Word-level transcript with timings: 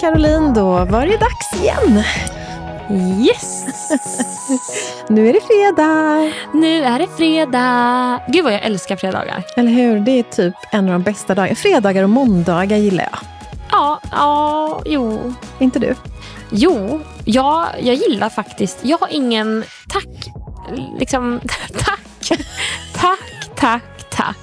Caroline, 0.00 0.54
då 0.54 0.84
var 0.84 1.06
det 1.06 1.16
dags 1.16 1.62
igen. 1.62 2.02
Yes! 3.20 3.64
nu 5.08 5.28
är 5.28 5.32
det 5.32 5.40
fredag. 5.40 6.32
Nu 6.54 6.84
är 6.84 6.98
det 6.98 7.08
fredag. 7.16 8.20
Gud 8.28 8.44
vad 8.44 8.52
jag 8.52 8.62
älskar 8.62 8.96
fredagar. 8.96 9.42
Eller 9.56 9.70
hur? 9.70 10.00
Det 10.00 10.10
är 10.10 10.22
typ 10.22 10.54
en 10.70 10.84
av 10.84 10.90
de 10.92 11.02
bästa 11.02 11.34
dagarna. 11.34 11.54
Fredagar 11.54 12.02
och 12.02 12.10
måndagar 12.10 12.76
gillar 12.76 13.04
jag. 13.04 13.18
Ja, 13.70 14.00
ja, 14.10 14.82
jo. 14.84 15.34
Inte 15.58 15.78
du? 15.78 15.94
Jo, 16.50 17.00
ja, 17.24 17.68
jag 17.80 17.94
gillar 17.94 18.28
faktiskt. 18.28 18.78
Jag 18.82 18.98
har 18.98 19.08
ingen... 19.10 19.64
Tack. 19.88 20.32
Liksom, 20.98 21.40
tack. 21.78 22.40
tack, 22.94 23.18
tack, 23.54 24.10
tack. 24.10 24.36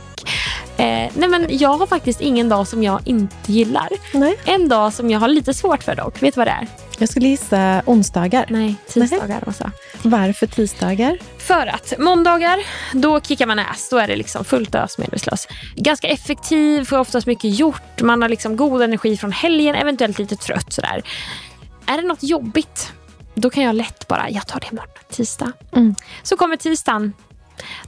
Eh, 0.77 1.11
nej 1.15 1.29
men 1.29 1.47
jag 1.49 1.77
har 1.77 1.87
faktiskt 1.87 2.21
ingen 2.21 2.49
dag 2.49 2.67
som 2.67 2.83
jag 2.83 3.01
inte 3.05 3.51
gillar. 3.51 3.89
Nej. 4.13 4.37
En 4.45 4.67
dag 4.69 4.93
som 4.93 5.09
jag 5.09 5.19
har 5.19 5.27
lite 5.27 5.53
svårt 5.53 5.83
för 5.83 5.95
dock. 5.95 6.23
Vet 6.23 6.33
du 6.33 6.39
vad 6.39 6.47
det 6.47 6.51
är? 6.51 6.67
Jag 6.97 7.09
skulle 7.09 7.27
gissa 7.27 7.81
onsdagar. 7.85 8.45
Nej, 8.49 8.75
tisdagar. 8.87 9.43
Också. 9.47 9.71
Varför 10.03 10.47
tisdagar? 10.47 11.17
För 11.37 11.67
att 11.67 11.93
måndagar, 11.99 12.59
då 12.93 13.21
kickar 13.21 13.45
man 13.45 13.59
ass. 13.59 13.89
Då 13.89 13.97
är 13.97 14.07
det 14.07 14.15
liksom 14.15 14.45
fullt 14.45 14.75
ös 14.75 14.97
medvetslös. 14.97 15.47
Ganska 15.75 16.07
effektiv, 16.07 16.85
får 16.85 16.97
oftast 16.97 17.27
mycket 17.27 17.59
gjort. 17.59 18.01
Man 18.01 18.21
har 18.21 18.29
liksom 18.29 18.55
god 18.55 18.81
energi 18.81 19.17
från 19.17 19.31
helgen, 19.31 19.75
eventuellt 19.75 20.19
lite 20.19 20.35
trött. 20.35 20.73
Sådär. 20.73 21.01
Är 21.85 21.97
det 21.97 22.07
något 22.07 22.23
jobbigt, 22.23 22.93
då 23.35 23.49
kan 23.49 23.63
jag 23.63 23.75
lätt 23.75 24.07
bara, 24.07 24.29
jag 24.29 24.47
tar 24.47 24.59
det 24.59 24.67
imorgon, 24.71 24.89
tisdag. 25.09 25.51
Mm. 25.75 25.95
Så 26.23 26.37
kommer 26.37 26.57
tisdagen. 26.57 27.13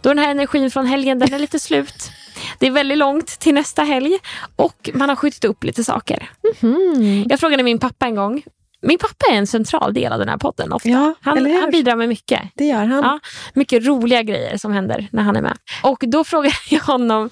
Då 0.01 0.09
den 0.09 0.19
här 0.19 0.31
energin 0.31 0.71
från 0.71 0.85
helgen, 0.85 1.19
den 1.19 1.33
är 1.33 1.39
lite 1.39 1.59
slut. 1.59 2.11
Det 2.59 2.67
är 2.67 2.71
väldigt 2.71 2.97
långt 2.97 3.27
till 3.27 3.53
nästa 3.53 3.83
helg 3.83 4.17
och 4.55 4.89
man 4.93 5.09
har 5.09 5.15
skjutit 5.15 5.45
upp 5.45 5.63
lite 5.63 5.83
saker. 5.83 6.29
Mm. 6.61 7.25
Jag 7.29 7.39
frågade 7.39 7.63
min 7.63 7.79
pappa 7.79 8.05
en 8.05 8.15
gång. 8.15 8.43
Min 8.81 8.97
pappa 8.97 9.25
är 9.31 9.35
en 9.35 9.47
central 9.47 9.93
del 9.93 10.13
av 10.13 10.19
den 10.19 10.29
här 10.29 10.37
podden 10.37 10.73
ofta. 10.73 10.89
Ja, 10.89 11.13
han, 11.21 11.51
han 11.55 11.71
bidrar 11.71 11.95
med 11.95 12.09
mycket. 12.09 12.41
Det 12.55 12.65
gör 12.65 12.85
han. 12.85 13.03
Ja, 13.03 13.19
mycket 13.53 13.85
roliga 13.85 14.23
grejer 14.23 14.57
som 14.57 14.71
händer 14.71 15.07
när 15.11 15.23
han 15.23 15.35
är 15.35 15.41
med. 15.41 15.57
Och 15.83 16.03
då 16.07 16.23
frågade 16.23 16.55
jag 16.69 16.81
honom 16.81 17.29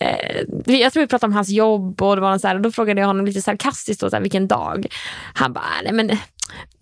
eh, 0.00 0.80
jag 0.80 0.92
tror 0.92 1.00
vi 1.00 1.06
pratade 1.06 1.30
om 1.30 1.32
hans 1.32 1.48
jobb 1.48 2.02
och, 2.02 2.16
det 2.16 2.22
var 2.22 2.38
så 2.38 2.48
här, 2.48 2.54
och 2.54 2.60
då 2.60 2.72
frågade 2.72 3.00
jag 3.00 3.06
honom 3.06 3.26
lite 3.26 3.42
sarkastiskt 3.42 4.00
då, 4.00 4.10
så 4.10 4.16
här, 4.16 4.22
vilken 4.22 4.48
dag. 4.48 4.86
Han 5.34 5.52
bara, 5.52 5.64
nej 5.84 5.92
men 5.92 6.18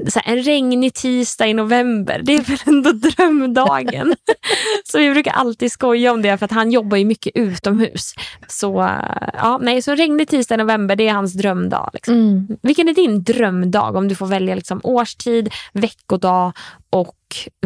så 0.09 0.21
här, 0.25 0.33
en 0.33 0.43
regnig 0.43 0.95
tisdag 0.95 1.47
i 1.47 1.55
november, 1.55 2.21
det 2.25 2.37
är 2.37 2.43
väl 2.43 2.59
ändå 2.67 2.93
drömdagen. 2.93 4.15
så 4.85 4.99
vi 4.99 5.11
brukar 5.11 5.33
alltid 5.33 5.73
skoja 5.73 6.13
om 6.13 6.23
det 6.23 6.39
för 6.39 6.45
att 6.45 6.53
han 6.53 6.71
jobbar 6.71 6.97
ju 6.97 7.05
mycket 7.05 7.33
utomhus. 7.37 8.15
Så 8.49 8.89
ja, 9.35 9.59
nej, 9.63 9.83
så 9.83 9.91
en 9.91 9.97
regnig 9.97 10.29
tisdag 10.29 10.55
i 10.55 10.59
november, 10.59 10.97
det 10.97 11.09
är 11.09 11.13
hans 11.13 11.33
drömdag. 11.33 11.91
Liksom. 11.93 12.15
Mm. 12.15 12.59
Vilken 12.63 12.89
är 12.89 12.95
din 12.95 13.23
drömdag 13.23 13.97
om 13.97 14.09
du 14.09 14.15
får 14.15 14.27
välja 14.27 14.55
liksom, 14.55 14.81
årstid, 14.85 15.53
veckodag 15.73 16.53
och 16.91 17.17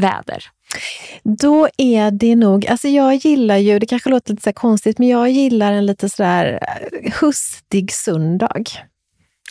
väder? 0.00 0.44
Då 1.22 1.68
är 1.76 2.10
det 2.10 2.36
nog, 2.36 2.66
alltså 2.66 2.88
jag 2.88 3.14
gillar 3.14 3.56
ju, 3.56 3.78
det 3.78 3.86
kanske 3.86 4.10
låter 4.10 4.32
lite 4.32 4.42
så 4.42 4.52
konstigt, 4.52 4.98
men 4.98 5.08
jag 5.08 5.30
gillar 5.30 5.72
en 5.72 5.86
lite 5.86 6.08
sådär 6.08 6.58
eh, 6.62 7.12
hustig 7.20 7.92
söndag. 7.92 8.62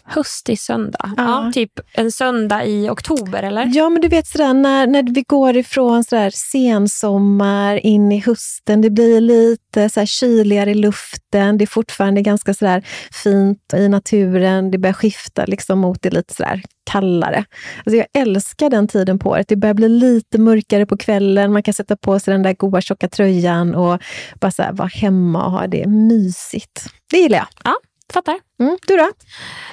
Höstig 0.06 0.60
söndag. 0.60 1.14
Ja. 1.18 1.46
Ja. 1.46 1.52
typ 1.54 1.72
en 1.94 2.12
söndag 2.12 2.66
i 2.66 2.90
oktober 2.90 3.44
eller? 3.44 3.72
Ja, 3.74 3.90
men 3.90 4.02
du 4.02 4.08
vet 4.08 4.28
sådär, 4.28 4.54
när, 4.54 4.88
när 4.88 5.14
vi 5.14 5.24
går 5.28 5.58
ifrån 5.58 6.04
sådär 6.04 6.30
sensommar 6.30 7.86
in 7.86 8.12
i 8.12 8.20
hösten, 8.20 8.82
det 8.82 8.90
blir 8.90 9.22
lite 9.22 9.90
så 9.90 10.06
kyligare 10.06 10.72
i 10.72 10.76
luften, 10.76 11.58
det 11.58 11.64
är 11.64 11.68
fortfarande 11.68 12.22
ganska 12.22 12.54
sådär 12.54 12.86
fint 13.12 13.74
i 13.76 13.90
naturen, 13.90 14.72
det 14.72 14.78
börjar 14.78 14.94
skifta 14.94 15.46
liksom 15.46 15.80
mot 15.80 16.02
det 16.02 16.10
lite 16.10 16.34
sådär 16.34 16.62
kallare. 16.84 17.46
Alltså 17.86 17.98
jag 17.98 18.08
älskar 18.14 18.70
den 18.70 18.88
tiden 18.88 19.20
på 19.20 19.30
året. 19.30 19.48
Det 19.48 19.56
börjar 19.56 19.74
bli 19.74 19.90
lite 19.90 20.38
mörkare 20.38 20.86
på 20.86 20.98
kvällen, 20.98 21.54
man 21.54 21.64
kan 21.64 21.74
sätta 21.74 21.98
på 21.98 22.20
sig 22.20 22.32
den 22.32 22.44
där 22.44 22.54
goa 22.54 22.82
tjocka 22.82 23.08
tröjan 23.08 23.76
och 23.76 24.02
bara 24.40 24.52
så 24.52 24.64
vara 24.72 24.88
hemma 24.88 25.46
och 25.46 25.52
ha 25.52 25.68
det 25.68 25.88
mysigt. 25.88 26.86
Det 27.12 27.18
gillar 27.18 27.38
jag. 27.38 27.48
Ja, 27.64 27.76
fattar. 28.14 28.40
Mm, 28.60 28.78
du 28.88 28.98
då? 28.98 29.12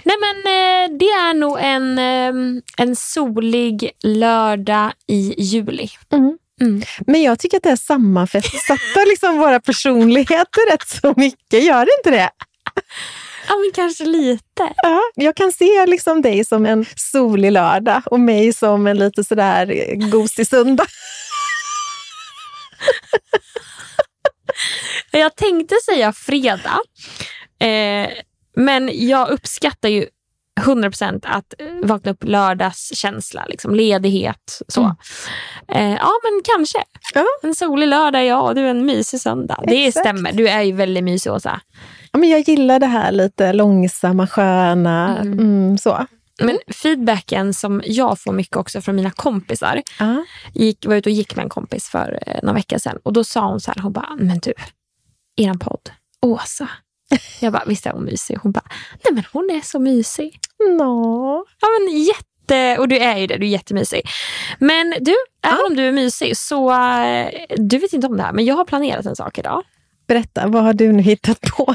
Nej 0.05 0.17
men 0.21 0.37
eh, 0.37 0.99
det 0.99 1.05
är 1.05 1.35
nog 1.35 1.59
en, 1.61 1.99
eh, 1.99 2.63
en 2.77 2.97
solig 2.97 3.91
lördag 4.03 4.93
i 5.07 5.35
juli. 5.39 5.89
Mm. 6.13 6.39
Mm. 6.61 6.83
Men 7.07 7.23
jag 7.23 7.39
tycker 7.39 7.57
att 7.57 7.63
det 7.63 7.69
här 7.69 7.77
sammanfattar 7.77 9.09
liksom 9.09 9.39
våra 9.39 9.61
personligheter 9.61 10.73
rätt 10.73 10.89
så 10.89 11.15
mycket. 11.17 11.65
Gör 11.65 11.85
det 11.85 11.91
inte 11.99 12.11
det? 12.11 12.31
Ja 13.49 13.57
men 13.57 13.71
kanske 13.75 14.05
lite. 14.05 14.73
Ja, 14.83 15.01
jag 15.15 15.37
kan 15.37 15.53
se 15.53 15.87
liksom 15.87 16.23
dig 16.23 16.45
som 16.45 16.67
en 16.67 16.87
solig 16.97 17.53
lördag 17.53 18.03
och 18.07 18.21
mig 18.21 18.53
som 18.53 18.87
en 18.87 18.99
lite 18.99 19.25
sådär 19.25 19.95
gosig 20.11 20.47
söndag. 20.47 20.87
Jag 25.11 25.37
tänkte 25.37 25.75
säga 25.85 26.13
fredag. 26.13 26.81
Eh, 27.61 28.09
men 28.57 28.91
jag 28.93 29.29
uppskattar 29.29 29.89
ju 29.89 30.07
100% 30.61 31.21
att 31.25 31.55
eh, 31.59 31.67
vakna 31.83 32.11
upp 32.11 32.25
lördagskänsla, 32.25 33.45
liksom 33.49 33.75
ledighet. 33.75 34.63
Så. 34.69 34.81
Mm. 34.81 34.97
Eh, 35.69 35.99
ja, 36.01 36.11
men 36.23 36.41
kanske. 36.45 36.79
Ja. 37.15 37.25
En 37.43 37.55
solig 37.55 37.89
lördag, 37.89 38.27
ja. 38.27 38.41
och 38.41 38.55
Du 38.55 38.61
är 38.61 38.71
en 38.71 38.87
mysig 38.87 39.21
söndag. 39.21 39.65
Det 39.67 39.87
Exakt. 39.87 40.07
stämmer. 40.07 40.33
Du 40.33 40.49
är 40.49 40.63
ju 40.63 40.73
väldigt 40.73 41.05
mysig, 41.05 41.33
Åsa. 41.33 41.61
Ja, 42.13 42.19
men 42.19 42.29
jag 42.29 42.41
gillar 42.41 42.79
det 42.79 42.87
här 42.87 43.13
lite 43.13 43.53
långsamma, 43.53 44.27
sköna. 44.27 45.19
Mm. 45.19 45.39
Mm, 45.39 45.79
så. 45.79 46.07
Men 46.43 46.59
feedbacken 46.83 47.55
som 47.55 47.83
jag 47.85 48.21
får 48.21 48.33
mycket 48.33 48.57
också 48.57 48.81
från 48.81 48.97
mina 48.97 49.11
kompisar. 49.11 49.83
Gick, 50.55 50.87
var 50.87 50.95
ute 50.95 51.09
och 51.09 51.15
gick 51.15 51.37
med 51.37 51.43
en 51.43 51.49
kompis 51.49 51.89
för 51.89 52.19
eh, 52.27 52.41
några 52.43 52.55
veckor 52.55 52.79
sedan. 52.79 52.99
Och 53.03 53.13
då 53.13 53.25
sa 53.25 53.47
hon 53.47 53.61
så 53.61 53.71
här, 53.71 53.83
hon 53.83 53.93
bara, 53.93 54.17
men 54.19 54.39
du, 54.39 54.53
eran 55.37 55.59
podd, 55.59 55.91
Åsa. 56.23 56.69
Jag 57.41 57.53
bara, 57.53 57.65
visst 57.67 57.87
är 57.87 57.91
hon 57.91 58.05
mysig? 58.05 58.39
Hon 58.43 58.53
bara, 58.53 58.65
nej 59.05 59.15
men 59.15 59.25
hon 59.33 59.51
är 59.51 59.61
så 59.61 59.79
mysig. 59.79 60.39
Nå. 60.79 61.45
Ja, 61.61 61.69
men 61.79 62.03
jätte, 62.03 62.79
och 62.79 62.89
du 62.89 62.99
är 62.99 63.17
ju 63.17 63.27
det, 63.27 63.37
du 63.37 63.47
är 63.47 63.51
jättemysig. 63.51 64.03
Men 64.59 64.95
du, 65.01 65.15
även 65.43 65.59
om 65.69 65.77
du 65.77 65.89
är 65.89 65.93
mysig 65.93 66.37
så, 66.37 66.71
eh, 66.71 67.29
du 67.57 67.79
vet 67.79 67.93
inte 67.93 68.07
om 68.07 68.17
det 68.17 68.23
här, 68.23 68.33
men 68.33 68.45
jag 68.45 68.55
har 68.55 68.65
planerat 68.65 69.07
en 69.07 69.17
sak 69.17 69.39
idag. 69.39 69.63
Berätta, 70.07 70.47
vad 70.47 70.63
har 70.63 70.73
du 70.73 70.93
nu 70.93 71.03
hittat 71.03 71.41
på? 71.41 71.75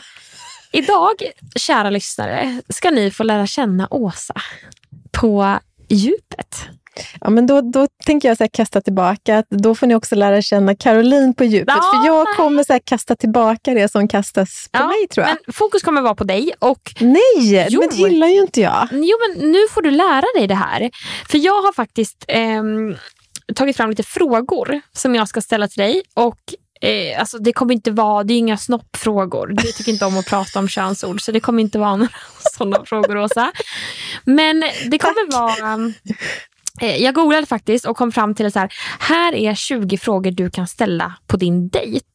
Idag, 0.71 1.15
kära 1.55 1.89
lyssnare, 1.89 2.61
ska 2.69 2.91
ni 2.91 3.11
få 3.11 3.23
lära 3.23 3.47
känna 3.47 3.87
Åsa 3.91 4.33
på 5.11 5.59
djupet. 5.89 6.65
Ja, 7.21 7.29
men 7.29 7.47
då, 7.47 7.61
då 7.61 7.87
tänker 8.05 8.27
jag 8.27 8.37
så 8.37 8.43
här 8.43 8.49
kasta 8.53 8.81
tillbaka 8.81 9.37
att 9.37 9.49
då 9.49 9.75
får 9.75 9.87
ni 9.87 9.95
också 9.95 10.15
lära 10.15 10.41
känna 10.41 10.75
Caroline 10.75 11.33
på 11.33 11.43
djupet. 11.43 11.75
Ja, 11.77 11.81
för 12.01 12.07
jag 12.07 12.27
kommer 12.37 12.63
så 12.63 12.73
här 12.73 12.81
kasta 12.85 13.15
tillbaka 13.15 13.73
det 13.73 13.91
som 13.91 14.07
kastas 14.07 14.69
på 14.71 14.79
Ja, 14.79 14.87
mig 14.87 15.07
tror 15.07 15.27
jag. 15.27 15.37
Men 15.45 15.53
fokus 15.53 15.83
kommer 15.83 16.01
vara 16.01 16.15
på 16.15 16.23
dig 16.23 16.53
och 16.59 16.93
Nej, 16.99 17.67
Jo. 17.69 17.79
men 17.79 17.89
det 17.89 17.95
gillar 17.95 18.27
ju 18.27 18.41
inte 18.41 18.61
jag. 18.61 18.87
Jo, 18.91 19.17
men 19.27 19.51
nu 19.51 19.59
får 19.73 19.81
du 19.81 19.91
lära 19.91 20.25
dig 20.37 20.47
det 20.47 20.55
här. 20.55 20.89
För 21.29 21.37
jag 21.37 21.61
har 21.61 21.73
faktiskt 21.73 22.25
ehm, 22.27 22.95
tagit 23.55 23.77
fram 23.77 23.89
lite 23.89 24.03
frågor 24.03 24.81
som 24.93 25.15
jag 25.15 25.27
ska 25.27 25.41
ställa 25.41 25.67
till 25.67 25.81
dig. 25.83 26.01
Och 26.13 26.39
eh, 26.81 27.19
alltså, 27.19 27.37
Det 27.37 27.53
kommer 27.53 27.73
inte 27.73 27.91
vara, 27.91 28.23
det 28.23 28.33
är 28.33 28.37
inga 28.37 28.57
snoppfrågor. 28.57 29.47
Du 29.47 29.71
tycker 29.71 29.91
inte 29.91 30.05
om 30.05 30.17
att 30.17 30.25
prata 30.25 30.59
om 30.59 30.67
könsord, 30.67 31.21
så 31.21 31.31
det 31.31 31.39
kommer 31.39 31.61
inte 31.63 31.79
vara 31.79 31.95
några 31.95 32.11
sådana 32.57 32.85
frågor, 32.85 33.17
Åsa. 33.17 33.51
Men 34.23 34.59
det 34.85 34.97
kommer 34.97 35.31
vara... 35.31 35.93
eh, 36.81 36.95
Jag 36.95 37.15
googlade 37.15 37.45
faktiskt 37.47 37.85
och 37.85 37.97
kom 37.97 38.11
fram 38.11 38.35
till 38.35 38.45
att 38.45 38.55
här, 38.55 38.73
här 38.99 39.33
är 39.35 39.55
20 39.55 39.97
frågor 39.97 40.31
du 40.31 40.49
kan 40.49 40.67
ställa 40.67 41.13
på 41.27 41.37
din 41.37 41.69
dejt. 41.69 42.05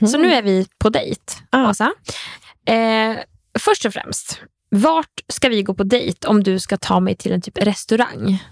Mhm. 0.00 0.08
Så 0.08 0.18
nu 0.18 0.32
är 0.32 0.42
vi 0.42 0.66
på 0.78 0.88
dejt, 0.90 1.22
Ah. 1.50 1.70
Åsa. 1.70 1.92
Eh, 2.66 3.16
först 3.58 3.84
och 3.84 3.92
främst, 3.92 4.40
vart 4.70 5.20
ska 5.28 5.48
vi 5.48 5.62
gå 5.62 5.74
på 5.74 5.84
dejt 5.84 6.28
om 6.28 6.42
du 6.42 6.58
ska 6.58 6.76
ta 6.76 7.00
mig 7.00 7.16
till 7.16 7.32
en 7.32 7.42
typ 7.42 7.58
restaurang? 7.58 8.44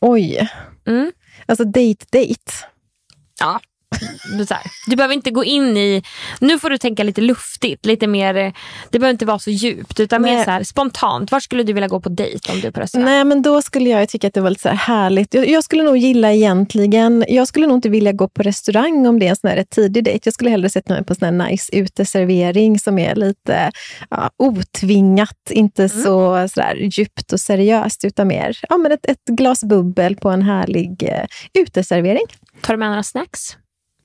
Oj, 0.00 0.48
Mm. 0.86 1.12
alltså 1.46 1.64
date 1.64 2.06
date. 2.12 2.52
Ja. 3.40 3.60
Du, 4.38 4.46
så 4.46 4.54
här, 4.54 4.62
du 4.86 4.96
behöver 4.96 5.14
inte 5.14 5.30
gå 5.30 5.44
in 5.44 5.76
i... 5.76 6.02
Nu 6.40 6.58
får 6.58 6.70
du 6.70 6.78
tänka 6.78 7.02
lite 7.02 7.20
luftigt. 7.20 7.86
lite 7.86 8.06
mer, 8.06 8.34
Det 8.90 8.98
behöver 8.98 9.10
inte 9.10 9.26
vara 9.26 9.38
så 9.38 9.50
djupt. 9.50 10.00
Utan 10.00 10.22
mer 10.22 10.34
Nej. 10.34 10.44
så 10.44 10.50
här, 10.50 10.62
spontant. 10.62 11.32
Vart 11.32 11.42
skulle 11.42 11.62
du 11.62 11.72
vilja 11.72 11.88
gå 11.88 12.00
på 12.00 12.08
dejt 12.08 12.52
om 12.52 12.60
du 12.60 12.66
är 12.66 12.70
på 12.70 12.80
restaurang? 12.80 13.04
Nej, 13.04 13.24
men 13.24 13.42
då 13.42 13.62
skulle 13.62 13.90
jag 13.90 14.08
tycka 14.08 14.26
att 14.26 14.34
det 14.34 14.40
var 14.40 14.50
lite 14.50 14.62
så 14.62 14.68
här 14.68 14.76
härligt. 14.76 15.34
Jag, 15.34 15.48
jag 15.48 15.64
skulle 15.64 15.82
nog 15.82 15.96
gilla 15.96 16.32
egentligen, 16.32 17.24
jag 17.28 17.48
skulle 17.48 17.66
nog 17.66 17.76
inte 17.76 17.88
vilja 17.88 18.12
gå 18.12 18.28
på 18.28 18.42
restaurang 18.42 19.06
om 19.06 19.18
det 19.18 19.26
är 19.26 19.30
en 19.30 19.36
sån 19.36 19.50
här 19.50 19.64
tidig 19.70 20.04
dejt. 20.04 20.20
Jag 20.24 20.34
skulle 20.34 20.50
hellre 20.50 20.70
sätta 20.70 20.94
mig 20.94 21.04
på 21.04 21.12
en 21.12 21.16
sån 21.16 21.40
här 21.40 21.50
nice 21.50 21.76
uteservering 21.76 22.78
som 22.78 22.98
är 22.98 23.14
lite 23.14 23.70
ja, 24.10 24.30
otvingat, 24.36 25.50
inte 25.50 25.88
så 25.88 26.48
sådär 26.48 26.74
djupt 26.74 27.32
och 27.32 27.40
seriöst, 27.40 28.04
utan 28.04 28.28
mer 28.28 28.58
ja, 28.68 28.76
men 28.76 28.92
ett, 28.92 29.06
ett 29.10 29.24
glas 29.24 29.64
bubbel 29.64 30.16
på 30.16 30.30
en 30.30 30.42
härlig 30.42 31.02
eh, 31.02 31.24
uteservering. 31.62 32.26
Tar 32.62 32.74
du 32.74 32.78
med 32.78 32.88
några 32.88 33.02
snacks? 33.02 33.56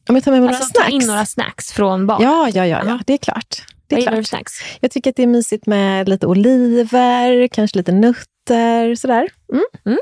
Om 0.10 0.16
jag 0.16 0.24
tar 0.24 0.32
med 0.32 0.42
mig 0.42 0.50
Alltså 0.50 0.64
några 0.64 0.86
ta 0.86 0.92
in 0.92 1.02
snacks? 1.02 1.08
några 1.08 1.26
snacks 1.26 1.72
från 1.72 2.08
bar. 2.08 2.18
Ja, 2.22 2.50
ja, 2.54 2.66
ja, 2.68 2.82
ja, 2.86 3.00
det 3.06 3.14
är 3.14 3.18
klart. 3.18 3.64
det 3.88 3.96
är 3.96 4.06
Vad 4.06 4.14
klart. 4.14 4.28
snacks? 4.28 4.54
Jag 4.80 4.92
tycker 4.92 5.10
att 5.10 5.16
det 5.16 5.24
är 5.24 5.28
mysigt 5.28 5.66
med 5.66 6.10
lite 6.10 6.28
oliver, 6.28 7.48
kanske 7.48 7.78
lite 7.78 7.92
nötter, 7.92 8.96
sådär. 8.96 9.30
Mm. 9.86 10.00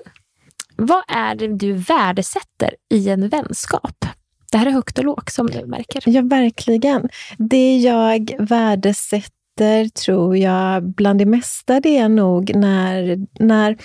Vad 0.76 1.04
är 1.08 1.36
det 1.36 1.48
du 1.58 1.74
värdesätter 1.74 2.76
i 2.94 3.10
en 3.10 3.30
vänskap? 3.30 4.06
Det 4.52 4.58
här 4.58 4.66
är 4.66 4.72
högt 4.72 4.98
och 4.98 5.04
lågt 5.06 5.32
som 5.32 5.48
du 5.48 5.66
märker. 5.66 6.04
Ja, 6.06 6.22
verkligen. 6.22 7.10
Det 7.38 7.78
jag 7.78 8.32
värdesätter, 8.40 9.90
tror 10.06 10.38
jag, 10.38 10.84
bland 10.84 11.20
det 11.20 11.26
mesta, 11.26 11.80
det 11.80 11.98
är 11.98 12.10
nog 12.10 12.56
när, 12.56 13.18
när, 13.40 13.78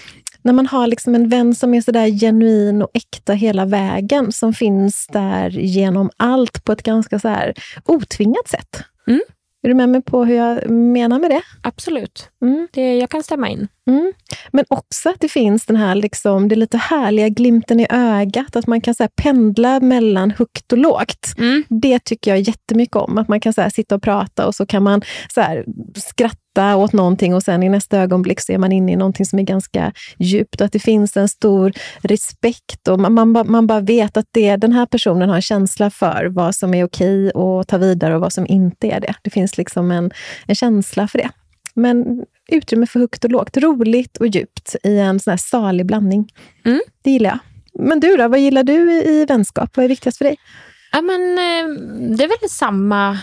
när 0.44 0.52
man 0.52 0.67
har 0.67 0.87
liksom 0.87 1.14
en 1.14 1.29
vän 1.29 1.55
som 1.55 1.75
är 1.75 1.81
så 1.81 1.93
där 1.93 2.06
genuin 2.20 2.82
och 2.82 2.91
äkta 2.94 3.32
hela 3.32 3.64
vägen, 3.64 4.32
som 4.32 4.55
finns 4.55 5.06
där 5.06 5.50
genom 5.50 6.11
allt 6.17 6.64
på 6.64 6.73
ett 6.73 6.82
ganska 6.82 7.19
så 7.19 7.29
här 7.29 7.55
otvingat 7.85 8.49
sätt. 8.49 8.82
Mm. 9.06 9.23
Är 9.62 9.69
du 9.69 9.75
med 9.75 9.88
mig 9.88 10.02
på 10.02 10.25
hur 10.25 10.37
jag 10.37 10.70
menar 10.70 11.19
med 11.19 11.31
det? 11.31 11.43
Absolut. 11.62 12.29
Mm. 12.43 12.69
Det, 12.73 12.96
jag 12.96 13.11
kan 13.11 13.23
stämma 13.23 13.49
in. 13.49 13.69
Mm. 13.87 14.12
Men 14.52 14.64
också 14.69 15.08
att 15.08 15.20
det 15.20 15.29
finns 15.29 15.67
den 15.67 15.76
här 15.76 15.94
liksom, 15.94 16.49
det 16.49 16.56
lite 16.56 16.79
härliga 16.79 17.29
glimten 17.29 17.81
i 17.81 17.87
ögat, 17.90 18.56
att 18.56 18.67
man 18.67 18.81
kan 18.81 18.94
så 18.94 19.02
här, 19.02 19.11
pendla 19.23 19.81
mellan 19.81 20.31
högt 20.31 20.73
och 20.73 20.79
lågt. 20.79 21.35
Mm. 21.38 21.64
Det 21.69 21.99
tycker 21.99 22.31
jag 22.31 22.40
jättemycket 22.40 22.97
om. 22.97 23.19
Att 23.19 23.29
man 23.29 23.40
kan 23.40 23.52
så 23.52 23.61
här, 23.61 23.70
sitta 23.70 23.94
och 23.94 24.02
prata 24.02 24.47
och 24.47 24.55
så 24.55 24.67
kan 24.67 24.82
man 24.82 25.02
så 25.35 25.40
här, 25.40 25.64
skratta 25.97 26.38
åt 26.58 26.92
någonting 26.92 27.34
och 27.34 27.42
sen 27.42 27.62
i 27.62 27.68
nästa 27.68 27.98
ögonblick 27.98 28.40
så 28.40 28.52
är 28.52 28.58
man 28.58 28.72
inne 28.72 28.92
i 28.92 28.96
någonting 28.96 29.26
som 29.26 29.38
är 29.38 29.42
ganska 29.42 29.92
djupt. 30.18 30.60
Och 30.60 30.64
att 30.64 30.72
det 30.72 30.78
finns 30.78 31.16
en 31.16 31.28
stor 31.28 31.72
respekt 32.02 32.88
och 32.88 33.00
man, 33.00 33.12
man, 33.14 33.32
bara- 33.32 33.44
man 33.44 33.66
bara 33.66 33.80
vet 33.80 34.16
att 34.16 34.26
det, 34.30 34.56
den 34.56 34.72
här 34.72 34.86
personen 34.86 35.28
har 35.28 35.36
en 35.36 35.42
känsla 35.42 35.90
för 35.90 36.26
vad 36.30 36.54
som 36.54 36.74
är 36.74 36.84
okej 36.84 37.32
att 37.34 37.68
ta 37.68 37.78
vidare 37.78 38.14
och 38.14 38.20
vad 38.20 38.32
som 38.32 38.46
inte 38.46 38.86
är 38.88 39.00
det. 39.00 39.14
Det 39.22 39.30
finns 39.30 39.58
liksom 39.58 39.90
en, 39.90 40.10
en 40.46 40.54
känsla 40.54 41.08
för 41.08 41.18
det. 41.18 41.30
Men 41.74 42.24
utrymme 42.48 42.86
för 42.86 43.00
högt 43.00 43.24
och 43.24 43.30
lågt. 43.30 43.56
Roligt 43.56 44.16
och 44.16 44.26
djupt 44.26 44.76
i 44.82 44.98
en 44.98 45.20
sån 45.20 45.30
här 45.30 45.36
salig 45.38 45.86
blandning. 45.86 46.28
Mm. 46.64 46.80
Det 47.02 47.10
gillar 47.10 47.30
jag. 47.30 47.38
Men 47.88 48.00
du 48.00 48.16
då, 48.16 48.28
vad 48.28 48.40
gillar 48.40 48.62
du 48.62 48.92
i 48.92 49.08
i 49.08 49.24
vänskap? 49.26 49.76
Vad 49.76 49.84
är 49.84 49.88
viktigast 49.88 50.18
för 50.18 50.24
dig? 50.24 50.36
Ja, 50.92 51.02
men, 51.02 51.20
eh, 51.38 51.78
det 52.16 52.24
är 52.24 52.28
väl 52.28 52.50
samma, 52.50 53.18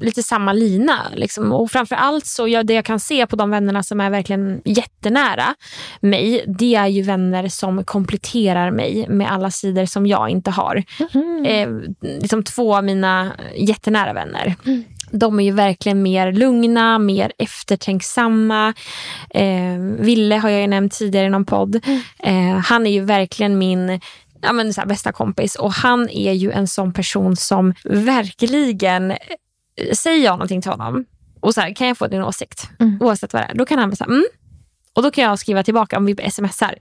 lite 0.00 0.22
samma 0.22 0.52
lina. 0.52 1.06
Liksom. 1.14 1.52
Och 1.52 1.70
framför 1.70 1.96
allt 1.96 2.26
så 2.26 2.48
jag, 2.48 2.66
det 2.66 2.74
jag 2.74 2.84
kan 2.84 3.00
se 3.00 3.26
på 3.26 3.36
de 3.36 3.50
vännerna 3.50 3.82
som 3.82 4.00
är 4.00 4.10
verkligen 4.10 4.62
jättenära 4.64 5.54
mig, 6.00 6.44
det 6.58 6.74
är 6.74 6.86
ju 6.86 7.02
vänner 7.02 7.48
som 7.48 7.84
kompletterar 7.84 8.70
mig 8.70 9.06
med 9.08 9.32
alla 9.32 9.50
sidor 9.50 9.86
som 9.86 10.06
jag 10.06 10.28
inte 10.28 10.50
har. 10.50 10.84
Eh, 11.46 11.68
liksom 12.00 12.42
två 12.42 12.76
av 12.76 12.84
mina 12.84 13.32
jättenära 13.56 14.12
vänner. 14.12 14.54
De 15.10 15.40
är 15.40 15.44
ju 15.44 15.52
verkligen 15.52 16.02
mer 16.02 16.32
lugna, 16.32 16.98
mer 16.98 17.32
eftertänksamma. 17.38 18.74
Eh, 19.30 19.78
Ville 19.98 20.36
har 20.36 20.48
jag 20.48 20.60
ju 20.60 20.66
nämnt 20.66 20.92
tidigare 20.92 21.26
i 21.26 21.30
någon 21.30 21.44
podd. 21.44 21.80
Eh, 22.18 22.56
han 22.64 22.86
är 22.86 22.90
ju 22.90 23.00
verkligen 23.00 23.58
min 23.58 24.00
ja, 24.42 24.52
men 24.52 24.74
så 24.74 24.82
bästa 24.86 25.12
kompis 25.12 25.54
och 25.54 25.72
han 25.72 26.10
är 26.10 26.32
ju 26.32 26.50
en 26.50 26.68
sån 26.68 26.92
person 26.92 27.36
som 27.36 27.74
verkligen 27.84 29.12
säger 29.92 30.24
jag 30.24 30.32
någonting 30.32 30.62
till 30.62 30.70
honom 30.70 31.04
och 31.40 31.54
så 31.54 31.60
här, 31.60 31.74
kan 31.74 31.88
jag 31.88 31.98
få 31.98 32.06
din 32.06 32.22
åsikt? 32.22 32.70
Mm. 32.78 32.98
Oavsett 33.00 33.32
vad 33.32 33.42
det 33.42 33.46
är. 33.46 33.54
Då 33.54 33.64
kan 33.64 33.78
han 33.78 33.90
bara 33.90 33.96
säga 33.96 34.08
mm. 34.08 34.26
Och 34.92 35.02
då 35.02 35.10
kan 35.10 35.24
jag 35.24 35.38
skriva 35.38 35.62
tillbaka 35.62 35.96
om 35.96 36.06
vi 36.06 36.30
smsar. 36.30 36.74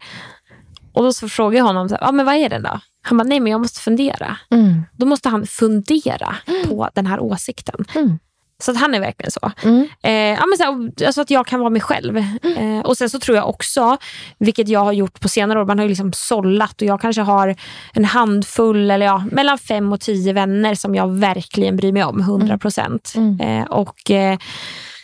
Och 0.93 1.03
då 1.03 1.13
så 1.13 1.29
frågar 1.29 1.57
jag 1.57 1.65
honom, 1.65 1.89
så 1.89 1.95
här, 1.95 2.01
ja, 2.01 2.11
men 2.11 2.25
vad 2.25 2.35
är 2.35 2.49
det 2.49 2.59
då? 2.59 2.79
Han 3.01 3.17
bara, 3.17 3.23
nej 3.23 3.39
men 3.39 3.51
jag 3.51 3.61
måste 3.61 3.79
fundera. 3.79 4.37
Mm. 4.51 4.83
Då 4.93 5.05
måste 5.05 5.29
han 5.29 5.45
fundera 5.45 6.35
på 6.67 6.89
den 6.93 7.05
här 7.05 7.19
åsikten. 7.19 7.85
Mm. 7.95 8.19
Så 8.63 8.71
att 8.71 8.77
han 8.77 8.93
är 8.95 8.99
verkligen 8.99 9.31
så. 9.31 9.51
Mm. 9.63 9.87
Eh, 10.03 10.11
ja, 10.11 10.45
men 10.45 10.57
så 10.57 10.63
här, 10.63 11.05
alltså 11.07 11.21
att 11.21 11.29
jag 11.29 11.47
kan 11.47 11.59
vara 11.59 11.69
mig 11.69 11.81
själv. 11.81 12.17
Eh, 12.17 12.79
och 12.83 12.97
Sen 12.97 13.09
så 13.09 13.19
tror 13.19 13.37
jag 13.37 13.49
också, 13.49 13.97
vilket 14.37 14.67
jag 14.69 14.79
har 14.79 14.91
gjort 14.91 15.19
på 15.19 15.29
senare 15.29 15.61
år, 15.61 15.65
man 15.65 15.79
har 15.79 15.83
ju 15.83 15.89
liksom 15.89 16.13
sållat 16.13 16.81
och 16.81 16.87
jag 16.87 17.01
kanske 17.01 17.21
har 17.21 17.55
en 17.93 18.05
handfull, 18.05 18.91
eller 18.91 19.05
ja, 19.05 19.23
mellan 19.31 19.57
fem 19.57 19.93
och 19.93 20.01
tio 20.01 20.33
vänner 20.33 20.75
som 20.75 20.95
jag 20.95 21.07
verkligen 21.07 21.77
bryr 21.77 21.91
mig 21.91 22.03
om, 22.03 22.19
100 22.19 22.57
procent. 22.57 23.13
Mm. 23.15 23.39
Eh, 23.39 23.67
och 23.67 24.11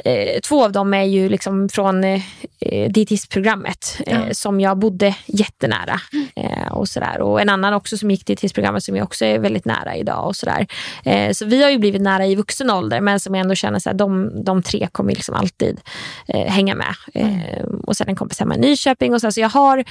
eh, 0.06 0.40
två 0.40 0.64
av 0.64 0.72
dem 0.72 0.94
är 0.94 1.04
ju 1.04 1.30
liksom 1.30 1.70
från 1.70 2.04
eh, 2.04 2.22
dietistprogrammet 2.90 3.98
eh, 4.08 4.22
Ja. 4.28 4.34
som 4.34 4.60
jag 4.60 4.78
bodde 4.78 5.16
jättenära. 5.26 6.02
Eh, 6.36 6.72
och, 6.72 6.88
sådär. 6.88 7.22
och 7.22 7.42
en 7.42 7.50
annan 7.50 7.74
också 7.74 7.98
som 7.98 8.12
gick 8.12 8.26
dietistprogrammet 8.26 8.84
som 8.84 8.96
jag 8.96 9.04
också 9.04 9.26
är 9.26 9.40
väldigt 9.40 9.66
nära 9.66 9.96
idag. 9.96 10.28
Och 10.28 10.36
sådär. 10.36 10.68
Eh, 11.06 11.32
så 11.32 11.46
vi 11.46 11.64
har 11.64 11.70
ju 11.70 11.78
blivit 11.78 12.02
nära 12.02 12.26
i 12.26 12.36
vuxen 12.36 12.70
ålder 12.70 13.02
men 13.02 13.20
som 13.20 13.36
jag 13.36 13.42
ändå 13.42 13.56
känner 13.56 13.90
att 13.90 13.98
de, 13.98 14.44
de 14.44 14.64
tre 14.64 14.88
kommer 14.92 15.14
liksom 15.14 15.36
alltid 15.36 15.80
eh, 16.28 16.48
hänga 16.52 16.76
med. 16.76 16.96
Eh, 17.14 17.64
och 17.84 17.98
sen 17.98 18.08
en 18.10 18.16
kompis 18.16 18.40
hemma 18.40 18.56
i 18.56 18.60
Nyköping. 18.60 19.14
Och 19.14 19.22
så, 19.22 19.32
så 19.32 19.40
jag 19.40 19.50
har 19.50 19.84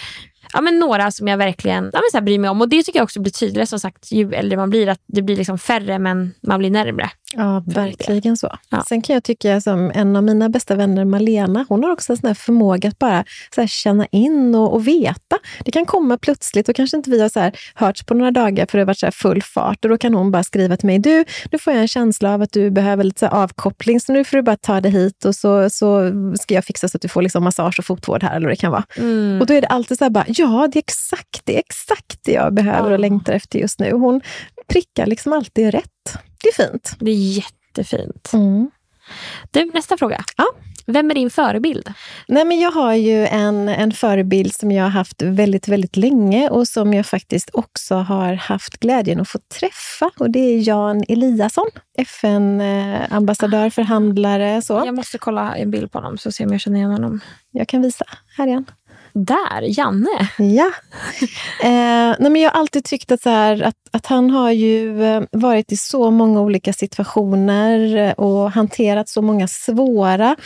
ja, 0.53 0.61
men 0.61 0.79
några 0.79 1.11
som 1.11 1.29
jag 1.29 1.37
verkligen 1.37 1.85
ja, 1.93 2.01
men 2.01 2.11
så 2.11 2.17
här, 2.17 2.23
bryr 2.23 2.39
mig 2.39 2.51
om. 2.51 2.61
Och 2.61 2.69
det 2.69 2.83
tycker 2.83 2.99
jag 2.99 3.05
också 3.05 3.21
blir 3.21 3.33
tydligare 3.33 3.67
som 3.67 3.81
sagt 3.81 4.13
ju 4.13 4.35
äldre 4.35 4.57
man 4.57 4.71
blir. 4.71 4.89
Att 4.89 5.01
det 5.07 5.23
blir 5.23 5.37
liksom 5.37 5.59
färre 5.59 5.99
men 5.99 6.35
man 6.41 6.59
blir 6.59 6.71
närmre. 6.71 7.11
Ja, 7.33 7.63
verkligen 7.67 8.37
så. 8.37 8.57
Ja. 8.71 8.85
Sen 8.89 9.03
kan 9.03 9.15
jag 9.15 9.25
tycka 9.25 9.61
som 9.61 9.91
en 9.95 10.17
av 10.17 10.25
mina 10.25 10.49
bästa 10.49 10.75
vänner, 10.75 11.05
Malena, 11.05 11.67
hon 11.69 11.85
har 11.85 11.91
också 11.91 12.13
en 12.13 12.17
sån 12.17 12.35
förmåga 12.35 12.89
att 12.89 12.99
bara 12.99 13.25
så 13.55 13.67
känna 13.67 14.07
in 14.07 14.55
och, 14.55 14.75
och 14.75 14.89
veta. 14.89 15.39
Det 15.65 15.71
kan 15.71 15.87
komma 15.87 16.19
plötsligt 16.19 16.69
och 16.69 16.77
kanske 16.77 16.97
inte 16.97 17.11
vi 17.11 17.21
har 17.21 17.29
så 17.29 17.41
här 17.41 17.53
hörts 17.75 18.03
på 18.03 18.15
några 18.15 18.31
dagar 18.31 18.67
för 18.67 18.79
det 18.79 18.83
har 18.83 18.87
varit 18.87 18.99
så 18.99 19.11
full 19.13 19.43
fart. 19.43 19.85
Och 19.85 19.89
då 19.89 19.99
kan 19.99 20.15
hon 20.15 20.31
bara 20.31 20.43
skriva 20.43 20.77
till 20.77 20.87
mig, 20.87 20.99
du, 20.99 21.25
nu 21.53 21.59
får 21.59 21.73
jag 21.73 21.83
en 21.83 21.89
känsla 21.89 22.35
av 22.35 22.43
att 22.43 22.53
du 22.53 22.71
behöver 22.71 23.05
lite 23.05 23.29
avkoppling, 23.29 24.01
så 24.01 24.13
nu 24.13 24.25
får 24.25 24.37
du 24.37 24.43
bara 24.43 24.57
ta 24.57 24.81
dig 24.81 24.93
hit 24.93 25.25
och 25.25 25.35
så, 25.35 25.71
så 25.71 26.13
ska 26.41 26.55
jag 26.55 26.65
fixa 26.65 26.89
så 26.89 26.97
att 26.97 27.03
du 27.03 27.09
får 27.09 27.23
liksom 27.23 27.45
massage 27.45 27.79
och 27.79 27.85
fotvård 27.85 28.23
här, 28.23 28.37
eller 28.37 28.47
vad 28.47 28.53
det 28.53 28.61
kan 28.61 28.73
vara. 28.73 28.85
Mm. 28.97 29.41
Och 29.41 29.47
då 29.47 29.55
är 29.55 29.61
det 29.61 29.67
alltid 29.67 29.99
så 29.99 30.05
här 30.05 30.11
bara, 30.11 30.25
ja, 30.41 30.69
det 30.73 30.79
är 30.79 30.81
exakt 30.81 31.41
det, 31.45 31.55
är 31.57 31.61
exakt 31.61 32.19
det 32.25 32.33
jag 32.33 32.55
behöver 32.55 32.89
Ja. 32.89 32.95
och 32.95 33.01
längtar 33.01 33.33
efter 33.33 33.59
just 33.59 33.81
nu. 33.81 33.93
Hon 33.93 34.21
prickar 34.69 35.07
liksom 35.07 35.33
alltid 35.33 35.71
rätt. 35.71 36.19
Det 36.43 36.49
är 36.49 36.67
fint. 36.69 36.97
Det 36.99 37.11
är 37.11 37.15
jättefint. 37.15 38.31
Mm. 38.33 38.71
Du, 39.51 39.71
nästa 39.75 39.97
fråga. 39.97 40.25
Ja. 40.37 40.45
Vem 40.87 41.11
är 41.11 41.15
din 41.15 41.31
förebild? 41.31 41.93
Nej, 42.29 42.45
men 42.45 42.61
jag 42.61 42.71
har 42.71 42.95
ju 42.95 43.27
en, 43.27 43.69
en 43.69 43.93
förebild 43.93 44.55
som 44.55 44.73
jag 44.73 44.85
har 44.85 44.91
haft 44.91 45.23
väldigt, 45.23 45.69
väldigt 45.69 45.97
länge 45.97 46.49
och 46.49 46.69
som 46.69 46.95
jag 46.95 47.07
faktiskt 47.07 47.51
också 47.53 47.95
har 47.95 48.35
haft 48.35 48.77
glädjen 48.77 49.21
att 49.21 49.29
få 49.29 49.39
träffa. 49.59 50.11
Och 50.19 50.31
Det 50.31 50.39
är 50.39 50.69
Jan 50.69 51.05
Eliasson, 51.09 51.69
FN-ambassadör, 51.99 53.71
förhandlare. 53.71 54.63
Så. 54.63 54.83
Jag 54.87 54.95
måste 54.95 55.19
kolla 55.19 55.57
en 55.57 55.71
bild 55.71 55.93
på 55.93 55.99
honom 55.99 56.19
så 56.19 56.33
se 56.33 56.45
om 56.45 56.53
jag 56.53 56.61
känner 56.61 56.79
igen 56.79 56.91
honom. 56.91 57.21
Jag 57.51 57.69
kan 57.69 57.83
visa. 57.83 58.05
Här 58.37 58.47
igen. 58.47 58.65
Där, 59.13 59.79
Janne. 59.79 60.29
Ja. 60.39 60.71
Eh, 61.63 62.17
nej, 62.19 62.31
men 62.31 62.37
jag 62.37 62.51
har 62.51 62.61
alltid 62.61 62.85
tyckt 62.85 63.13
att, 63.13 63.23
så 63.23 63.31
här, 63.31 63.63
att, 63.63 63.77
att 63.93 64.07
han 64.07 64.31
har 64.31 64.51
ju 64.51 65.05
eh, 65.05 65.23
varit 65.33 65.73
i 65.73 65.77
så 65.77 66.11
många 66.11 66.41
olika 66.41 66.73
situationer 66.73 67.97
eh, 67.97 68.13
och 68.13 68.53
hanterat 68.53 69.09
så 69.09 69.23
många 69.23 69.49
svåra 69.49 70.37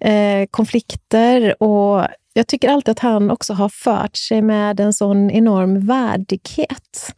eh, 0.00 0.46
konflikter. 0.50 1.62
Och 1.62 2.06
jag 2.38 2.46
tycker 2.46 2.68
alltid 2.68 2.92
att 2.92 2.98
han 2.98 3.30
också 3.30 3.52
har 3.52 3.68
fört 3.68 4.16
sig 4.16 4.42
med 4.42 4.80
en 4.80 4.92
sån 4.92 5.30
enorm 5.30 5.86
värdighet. 5.86 7.14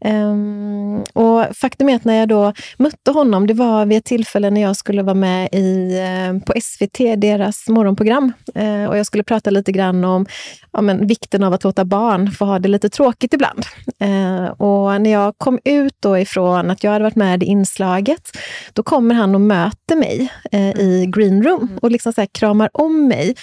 Ehm, 0.00 1.02
och 1.12 1.56
faktum 1.56 1.88
är 1.88 1.96
att 1.96 2.04
när 2.04 2.14
jag 2.14 2.28
då 2.28 2.52
mötte 2.78 3.10
honom, 3.10 3.46
det 3.46 3.54
var 3.54 3.86
vid 3.86 3.98
ett 3.98 4.04
tillfälle 4.04 4.50
när 4.50 4.60
jag 4.60 4.76
skulle 4.76 5.02
vara 5.02 5.14
med 5.14 5.48
i, 5.52 5.98
eh, 5.98 6.44
på 6.46 6.52
SVT, 6.60 7.16
deras 7.16 7.68
morgonprogram. 7.68 8.32
Eh, 8.54 8.84
och 8.84 8.98
jag 8.98 9.06
skulle 9.06 9.24
prata 9.24 9.50
lite 9.50 9.72
grann 9.72 10.04
om 10.04 10.26
ja, 10.72 10.80
men, 10.80 11.06
vikten 11.06 11.44
av 11.44 11.52
att 11.52 11.64
låta 11.64 11.84
barn 11.84 12.30
få 12.30 12.44
ha 12.44 12.58
det 12.58 12.68
lite 12.68 12.88
tråkigt 12.88 13.34
ibland. 13.34 13.64
Eh, 14.00 14.44
och 14.44 15.00
när 15.00 15.12
jag 15.12 15.38
kom 15.38 15.58
ut 15.64 15.96
då 16.00 16.18
ifrån 16.18 16.70
att 16.70 16.84
jag 16.84 16.92
hade 16.92 17.02
varit 17.02 17.16
med 17.16 17.42
i 17.42 17.46
inslaget, 17.46 18.38
då 18.72 18.82
kommer 18.82 19.14
han 19.14 19.34
och 19.34 19.40
möter 19.40 19.96
mig 19.96 20.32
eh, 20.52 20.70
i 20.70 21.06
green 21.08 21.42
room 21.42 21.78
och 21.82 21.90
liksom 21.90 22.12
så 22.12 22.26
kramar 22.32 22.70
om 22.72 23.08
mig. 23.08 23.34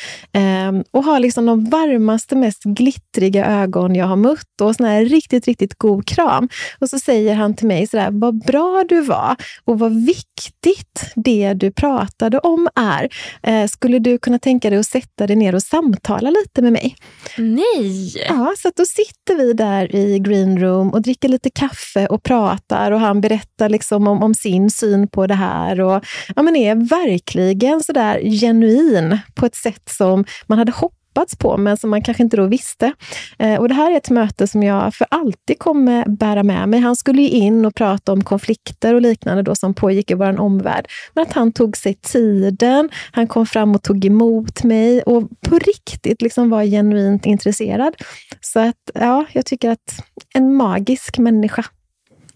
Och 0.91 1.03
har 1.03 1.18
liksom 1.19 1.45
de 1.45 1.63
varmaste, 1.63 2.35
mest 2.35 2.63
glittriga 2.63 3.45
ögon 3.45 3.95
jag 3.95 4.05
har 4.05 4.15
mött 4.15 4.61
och 4.61 4.75
sån 4.75 4.85
här 4.85 5.05
riktigt, 5.05 5.45
riktigt 5.45 5.77
god 5.77 6.07
kram. 6.07 6.49
Och 6.79 6.89
så 6.89 6.99
säger 6.99 7.35
han 7.35 7.55
till 7.55 7.67
mig 7.67 7.87
sådär, 7.87 8.09
vad 8.11 8.45
bra 8.45 8.83
du 8.89 9.01
var 9.01 9.35
och 9.65 9.79
vad 9.79 10.05
viktigt 10.05 11.11
det 11.15 11.53
du 11.53 11.71
pratade 11.71 12.39
om 12.39 12.67
är. 12.75 13.09
Eh, 13.43 13.67
skulle 13.67 13.99
du 13.99 14.17
kunna 14.17 14.39
tänka 14.39 14.69
dig 14.69 14.79
att 14.79 14.85
sätta 14.85 15.27
dig 15.27 15.35
ner 15.35 15.55
och 15.55 15.63
samtala 15.63 16.29
lite 16.29 16.61
med 16.61 16.73
mig? 16.73 16.95
Nej! 17.37 18.13
Ja, 18.29 18.53
så 18.57 18.71
då 18.75 18.85
sitter 18.85 19.37
vi 19.37 19.53
där 19.53 19.95
i 19.95 20.19
green 20.19 20.59
room 20.59 20.93
och 20.93 21.01
dricker 21.01 21.29
lite 21.29 21.49
kaffe 21.49 22.07
och 22.07 22.23
pratar 22.23 22.91
och 22.91 22.99
han 22.99 23.21
berättar 23.21 23.69
liksom 23.69 24.07
om, 24.07 24.23
om 24.23 24.33
sin 24.33 24.69
syn 24.69 25.07
på 25.07 25.27
det 25.27 25.33
här 25.33 25.81
och 25.81 26.05
ja, 26.35 26.41
men 26.41 26.55
är 26.55 26.75
verkligen 26.75 27.83
sådär 27.83 28.21
genuin 28.39 29.19
på 29.35 29.45
ett 29.45 29.55
sätt 29.55 29.89
som 29.89 30.25
man 30.47 30.57
hade 30.57 30.71
hoppats 30.71 30.99
hoppats 31.09 31.35
på, 31.35 31.57
men 31.57 31.77
som 31.77 31.89
man 31.89 32.01
kanske 32.01 32.23
inte 32.23 32.37
då 32.37 32.45
visste. 32.45 32.93
Eh, 33.39 33.59
och 33.59 33.67
Det 33.67 33.75
här 33.75 33.91
är 33.91 33.97
ett 33.97 34.09
möte 34.09 34.47
som 34.47 34.63
jag 34.63 34.95
för 34.95 35.07
alltid 35.11 35.59
kommer 35.59 36.05
bära 36.05 36.43
med 36.43 36.69
mig. 36.69 36.79
Han 36.79 36.95
skulle 36.95 37.21
ju 37.21 37.29
in 37.29 37.65
och 37.65 37.75
prata 37.75 38.11
om 38.11 38.23
konflikter 38.23 38.95
och 38.95 39.01
liknande 39.01 39.43
då 39.43 39.55
som 39.55 39.73
pågick 39.73 40.11
i 40.11 40.13
vår 40.13 40.39
omvärld. 40.39 40.87
Men 41.13 41.21
att 41.21 41.33
han 41.33 41.51
tog 41.51 41.77
sig 41.77 41.93
tiden, 41.93 42.89
han 43.11 43.27
kom 43.27 43.45
fram 43.45 43.75
och 43.75 43.83
tog 43.83 44.05
emot 44.05 44.63
mig 44.63 45.01
och 45.01 45.29
på 45.41 45.59
riktigt 45.59 46.21
liksom 46.21 46.49
var 46.49 46.63
genuint 46.63 47.25
intresserad. 47.25 47.95
Så 48.41 48.59
att, 48.59 48.91
ja, 48.93 49.25
jag 49.33 49.45
tycker 49.45 49.69
att 49.69 50.03
en 50.33 50.55
magisk 50.55 51.17
människa. 51.17 51.65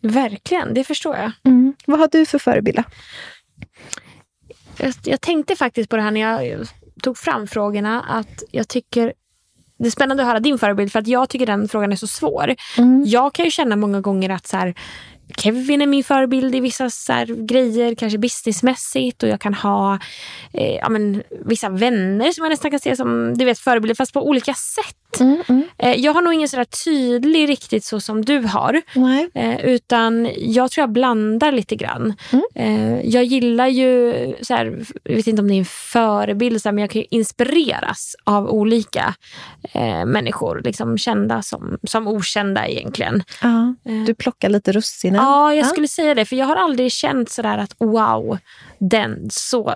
Verkligen, 0.01 0.73
det 0.73 0.83
förstår 0.83 1.15
jag. 1.15 1.31
Mm. 1.45 1.73
Vad 1.85 1.99
har 1.99 2.09
du 2.11 2.25
för 2.25 2.39
förebilder? 2.39 2.83
Jag, 4.77 4.93
jag 5.03 5.21
tänkte 5.21 5.55
faktiskt 5.55 5.89
på 5.89 5.95
det 5.95 6.01
här 6.01 6.11
när 6.11 6.21
jag 6.21 6.67
tog 7.03 7.17
fram 7.17 7.47
frågorna, 7.47 8.01
att 8.01 8.43
jag 8.51 8.67
tycker 8.67 9.13
det 9.77 9.87
är 9.87 9.91
spännande 9.91 10.23
att 10.23 10.29
höra 10.29 10.39
din 10.39 10.57
förebild 10.57 10.91
för 10.91 10.99
att 10.99 11.07
jag 11.07 11.29
tycker 11.29 11.45
den 11.45 11.67
frågan 11.67 11.91
är 11.91 11.95
så 11.95 12.07
svår. 12.07 12.55
Mm. 12.77 13.03
Jag 13.05 13.33
kan 13.33 13.45
ju 13.45 13.51
känna 13.51 13.75
många 13.75 14.01
gånger 14.01 14.29
att 14.29 14.47
så 14.47 14.57
här, 14.57 14.75
Kevin 15.37 15.81
är 15.81 15.87
min 15.87 16.03
förebild 16.03 16.55
i 16.55 16.59
vissa 16.59 16.89
så 16.89 17.25
grejer, 17.27 17.95
kanske 17.95 18.17
businessmässigt 18.17 19.23
och 19.23 19.29
jag 19.29 19.41
kan 19.41 19.53
ha 19.53 19.99
eh, 20.53 20.75
ja, 20.75 20.89
men, 20.89 21.23
vissa 21.45 21.69
vänner 21.69 22.31
som 22.31 22.45
jag 22.45 22.49
nästan 22.49 22.71
kan 22.71 22.79
se 22.79 22.95
som 22.95 23.37
du 23.37 23.45
vet, 23.45 23.59
förebilder 23.59 23.95
fast 23.95 24.13
på 24.13 24.27
olika 24.27 24.53
sätt. 24.53 24.95
Mm, 25.19 25.43
mm. 25.47 25.63
Eh, 25.77 25.99
jag 25.99 26.13
har 26.13 26.21
nog 26.21 26.33
ingen 26.33 26.49
sådär 26.49 26.63
tydlig 26.63 27.49
riktigt 27.49 27.83
så 27.83 27.99
som 27.99 28.25
du 28.25 28.39
har. 28.39 28.81
Eh, 29.33 29.65
utan 29.65 30.29
jag 30.37 30.71
tror 30.71 30.81
jag 30.81 30.91
blandar 30.91 31.51
lite 31.51 31.75
grann. 31.75 32.13
Mm. 32.31 32.43
Eh, 32.55 33.09
jag 33.09 33.23
gillar 33.23 33.67
ju, 33.67 34.13
så 34.41 34.53
här, 34.53 34.85
jag 35.03 35.15
vet 35.15 35.27
inte 35.27 35.41
om 35.41 35.47
det 35.47 35.53
är 35.53 35.59
en 35.59 35.65
förebild, 35.65 36.61
så 36.61 36.69
här, 36.69 36.73
men 36.73 36.81
jag 36.81 36.89
kan 36.89 37.03
inspireras 37.09 38.15
av 38.23 38.49
olika 38.49 39.13
eh, 39.71 40.05
människor. 40.05 40.61
Liksom 40.63 40.97
kända 40.97 41.41
som, 41.41 41.77
som 41.83 42.07
okända 42.07 42.67
egentligen. 42.67 43.23
Ja, 43.41 43.75
eh. 43.85 44.03
du 44.05 44.13
plockar 44.13 44.49
lite 44.49 44.71
russinen. 44.71 45.21
Ja, 45.23 45.53
jag 45.53 45.67
skulle 45.67 45.87
säga 45.87 46.13
det. 46.13 46.25
För 46.25 46.35
jag 46.35 46.45
har 46.45 46.55
aldrig 46.55 46.91
känt 46.91 47.29
sådär 47.29 47.57
att 47.57 47.75
wow, 47.77 48.37
den, 48.79 49.29
så, 49.31 49.73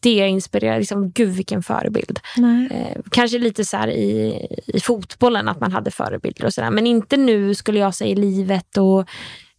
det 0.00 0.28
inspirerar. 0.28 0.78
Liksom, 0.78 1.10
gud 1.10 1.28
vilken 1.28 1.62
förebild. 1.62 2.20
Eh, 2.70 3.00
kanske 3.10 3.38
lite 3.38 3.64
så 3.64 3.86
i, 3.86 4.46
i 4.66 4.80
fotbollen 4.80 5.48
att 5.48 5.60
man 5.60 5.72
hade 5.72 5.90
förebilder 5.90 6.44
och 6.44 6.54
sådär. 6.54 6.70
Men 6.70 6.86
inte 6.86 7.16
nu 7.16 7.54
skulle 7.54 7.78
jag 7.78 7.94
säga 7.94 8.10
i 8.10 8.14
livet 8.14 8.76
och 8.76 9.08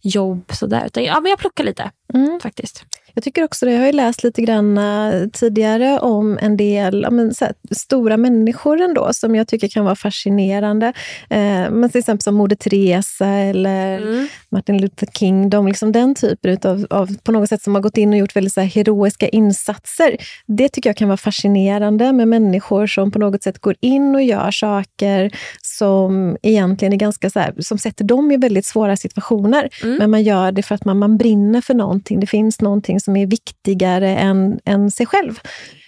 jobb. 0.02 0.52
Sådär. 0.52 0.86
Utan, 0.86 1.04
ja, 1.04 1.20
men 1.20 1.30
jag 1.30 1.38
plockar 1.38 1.64
lite 1.64 1.90
mm. 2.14 2.40
faktiskt. 2.42 2.84
Jag 3.14 3.24
tycker 3.24 3.44
också 3.44 3.66
det. 3.66 3.72
Jag 3.72 3.78
har 3.78 3.86
ju 3.86 3.92
läst 3.92 4.24
lite 4.24 4.42
grann 4.42 4.78
uh, 4.78 5.28
tidigare 5.28 5.98
om 5.98 6.38
en 6.42 6.56
del 6.56 7.06
men, 7.10 7.32
här, 7.40 7.54
stora 7.70 8.16
människor 8.16 8.80
ändå, 8.80 9.12
som 9.12 9.34
jag 9.34 9.48
tycker 9.48 9.68
kan 9.68 9.84
vara 9.84 9.96
fascinerande. 9.96 10.86
Uh, 11.30 11.70
men 11.70 11.90
till 11.90 11.98
exempel 11.98 12.22
som 12.22 12.34
Moder 12.34 12.56
Teresa 12.56 13.26
eller 13.26 13.98
mm. 13.98 14.28
Martin 14.52 14.80
Luther 14.80 15.06
King. 15.06 15.50
De, 15.50 15.66
liksom 15.68 15.92
den 15.92 16.14
typen 16.14 16.58
av, 16.64 16.86
av, 16.90 17.16
på 17.22 17.32
något 17.32 17.48
sätt 17.48 17.62
som 17.62 17.74
har 17.74 17.82
gått 17.82 17.96
in 17.96 18.12
och 18.12 18.18
gjort 18.18 18.36
väldigt 18.36 18.52
så 18.52 18.60
heroiska 18.60 19.28
insatser. 19.28 20.16
Det 20.46 20.68
tycker 20.68 20.90
jag 20.90 20.96
kan 20.96 21.08
vara 21.08 21.16
fascinerande 21.16 22.12
med 22.12 22.28
människor 22.28 22.86
som 22.86 23.10
på 23.10 23.18
något 23.18 23.42
sätt 23.42 23.58
går 23.58 23.76
in 23.80 24.14
och 24.14 24.22
gör 24.22 24.50
saker 24.50 25.30
som 25.62 26.36
egentligen 26.42 26.92
är 26.92 26.96
ganska 26.96 27.30
så 27.30 27.38
här, 27.38 27.54
som 27.58 27.78
sätter 27.78 28.04
dem 28.04 28.30
i 28.30 28.36
väldigt 28.36 28.66
svåra 28.66 28.96
situationer. 28.96 29.68
Mm. 29.82 29.96
Men 29.96 30.10
man 30.10 30.22
gör 30.22 30.52
det 30.52 30.62
för 30.62 30.74
att 30.74 30.84
man, 30.84 30.98
man 30.98 31.18
brinner 31.18 31.60
för 31.60 31.74
någonting. 31.74 32.20
Det 32.20 32.26
finns 32.26 32.60
någonting 32.60 33.00
som 33.00 33.16
är 33.16 33.26
viktigare 33.26 34.16
än, 34.16 34.60
än 34.64 34.90
sig 34.90 35.06
själv. 35.06 35.40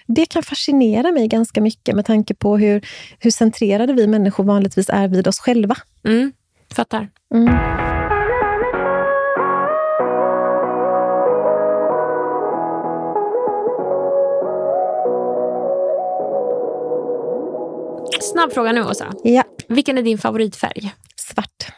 Det 0.07 0.27
kan 0.27 0.43
fascinera 0.43 1.13
mig 1.13 1.29
ganska 1.29 1.61
mycket 1.61 1.97
med 1.97 2.07
tanke 2.07 2.35
på 2.35 2.57
hur, 2.57 2.87
hur 3.19 3.31
centrerade 3.31 3.93
vi 3.93 4.07
människor 4.07 4.45
vanligtvis 4.45 4.89
är 4.89 5.09
vid 5.09 5.29
oss 5.29 5.39
själva. 5.39 5.77
Mm, 6.05 6.33
fattar. 6.75 7.09
Mm. 7.35 7.74
Snabb 18.33 18.53
fråga 18.53 18.73
nu, 18.73 18.85
Åsa. 18.85 19.13
Ja. 19.25 19.45
Vilken 19.69 19.99
är 19.99 20.03
din 20.03 20.19
favoritfärg? 20.19 20.95
Svart. 21.17 21.73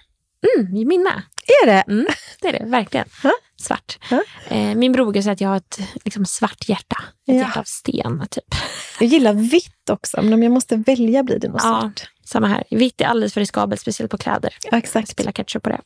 Mm, 0.57 0.89
min 0.89 1.03
med. 1.03 1.23
Är 1.63 1.67
det? 1.67 1.85
Mm, 1.89 2.07
det 2.41 2.49
är 2.49 2.53
det, 2.53 2.65
verkligen. 2.71 3.07
Huh? 3.23 3.33
Svart. 3.61 3.99
Huh? 4.11 4.21
Eh, 4.49 4.77
min 4.77 4.93
bror 4.93 5.05
brukar 5.05 5.23
säga 5.23 5.33
att 5.33 5.41
jag 5.41 5.49
har 5.49 5.57
ett 5.57 5.79
liksom, 6.05 6.25
svart 6.27 6.69
hjärta. 6.69 6.97
Ett 7.01 7.13
ja. 7.25 7.35
hjärta 7.35 7.61
av 7.61 7.65
sten, 7.65 8.27
typ. 8.31 8.55
Jag 9.01 9.09
gillar 9.09 9.33
vitt 9.33 9.91
också, 9.91 10.23
men 10.23 10.33
om 10.33 10.43
jag 10.43 10.53
måste 10.53 10.77
välja 10.77 11.23
blir 11.23 11.39
det 11.39 11.49
nog 11.49 11.61
svart. 11.61 12.11
Samma 12.27 12.47
här. 12.47 12.65
Vitt 12.71 13.01
är 13.01 13.05
alldeles 13.05 13.35
för 13.35 13.41
riskabelt, 13.41 13.81
speciellt 13.81 14.11
på 14.11 14.19
kläder. 14.19 14.55
Ja, 14.71 14.79
exakt. 14.79 15.09
Spela 15.09 15.33
ketchup 15.33 15.63
på 15.63 15.71
det. 15.71 15.81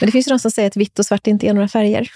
Men 0.00 0.06
det 0.06 0.12
finns 0.12 0.26
ju 0.26 0.30
de 0.30 0.38
som 0.38 0.50
säger 0.50 0.68
att 0.68 0.76
vitt 0.76 0.98
och 0.98 1.06
svart 1.06 1.26
inte 1.26 1.46
är 1.46 1.54
några 1.54 1.68
färger. 1.68 2.10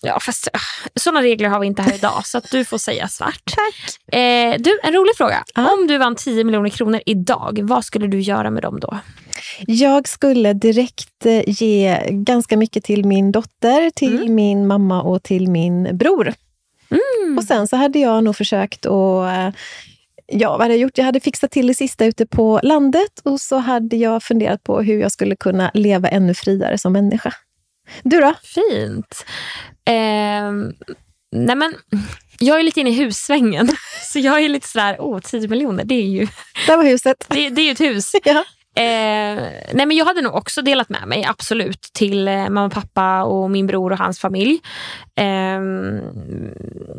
Ja, 0.00 0.20
fast 0.20 0.48
uh, 0.54 0.60
sådana 0.94 1.22
regler 1.22 1.48
har 1.48 1.60
vi 1.60 1.66
inte 1.66 1.82
här 1.82 1.94
idag, 1.94 2.26
så 2.26 2.38
att 2.38 2.50
du 2.50 2.64
får 2.64 2.78
säga 2.78 3.08
svart. 3.08 3.42
Tack. 3.44 4.14
Eh, 4.18 4.54
du, 4.58 4.80
en 4.82 4.92
rolig 4.94 5.16
fråga. 5.16 5.44
Uh. 5.58 5.72
Om 5.72 5.86
du 5.86 5.98
vann 5.98 6.16
10 6.16 6.44
miljoner 6.44 6.70
kronor 6.70 7.00
idag, 7.06 7.60
vad 7.62 7.84
skulle 7.84 8.06
du 8.06 8.20
göra 8.20 8.50
med 8.50 8.62
dem 8.62 8.80
då? 8.80 8.98
Jag 9.66 10.08
skulle 10.08 10.52
direkt 10.52 11.26
eh, 11.26 11.42
ge 11.46 12.08
ganska 12.10 12.56
mycket 12.56 12.84
till 12.84 13.04
min 13.04 13.32
dotter, 13.32 13.90
till 13.90 14.16
mm. 14.16 14.34
min 14.34 14.66
mamma 14.66 15.02
och 15.02 15.22
till 15.22 15.50
min 15.50 15.96
bror. 15.96 16.34
Mm. 16.90 17.38
Och 17.38 17.44
sen 17.44 17.68
så 17.68 17.76
hade 17.76 17.98
jag 17.98 18.24
nog 18.24 18.36
försökt 18.36 18.86
att 18.86 19.26
eh, 19.26 19.48
Ja, 20.32 20.50
vad 20.50 20.60
hade 20.60 20.74
jag 20.74 20.80
gjort? 20.80 20.98
Jag 20.98 21.04
hade 21.04 21.20
fixat 21.20 21.50
till 21.50 21.66
det 21.66 21.74
sista 21.74 22.04
ute 22.04 22.26
på 22.26 22.60
landet 22.62 23.20
och 23.24 23.40
så 23.40 23.56
hade 23.56 23.96
jag 23.96 24.22
funderat 24.22 24.62
på 24.62 24.80
hur 24.80 25.00
jag 25.00 25.12
skulle 25.12 25.36
kunna 25.36 25.70
leva 25.74 26.08
ännu 26.08 26.34
friare 26.34 26.78
som 26.78 26.92
människa. 26.92 27.34
Du 28.02 28.20
då? 28.20 28.34
Fint. 28.42 29.24
Eh, 29.84 30.52
nej 31.32 31.56
men, 31.56 31.74
jag 32.38 32.58
är 32.58 32.62
lite 32.62 32.80
inne 32.80 32.90
i 32.90 33.04
hussvängen. 33.04 33.68
Så 34.12 34.18
jag 34.18 34.44
är 34.44 34.48
lite 34.48 34.68
sådär, 34.68 34.96
åh, 35.00 35.16
oh, 35.16 35.20
10 35.20 35.48
miljoner, 35.48 35.84
det 35.84 35.94
är 35.94 36.08
ju... 36.08 36.26
Där 36.66 36.76
var 36.76 36.84
huset. 36.84 37.26
Det, 37.28 37.50
det 37.50 37.62
är 37.62 37.64
ju 37.64 37.72
ett 37.72 37.80
hus. 37.80 38.12
ja. 38.24 38.44
Eh, 38.78 39.42
nej 39.72 39.86
men 39.86 39.96
jag 39.96 40.04
hade 40.04 40.22
nog 40.22 40.34
också 40.34 40.62
delat 40.62 40.88
med 40.88 41.08
mig, 41.08 41.24
absolut, 41.24 41.82
till 41.82 42.28
eh, 42.28 42.48
mamma 42.48 42.70
pappa 42.70 43.22
och 43.22 43.50
min 43.50 43.66
bror 43.66 43.92
och 43.92 43.98
hans 43.98 44.18
familj. 44.18 44.60
Eh, 45.14 45.60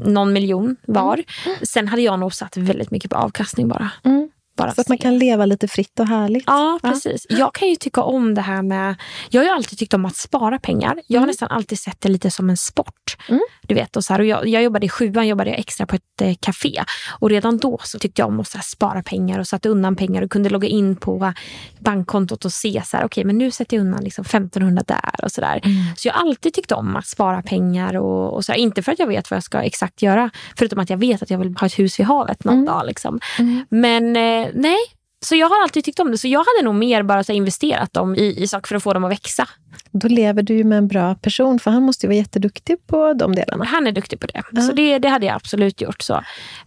någon 0.06 0.34
miljon 0.34 0.76
var. 0.88 1.24
Mm. 1.46 1.58
Sen 1.64 1.88
hade 1.88 2.02
jag 2.02 2.20
nog 2.20 2.34
satt 2.34 2.58
väldigt 2.58 2.92
mycket 2.92 3.12
på 3.12 3.18
avkastning 3.18 3.68
bara. 3.68 3.92
Mm. 4.04 4.30
Bara 4.60 4.74
så 4.74 4.82
att 4.82 4.90
man 4.90 4.98
kan 4.98 5.18
leva 5.18 5.46
lite 5.46 5.68
fritt 5.68 6.00
och 6.00 6.08
härligt. 6.08 6.44
Ja, 6.48 6.80
precis. 6.82 7.26
Ja. 7.30 7.38
Jag 7.38 7.54
kan 7.54 7.68
ju 7.68 7.76
tycka 7.76 8.02
om 8.02 8.34
det 8.34 8.42
här 8.42 8.62
med... 8.62 8.96
Jag 9.30 9.42
har 9.42 9.46
ju 9.46 9.52
alltid 9.52 9.80
tyckt 9.80 9.94
om 9.94 10.06
att 10.06 10.16
spara 10.16 10.60
pengar. 10.60 11.00
Jag 11.08 11.20
har 11.20 11.24
mm. 11.24 11.28
nästan 11.28 11.50
alltid 11.52 11.80
sett 11.80 12.02
det 12.02 12.10
lite 12.10 12.32
som 12.32 12.50
en 12.50 12.58
sport. 12.58 13.18
Mm. 13.30 13.42
Du 13.62 13.76
vet, 13.76 13.96
och 13.96 14.04
så 14.04 14.14
här, 14.14 14.20
och 14.20 14.26
jag, 14.26 14.48
jag 14.48 14.64
jobbade 14.64 14.86
i 14.86 14.90
sjuan 14.90 15.28
jobbade 15.28 15.50
jag 15.50 15.60
extra 15.60 15.86
på 15.86 15.96
ett 15.96 16.22
eh, 16.22 16.36
café. 16.40 16.84
Och 17.20 17.30
redan 17.30 17.58
då 17.58 17.78
så 17.84 18.00
tyckte 18.00 18.22
jag 18.22 18.30
om 18.30 18.40
att 18.40 18.54
här, 18.54 18.62
spara 18.62 19.04
pengar 19.04 19.40
och 19.40 19.48
satte 19.48 19.70
undan 19.70 19.96
pengar 19.96 20.22
och 20.22 20.32
kunde 20.32 20.50
logga 20.50 20.68
in 20.68 20.96
på 20.96 21.34
bankkontot 21.80 22.46
och 22.46 22.54
se 22.54 22.82
så 22.86 22.98
här, 22.98 23.06
okay, 23.06 23.24
men 23.24 23.38
nu 23.38 23.52
sätter 23.52 23.78
jag 23.78 23.82
undan 23.82 24.04
liksom 24.04 24.22
1500 24.22 24.84
där 24.88 25.24
och 25.24 25.32
sådär. 25.32 25.62
Mm. 25.64 25.76
Så 25.98 26.08
jag 26.08 26.14
har 26.14 26.22
alltid 26.22 26.54
tyckt 26.54 26.72
om 26.72 26.96
att 26.96 27.08
spara 27.08 27.42
pengar. 27.42 27.96
och, 27.96 28.34
och 28.34 28.46
så 28.46 28.52
här, 28.52 28.60
Inte 28.60 28.84
för 28.84 28.92
att 28.92 29.00
jag 29.00 29.08
vet 29.08 29.32
vad 29.32 29.36
jag 29.36 29.44
ska 29.44 29.62
exakt 29.62 30.02
göra, 30.02 30.30
förutom 30.58 30.80
att 30.80 30.90
jag 30.90 30.98
vet 30.98 31.22
att 31.22 31.30
jag 31.30 31.38
vill 31.38 31.56
ha 31.60 31.68
ett 31.68 31.80
hus 31.80 32.00
vid 32.00 32.06
havet 32.06 32.44
någon 32.44 32.54
mm. 32.54 32.66
dag. 32.66 32.86
Liksom. 32.86 33.20
Mm. 33.40 33.66
Men 33.70 34.16
eh, 34.16 34.49
nej, 34.54 34.78
så 35.22 35.36
jag 35.36 35.50
har 35.50 35.64
alltid 35.64 35.84
tyckt 35.84 36.00
om 36.00 36.12
det. 36.12 36.18
Så 36.18 36.28
jag 36.28 36.40
hade 36.40 36.66
nog 36.66 36.76
mer 36.76 37.04
bara 37.04 37.24
så 37.24 37.32
investerat 37.32 37.94
dem 37.94 38.16
i, 38.16 38.44
i 38.44 38.48
saker 38.48 38.68
för 38.68 38.76
att 38.76 38.84
få 38.84 38.94
dem 38.94 39.04
att 39.04 39.12
växa. 39.12 39.48
Då 39.92 40.08
lever 40.08 40.44
du 40.44 40.54
ju 40.54 40.64
med 40.64 40.78
en 40.78 40.88
bra 40.88 41.16
person, 41.16 41.60
för 41.60 41.72
han 41.72 41.84
måste 41.84 42.06
ju 42.06 42.08
vara 42.08 42.18
jätteduktig 42.18 42.88
på 42.88 43.14
de 43.14 43.36
delarna. 43.36 43.66
Han 43.66 43.88
är 43.88 43.92
duktig 43.92 44.20
på 44.20 44.28
det. 44.28 44.44
Ja. 44.52 44.62
Så 44.62 44.72
det, 44.74 45.00
det 45.00 45.08
hade 45.08 45.26
jag 45.26 45.36
absolut 45.36 45.82
gjort. 45.82 46.02
Så, 46.02 46.14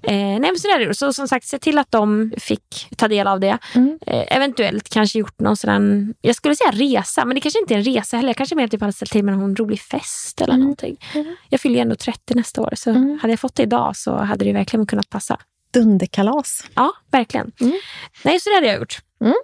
eh, 0.02 0.40
nej, 0.40 0.58
så, 0.58 0.78
det 0.78 0.94
så 0.94 1.12
som 1.12 1.28
sagt, 1.28 1.46
se 1.46 1.58
till 1.58 1.78
att 1.78 1.90
de 1.90 2.32
fick 2.38 2.88
ta 2.96 3.08
del 3.08 3.26
av 3.26 3.40
det. 3.40 3.58
Mm. 3.74 3.98
Eh, 4.06 4.36
eventuellt 4.36 4.88
kanske 4.88 5.18
gjort 5.18 5.40
någon 5.40 5.56
sån, 5.56 6.14
jag 6.20 6.36
skulle 6.36 6.56
säga 6.56 6.70
resa, 6.70 7.24
men 7.24 7.34
det 7.34 7.40
kanske 7.40 7.60
inte 7.60 7.74
är 7.74 7.78
en 7.78 7.84
resa 7.84 8.16
heller. 8.16 8.28
Jag 8.28 8.36
kanske 8.36 8.54
mer 8.54 8.68
typ 8.68 8.80
hade 8.80 8.92
ställt 8.92 9.12
till 9.12 9.24
med 9.24 9.38
någon 9.38 9.56
rolig 9.56 9.80
fest 9.80 10.40
eller 10.40 10.54
mm. 10.54 10.60
någonting. 10.60 10.96
Mm. 11.14 11.36
Jag 11.48 11.60
fyller 11.60 11.74
ju 11.74 11.80
ändå 11.80 11.94
30 11.94 12.34
nästa 12.34 12.60
år, 12.60 12.72
så 12.76 12.90
mm. 12.90 13.18
hade 13.22 13.32
jag 13.32 13.40
fått 13.40 13.54
det 13.54 13.62
idag 13.62 13.96
så 13.96 14.16
hade 14.16 14.44
det 14.44 14.52
verkligen 14.52 14.86
kunnat 14.86 15.10
passa 15.10 15.38
dunderkalas. 15.72 16.64
Ja, 16.74 16.92
verkligen. 17.10 17.52
Mm. 17.60 17.78
Nej, 18.22 18.40
så 18.40 18.50
det 18.50 18.54
hade 18.54 18.66
jag 18.66 18.78
gjort. 18.78 18.98
Mm. 19.20 19.34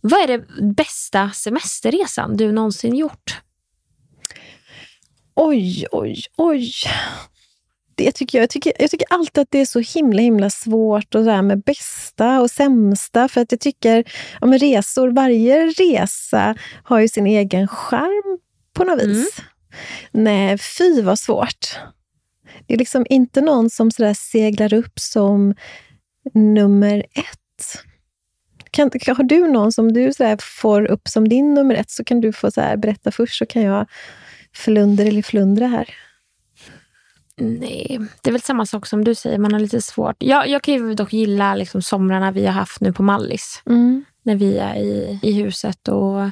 Vad 0.00 0.20
är 0.20 0.26
det 0.26 0.72
bästa 0.74 1.30
semesterresan 1.30 2.36
du 2.36 2.52
någonsin 2.52 2.96
gjort? 2.96 3.40
Oj, 5.34 5.86
oj, 5.90 6.22
oj. 6.36 6.72
Det 7.94 8.12
tycker 8.12 8.38
jag, 8.38 8.42
jag, 8.42 8.50
tycker, 8.50 8.72
jag 8.78 8.90
tycker 8.90 9.06
alltid 9.10 9.42
att 9.42 9.50
det 9.50 9.58
är 9.58 9.66
så 9.66 9.80
himla 9.80 10.22
himla 10.22 10.50
svårt 10.50 11.14
och 11.14 11.44
med 11.44 11.62
bästa 11.62 12.40
och 12.40 12.50
sämsta. 12.50 13.28
För 13.28 13.40
att 13.40 13.52
jag 13.52 13.60
tycker, 13.60 14.04
ja, 14.40 14.46
med 14.46 14.60
resor, 14.60 15.08
varje 15.08 15.66
resa 15.66 16.54
har 16.84 17.00
ju 17.00 17.08
sin 17.08 17.26
egen 17.26 17.68
charm 17.68 18.38
på 18.72 18.84
något 18.84 19.02
vis. 19.02 19.38
Mm. 19.38 20.24
Nej, 20.24 20.58
fy 20.58 21.02
vad 21.02 21.18
svårt. 21.18 21.78
Det 22.66 22.74
är 22.74 22.78
liksom 22.78 23.06
inte 23.10 23.40
någon 23.40 23.70
som 23.70 23.90
sådär 23.90 24.14
seglar 24.14 24.74
upp 24.74 24.98
som 25.00 25.54
nummer 26.34 27.06
ett? 27.14 27.84
Kan, 28.70 28.90
har 29.06 29.24
du 29.24 29.48
någon 29.48 29.72
som 29.72 29.92
du 29.92 30.12
så 30.12 30.36
får 30.60 30.84
upp 30.84 31.08
som 31.08 31.28
din 31.28 31.54
nummer 31.54 31.74
ett, 31.74 31.90
så 31.90 32.04
kan 32.04 32.20
du 32.20 32.32
få 32.32 32.50
så 32.50 32.74
berätta 32.76 33.10
först, 33.10 33.38
så 33.38 33.46
kan 33.46 33.62
jag 33.62 33.86
flunder 34.54 35.06
eller 35.06 35.22
flundra 35.22 35.66
här. 35.66 35.94
Nej, 37.36 37.98
det 38.22 38.30
är 38.30 38.32
väl 38.32 38.42
samma 38.42 38.66
sak 38.66 38.86
som 38.86 39.04
du 39.04 39.14
säger. 39.14 39.38
Man 39.38 39.52
har 39.52 39.60
lite 39.60 39.82
svårt. 39.82 40.16
Jag, 40.18 40.48
jag 40.48 40.62
kan 40.62 40.74
ju 40.74 40.94
dock 40.94 41.12
gilla 41.12 41.54
liksom 41.54 41.82
somrarna 41.82 42.30
vi 42.30 42.46
har 42.46 42.52
haft 42.52 42.80
nu 42.80 42.92
på 42.92 43.02
Mallis. 43.02 43.62
Mm. 43.66 44.04
När 44.22 44.36
vi 44.36 44.58
är 44.58 44.76
i, 44.76 45.20
i 45.22 45.32
huset 45.32 45.88
och 45.88 46.30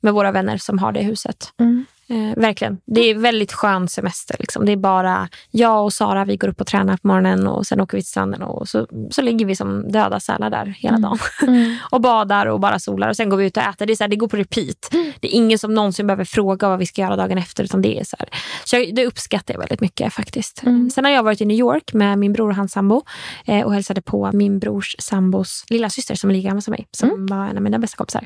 med 0.00 0.12
våra 0.12 0.32
vänner 0.32 0.56
som 0.58 0.78
har 0.78 0.92
det 0.92 1.02
huset. 1.02 1.52
Mm. 1.60 1.84
Eh, 2.10 2.36
verkligen. 2.36 2.78
Det 2.86 3.00
är 3.00 3.14
väldigt 3.14 3.52
skön 3.52 3.88
semester. 3.88 4.36
Liksom. 4.38 4.66
Det 4.66 4.72
är 4.72 4.76
bara 4.76 5.28
jag 5.50 5.84
och 5.84 5.92
Sara, 5.92 6.24
vi 6.24 6.36
går 6.36 6.48
upp 6.48 6.60
och 6.60 6.66
tränar 6.66 6.96
på 6.96 7.08
morgonen 7.08 7.46
och 7.46 7.66
sen 7.66 7.80
åker 7.80 7.96
vi 7.96 8.02
till 8.02 8.10
stranden 8.10 8.42
och 8.42 8.68
så, 8.68 8.86
så 9.10 9.22
ligger 9.22 9.46
vi 9.46 9.56
som 9.56 9.92
döda 9.92 10.20
sälar 10.20 10.50
där 10.50 10.66
hela 10.66 10.96
Mm. 10.96 11.02
dagen. 11.02 11.18
Mm. 11.42 11.76
och 11.90 12.00
badar 12.00 12.46
och 12.46 12.60
bara 12.60 12.78
solar 12.78 13.08
och 13.08 13.16
sen 13.16 13.28
går 13.28 13.36
vi 13.36 13.46
ut 13.46 13.56
och 13.56 13.62
äter. 13.62 13.86
Det, 13.86 13.92
är 13.92 13.96
så 13.96 14.04
här, 14.04 14.08
det 14.08 14.16
går 14.16 14.28
på 14.28 14.36
repeat. 14.36 14.88
Det 15.20 15.28
är 15.28 15.36
ingen 15.36 15.58
som 15.58 15.74
någonsin 15.74 16.06
behöver 16.06 16.24
fråga 16.24 16.68
vad 16.68 16.78
vi 16.78 16.86
ska 16.86 17.02
göra 17.02 17.16
dagen 17.16 17.38
efter. 17.38 17.64
Utan 17.64 17.82
det 17.82 18.00
är 18.00 18.04
så 18.04 18.16
här. 18.18 18.28
Så 18.64 18.76
jag, 18.76 18.94
det 18.94 19.06
uppskattar 19.06 19.54
jag 19.54 19.58
väldigt 19.58 19.80
mycket 19.80 20.12
faktiskt. 20.14 20.62
Mm. 20.62 20.90
Sen 20.90 21.04
har 21.04 21.12
jag 21.12 21.22
varit 21.22 21.40
i 21.40 21.44
New 21.44 21.56
York 21.58 21.92
med 21.92 22.18
min 22.18 22.32
bror 22.32 22.48
och 22.50 22.56
hans 22.56 22.72
sambo 22.72 23.02
eh, 23.46 23.66
och 23.66 23.74
hälsade 23.74 24.02
på 24.02 24.30
min 24.32 24.58
brors 24.58 24.96
sambos 24.98 25.64
lilla 25.68 25.90
syster 25.90 26.14
som 26.14 26.30
är 26.30 26.34
lika 26.34 26.48
gammal 26.48 26.62
som 26.62 26.72
mig. 26.72 26.86
Som 26.96 27.08
Mm. 27.10 27.26
var 27.26 27.46
en 27.46 27.56
av 27.56 27.62
mina 27.62 27.78
bästa 27.78 27.96
kompisar. 27.96 28.24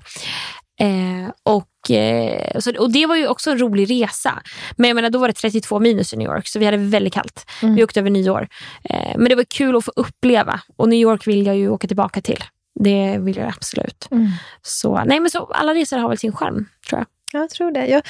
Eh, 0.81 1.31
och, 1.43 1.91
eh, 1.91 2.59
så, 2.61 2.79
och 2.79 2.93
det 2.93 3.07
var 3.07 3.17
ju 3.17 3.29
också 3.29 3.51
en 3.51 3.59
rolig 3.59 3.91
resa. 3.91 4.43
Men 4.77 4.89
jag 4.89 4.95
menar, 4.95 5.11
då 5.11 5.19
var 5.19 5.29
det 5.29 5.35
32 5.35 5.81
minus 5.81 6.13
i 6.15 6.17
New 6.17 6.29
York, 6.29 6.49
så 6.49 6.59
vi 6.59 6.65
hade 6.65 6.77
väldigt 6.77 7.15
kallt. 7.15 7.47
Mm. 7.63 7.75
Vi 7.75 7.85
åkte 7.85 8.01
över 8.01 8.11
nyår. 8.11 8.49
Eh, 8.91 9.13
men 9.17 9.29
det 9.29 9.35
var 9.35 9.45
kul 9.45 9.77
att 9.77 9.85
få 9.85 9.93
uppleva. 9.97 10.61
Och 10.77 10.89
New 10.89 10.99
York 11.01 11.27
vill 11.27 11.47
jag 11.47 11.57
ju 11.57 11.69
åka 11.69 11.87
tillbaka 11.87 12.21
till. 12.21 12.45
Det 12.81 13.17
vill 13.19 13.37
jag 13.37 13.49
absolut. 13.49 14.09
Mm. 14.11 14.29
Så, 14.63 15.05
nej, 15.05 15.21
men 15.21 15.31
så, 15.31 15.45
alla 15.45 15.75
resor 15.75 15.97
har 15.99 16.09
väl 16.09 16.19
sin 16.19 16.33
charm, 16.33 16.67
tror 16.89 16.99
jag. 17.01 17.07
Jag 17.41 17.51
tror 17.51 17.71
det. 17.71 17.87
Jag, 17.87 18.03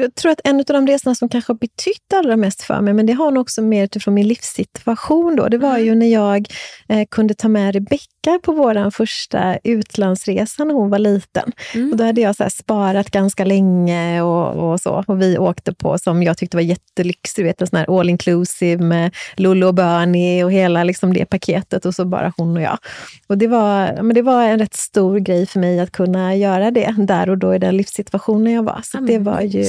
jag 0.00 0.14
tror 0.14 0.32
att 0.32 0.40
en 0.44 0.56
av 0.60 0.64
de 0.64 0.86
resorna 0.86 1.14
som 1.14 1.28
kanske 1.28 1.52
har 1.52 1.58
betytt 1.58 2.12
allra 2.14 2.36
mest 2.36 2.62
för 2.62 2.80
mig, 2.80 2.94
men 2.94 3.06
det 3.06 3.12
har 3.12 3.30
nog 3.30 3.40
också 3.40 3.62
mer 3.62 3.84
utifrån 3.84 4.14
min 4.14 4.28
livssituation. 4.28 5.36
Då. 5.36 5.48
Det 5.48 5.58
var 5.58 5.74
Mm. 5.74 5.84
ju 5.84 5.94
när 5.94 6.12
jag 6.12 6.48
eh, 6.88 7.06
kunde 7.10 7.34
ta 7.34 7.48
med 7.48 7.82
Rebecka 8.28 8.38
på 8.42 8.52
vår 8.52 8.90
första 8.90 9.58
utlandsresa 9.64 10.64
när 10.64 10.74
hon 10.74 10.90
var 10.90 10.98
liten. 10.98 11.52
Mm. 11.74 11.90
Och 11.90 11.96
då 11.96 12.04
hade 12.04 12.20
jag 12.20 12.36
så 12.36 12.50
sparat 12.50 13.10
ganska 13.10 13.44
länge 13.44 14.22
och, 14.22 14.72
och 14.72 14.80
så. 14.80 15.04
Och 15.06 15.22
vi 15.22 15.38
åkte 15.38 15.74
på, 15.74 15.98
som 15.98 16.22
jag 16.22 16.38
tyckte 16.38 16.56
var 16.56 16.62
jättelyxigt, 16.62 17.36
du 17.36 17.42
vet, 17.42 17.60
en 17.60 17.66
sån 17.66 17.78
här 17.78 18.00
all 18.00 18.10
inclusive 18.10 18.84
med 18.84 19.14
Lollo 19.36 19.66
och 19.66 19.74
Bernie 19.74 20.44
och 20.44 20.52
hela 20.52 20.84
liksom 20.84 21.12
det 21.12 21.24
paketet 21.24 21.86
och 21.86 21.94
så 21.94 22.04
bara 22.04 22.32
hon 22.36 22.56
och 22.56 22.62
jag. 22.62 22.78
Och 23.26 23.38
det 23.38 23.46
var, 23.46 24.02
men 24.02 24.14
det 24.14 24.22
var 24.22 24.42
en 24.42 24.58
rätt 24.58 24.74
stor 24.74 25.18
grej 25.18 25.46
för 25.46 25.60
mig 25.60 25.80
att 25.80 25.92
kunna 25.92 26.36
göra 26.36 26.70
det 26.70 26.94
där 26.98 27.30
och 27.30 27.38
då 27.38 27.54
i 27.54 27.58
den 27.58 27.76
livssituationen 27.76 28.52
jag 28.52 28.62
var. 28.62 28.80
Så 28.84 28.98
Ja, 28.98 29.00
det 29.00 29.18
var 29.18 29.40
ju 29.40 29.64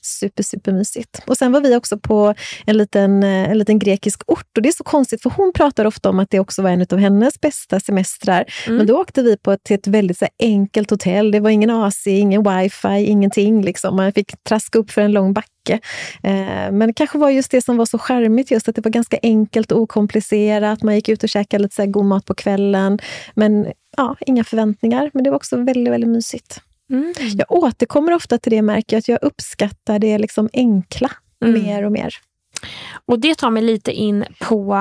super, 0.00 0.42
super 0.42 0.72
mysigt. 0.72 1.22
Och 1.26 1.36
sen 1.36 1.52
var 1.52 1.60
vi 1.60 1.76
också 1.76 1.98
på 1.98 2.34
en 2.66 2.76
liten, 2.76 3.22
eh, 3.22 3.50
en 3.50 3.58
liten 3.58 3.78
grekisk 3.78 4.22
ort. 4.26 4.56
Och 4.56 4.62
det 4.62 4.68
är 4.68 4.72
så 4.72 4.84
konstigt, 4.84 5.22
för 5.22 5.30
hon 5.30 5.52
pratar 5.54 5.84
ofta 5.84 6.10
om 6.10 6.18
att 6.18 6.30
det 6.30 6.40
också 6.40 6.62
var 6.62 6.70
en 6.70 6.86
av 6.90 6.98
hennes 6.98 7.40
bästa 7.40 7.80
semestrar. 7.80 7.93
Mm. 7.98 8.76
Men 8.76 8.86
då 8.86 9.00
åkte 9.00 9.22
vi 9.22 9.36
på 9.36 9.52
ett, 9.52 9.64
till 9.64 9.74
ett 9.76 9.86
väldigt 9.86 10.18
så 10.18 10.24
här, 10.24 10.32
enkelt 10.38 10.90
hotell. 10.90 11.30
Det 11.30 11.40
var 11.40 11.50
ingen 11.50 11.70
AC, 11.70 12.06
ingen 12.06 12.42
wifi, 12.42 13.04
ingenting. 13.04 13.62
Liksom. 13.62 13.96
Man 13.96 14.12
fick 14.12 14.32
traska 14.42 14.78
upp 14.78 14.90
för 14.90 15.02
en 15.02 15.12
lång 15.12 15.32
backe. 15.32 15.80
Eh, 16.22 16.72
men 16.72 16.80
det 16.86 16.92
kanske 16.92 17.18
var 17.18 17.30
just 17.30 17.50
det 17.50 17.60
som 17.60 17.76
var 17.76 17.86
så 17.86 17.98
charmigt, 17.98 18.50
just 18.50 18.68
att 18.68 18.74
det 18.76 18.84
var 18.84 18.90
ganska 18.90 19.18
enkelt 19.22 19.72
och 19.72 19.80
okomplicerat. 19.80 20.82
Man 20.82 20.94
gick 20.94 21.08
ut 21.08 21.22
och 21.22 21.28
käkade 21.28 21.62
lite 21.62 21.74
så 21.74 21.82
här, 21.82 21.88
god 21.88 22.04
mat 22.04 22.24
på 22.24 22.34
kvällen. 22.34 22.98
Men 23.34 23.66
ja, 23.96 24.16
inga 24.20 24.44
förväntningar. 24.44 25.10
Men 25.14 25.24
det 25.24 25.30
var 25.30 25.36
också 25.36 25.56
väldigt, 25.56 25.92
väldigt 25.92 26.10
mysigt. 26.10 26.60
Mm. 26.90 27.14
Jag 27.18 27.52
återkommer 27.52 28.12
ofta 28.12 28.38
till 28.38 28.52
det 28.52 28.62
märker 28.62 28.96
jag, 28.96 28.98
att 28.98 29.08
jag 29.08 29.18
uppskattar 29.22 29.98
det 29.98 30.18
liksom 30.18 30.48
enkla 30.52 31.10
Mm. 31.44 31.62
mer 31.62 31.84
och 31.84 31.92
mer. 31.92 32.14
Och 33.06 33.18
det 33.18 33.34
tar 33.34 33.50
mig 33.50 33.62
lite 33.62 33.92
in 33.92 34.24
på, 34.40 34.74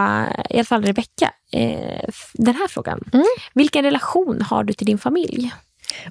i 0.49 0.53
alla 0.53 0.63
fall 0.63 0.83
Rebecka, 0.83 1.31
eh, 1.51 2.09
den 2.33 2.55
här 2.55 2.67
frågan. 2.67 3.09
Mm. 3.13 3.25
Vilken 3.53 3.83
relation 3.83 4.41
har 4.41 4.63
du 4.63 4.73
till 4.73 4.87
din 4.87 4.97
familj? 4.97 5.53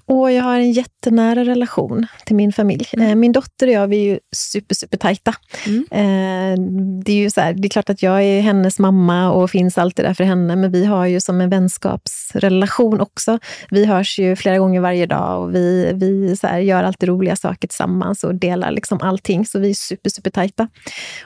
Och 0.07 0.33
jag 0.33 0.43
har 0.43 0.57
en 0.59 0.73
jättenära 0.73 1.45
relation 1.45 2.07
till 2.27 2.37
min 2.37 2.53
familj. 2.53 2.87
Mm. 2.93 3.09
Eh, 3.09 3.15
Min 3.15 3.33
dotter 3.33 3.67
och 3.67 3.73
jag 3.73 3.87
vi 3.87 3.97
är 3.97 4.13
ju 4.13 4.19
super, 4.37 4.75
super 4.75 4.97
tajta. 4.99 5.35
Mm. 5.67 5.85
Eh, 5.91 6.65
Det 7.05 7.13
är 7.13 7.17
ju 7.17 7.31
så 7.31 7.41
här, 7.41 7.53
det 7.53 7.67
är 7.67 7.71
klart 7.71 7.91
att 7.91 8.03
jag 8.03 8.23
är 8.23 8.41
hennes 8.41 8.79
mamma 8.79 9.31
och 9.33 9.51
finns 9.51 9.79
alltid 9.79 10.05
där 10.05 10.15
för 10.15 10.25
henne, 10.25 10.57
men 10.57 10.73
vi 10.73 10.85
har 10.85 11.07
ju 11.07 11.21
som 11.21 11.41
en 11.41 11.51
vänskapsrelation 11.51 13.01
också. 13.01 13.39
Vi 13.71 13.85
hörs 13.85 14.19
ju 14.19 14.37
flera 14.37 14.59
gånger 14.59 14.81
varje 14.81 15.07
dag 15.07 15.43
och 15.43 15.55
vi, 15.55 15.93
vi 15.95 16.37
så 16.37 16.47
här, 16.47 16.59
gör 16.59 16.85
alltid 16.85 17.09
roliga 17.09 17.37
saker 17.37 17.69
tillsammans 17.69 18.25
och 18.25 18.35
delar 18.35 18.71
liksom 18.71 18.99
allting, 19.03 19.47
så 19.47 19.59
vi 19.59 19.71
är 19.71 19.75
super, 19.75 20.11
super 20.11 20.31
tajta. 20.31 20.69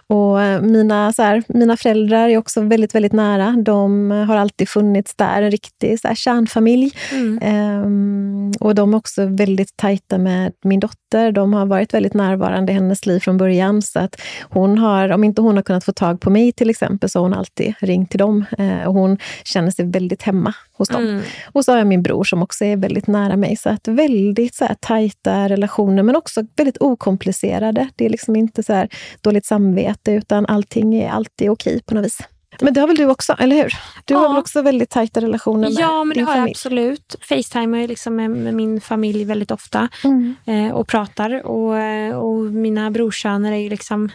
Och 0.07 0.43
eh, 0.43 0.63
mina, 0.63 1.13
så 1.13 1.23
här, 1.23 1.43
mina 1.49 1.77
föräldrar 1.77 2.29
är 2.29 2.39
också 2.39 2.61
väldigt, 2.61 2.95
väldigt 2.95 3.13
nära. 3.13 3.57
De 3.65 4.11
har 4.11 4.37
alltid 4.37 4.69
funnits 4.69 5.17
där, 5.17 5.43
en 5.43 5.51
riktig 5.51 6.01
så 6.01 6.09
här, 6.09 6.15
kärnfamilj. 6.15 6.91
Mm. 7.13 7.39
Ehm, 7.43 8.36
och 8.61 8.75
de 8.75 8.95
är 8.95 8.99
också 8.99 9.27
väldigt 9.27 9.77
tajta 9.77 10.19
med 10.19 10.53
min 10.65 10.81
dotter. 10.81 11.33
De 11.33 11.53
har 11.53 11.67
varit 11.67 11.95
väldigt 11.95 12.15
närvarande 12.15 12.73
i 12.73 12.75
hennes 12.75 13.07
liv 13.07 13.21
från 13.21 13.37
början. 13.39 13.83
Så 13.83 13.99
att 13.99 14.21
hon 14.43 14.79
har, 14.79 15.11
om 15.11 15.25
inte 15.25 15.43
hon 15.43 15.57
har 15.57 15.63
kunnat 15.63 15.85
få 15.85 15.93
tag 15.93 16.21
på 16.21 16.31
mig 16.31 16.53
till 16.53 16.71
exempel, 16.71 17.11
så 17.11 17.19
har 17.19 17.23
hon 17.23 17.35
alltid 17.35 17.75
ringt 17.81 18.11
till 18.11 18.19
dem. 18.19 18.45
Eh, 18.59 18.89
och 18.89 18.95
hon 18.95 19.19
känner 19.45 19.71
sig 19.71 19.91
väldigt 19.91 20.23
hemma 20.23 20.55
hos 20.73 20.89
dem. 20.89 21.03
Mm. 21.03 21.23
Och 21.53 21.65
så 21.65 21.73
har 21.73 21.79
jag 21.79 21.87
min 21.87 22.03
bror 22.03 22.25
som 22.25 22.43
också 22.43 22.65
är 22.65 22.77
väldigt 22.77 23.07
nära 23.07 23.37
mig. 23.37 23.57
Så 23.57 23.69
att 23.69 23.89
väldigt 23.89 24.55
så 24.55 24.65
här, 24.65 24.77
tajta 24.81 25.49
relationer, 25.49 26.03
men 26.03 26.17
också 26.17 26.43
väldigt 26.57 26.79
okomplicerade. 26.81 27.89
Det 27.97 28.07
är 28.07 28.11
liksom 28.11 28.37
inte 28.37 28.63
så 28.63 28.73
här 28.73 28.89
dåligt 29.21 29.47
samvete, 29.47 30.13
utan 30.13 30.47
allting 30.47 30.95
är 30.95 31.11
alltid 31.11 31.51
okej 31.51 31.83
på 31.87 31.95
något 31.95 32.05
vis. 32.05 32.19
Men 32.61 32.75
det 32.75 32.81
har 32.81 32.87
väl 32.89 32.97
du 32.97 33.07
också, 33.07 33.37
eller 33.39 33.57
hur? 33.57 33.75
Du 34.05 34.15
har 34.15 34.23
Ja. 34.23 34.29
väl 34.29 34.39
också 34.39 34.63
väldigt 34.63 34.91
tajta 34.91 35.21
relationer 35.21 35.61
med 35.71 35.73
Ja, 35.73 36.05
men 36.05 36.09
det 36.09 36.15
din 36.15 36.25
har 36.25 36.33
jag 36.33 36.39
familj? 36.41 36.53
absolut. 36.53 37.17
Facetimar 37.21 37.79
jag 37.79 37.89
liksom 37.89 38.17
med, 38.17 38.31
med 38.31 38.55
min 38.55 38.81
familj 38.81 39.25
väldigt 39.25 39.51
ofta 39.51 39.89
Mm. 40.05 40.35
eh, 40.47 40.71
och 40.75 40.89
pratar. 40.89 41.47
Och, 41.47 41.79
eh, 41.79 42.17
och 42.17 42.37
mina 42.39 42.91
brorsöner 42.91 43.53
är 43.53 43.57
ju 43.57 43.69
liksom 43.69 44.11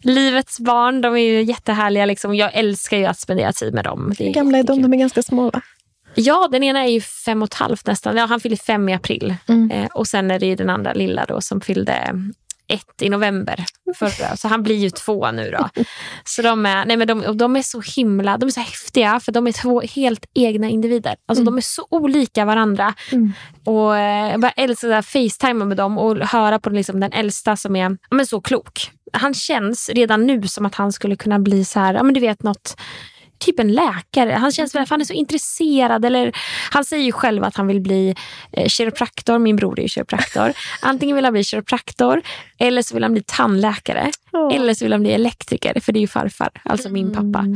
livets 0.00 0.60
barn. 0.60 1.00
De 1.00 1.14
är 1.14 1.18
ju 1.20 1.42
jättehärliga. 1.42 2.06
Liksom. 2.06 2.34
Jag 2.34 2.50
älskar 2.54 2.96
ju 2.96 3.04
att 3.04 3.18
spendera 3.18 3.52
tid 3.52 3.74
med 3.74 3.84
dem. 3.84 4.14
Det 4.18 4.24
Hur 4.24 4.32
gamla 4.32 4.58
är 4.58 4.62
de? 4.62 4.82
De 4.82 4.92
är 4.92 4.96
ganska 4.98 5.22
små, 5.22 5.50
va? 5.50 5.60
Ja, 6.14 6.48
den 6.52 6.62
ena 6.62 6.84
är 6.84 6.88
ju 6.90 7.00
fem 7.00 7.42
och 7.42 7.46
ett 7.48 7.54
halvt 7.54 7.86
nästan. 7.86 8.16
Ja, 8.16 8.26
han 8.26 8.40
fyller 8.40 8.56
fem 8.56 8.88
i 8.88 8.94
april. 8.94 9.34
Mm. 9.48 9.70
Eh, 9.70 9.86
och 9.94 10.06
sen 10.06 10.30
är 10.30 10.38
det 10.38 10.46
ju 10.46 10.56
den 10.56 10.70
andra 10.70 10.92
lilla 10.92 11.24
då 11.28 11.40
som 11.40 11.60
fyllde 11.60 12.14
ett 12.70 13.02
i 13.02 13.08
november 13.08 13.64
förra. 13.96 14.36
Så 14.36 14.48
han 14.48 14.62
blir 14.62 14.76
ju 14.76 14.90
två 14.90 15.30
nu 15.30 15.50
då. 15.50 15.68
Så 16.24 16.42
de 16.42 16.66
är, 16.66 16.84
nej 16.84 16.96
men 16.96 17.06
de, 17.06 17.36
de 17.36 17.56
är 17.56 17.62
så 17.62 17.82
himla, 17.96 18.38
de 18.38 18.46
är 18.46 18.50
så 18.50 18.60
häftiga 18.60 19.20
för 19.20 19.32
de 19.32 19.46
är 19.46 19.52
två 19.52 19.80
helt 19.80 20.26
egna 20.34 20.68
individer. 20.68 21.14
Alltså 21.26 21.42
Mm. 21.42 21.52
de 21.54 21.56
är 21.58 21.62
så 21.62 21.86
olika 21.90 22.44
varandra. 22.44 22.94
Mm. 23.12 23.32
Och 23.64 23.96
eh, 23.96 24.30
jag 24.30 24.40
bara 24.40 24.50
älskar 24.50 24.90
att 24.90 25.06
facetima 25.06 25.64
med 25.64 25.76
dem 25.76 25.98
och 25.98 26.16
höra 26.16 26.58
på 26.58 26.70
liksom 26.70 27.00
den 27.00 27.12
äldsta 27.12 27.56
som 27.56 27.76
är 27.76 27.96
men 28.10 28.26
så 28.26 28.40
klok. 28.40 28.90
Han 29.12 29.34
känns 29.34 29.88
redan 29.94 30.26
nu 30.26 30.48
som 30.48 30.66
att 30.66 30.74
han 30.74 30.92
skulle 30.92 31.16
kunna 31.16 31.38
bli 31.38 31.64
så 31.64 31.80
här, 31.80 31.94
ja 31.94 32.02
men 32.02 32.14
du 32.14 32.20
vet 32.20 32.42
något 32.42 32.76
typ 33.40 33.60
en 33.60 33.72
läkare. 33.72 34.32
Han 34.32 34.52
känns 34.52 34.74
väl 34.74 34.86
han 34.90 35.00
är 35.00 35.04
så 35.04 35.12
intresserad. 35.12 36.04
Eller, 36.04 36.32
han 36.70 36.84
säger 36.84 37.04
ju 37.04 37.12
själv 37.12 37.44
att 37.44 37.56
han 37.56 37.66
vill 37.66 37.80
bli 37.80 38.14
eh, 38.52 38.66
kiropraktor. 38.66 39.38
Min 39.38 39.56
bror 39.56 39.78
är 39.78 39.82
ju 39.82 39.88
kiropraktor. 39.88 40.52
Antingen 40.82 41.16
vill 41.16 41.24
han 41.24 41.32
bli 41.32 41.44
kiropraktor 41.44 42.22
eller 42.58 42.82
så 42.82 42.94
vill 42.94 43.02
han 43.02 43.12
bli 43.12 43.22
tandläkare. 43.26 44.10
Åh. 44.32 44.54
Eller 44.54 44.74
så 44.74 44.84
vill 44.84 44.92
han 44.92 45.00
bli 45.00 45.12
elektriker, 45.12 45.80
för 45.80 45.92
det 45.92 45.98
är 45.98 46.00
ju 46.00 46.08
farfar, 46.08 46.50
alltså 46.62 46.88
min 46.88 47.12
pappa. 47.12 47.46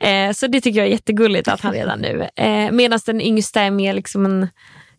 Mm. 0.00 0.28
Eh, 0.28 0.34
så 0.34 0.46
det 0.46 0.60
tycker 0.60 0.78
jag 0.78 0.86
är 0.86 0.90
jättegulligt 0.90 1.48
att 1.48 1.60
han 1.60 1.72
redan 1.72 2.00
nu. 2.00 2.28
Eh, 2.36 2.70
Medan 2.72 3.00
den 3.06 3.20
yngsta 3.20 3.60
är 3.60 3.70
mer 3.70 3.94
liksom 3.94 4.24
en 4.24 4.48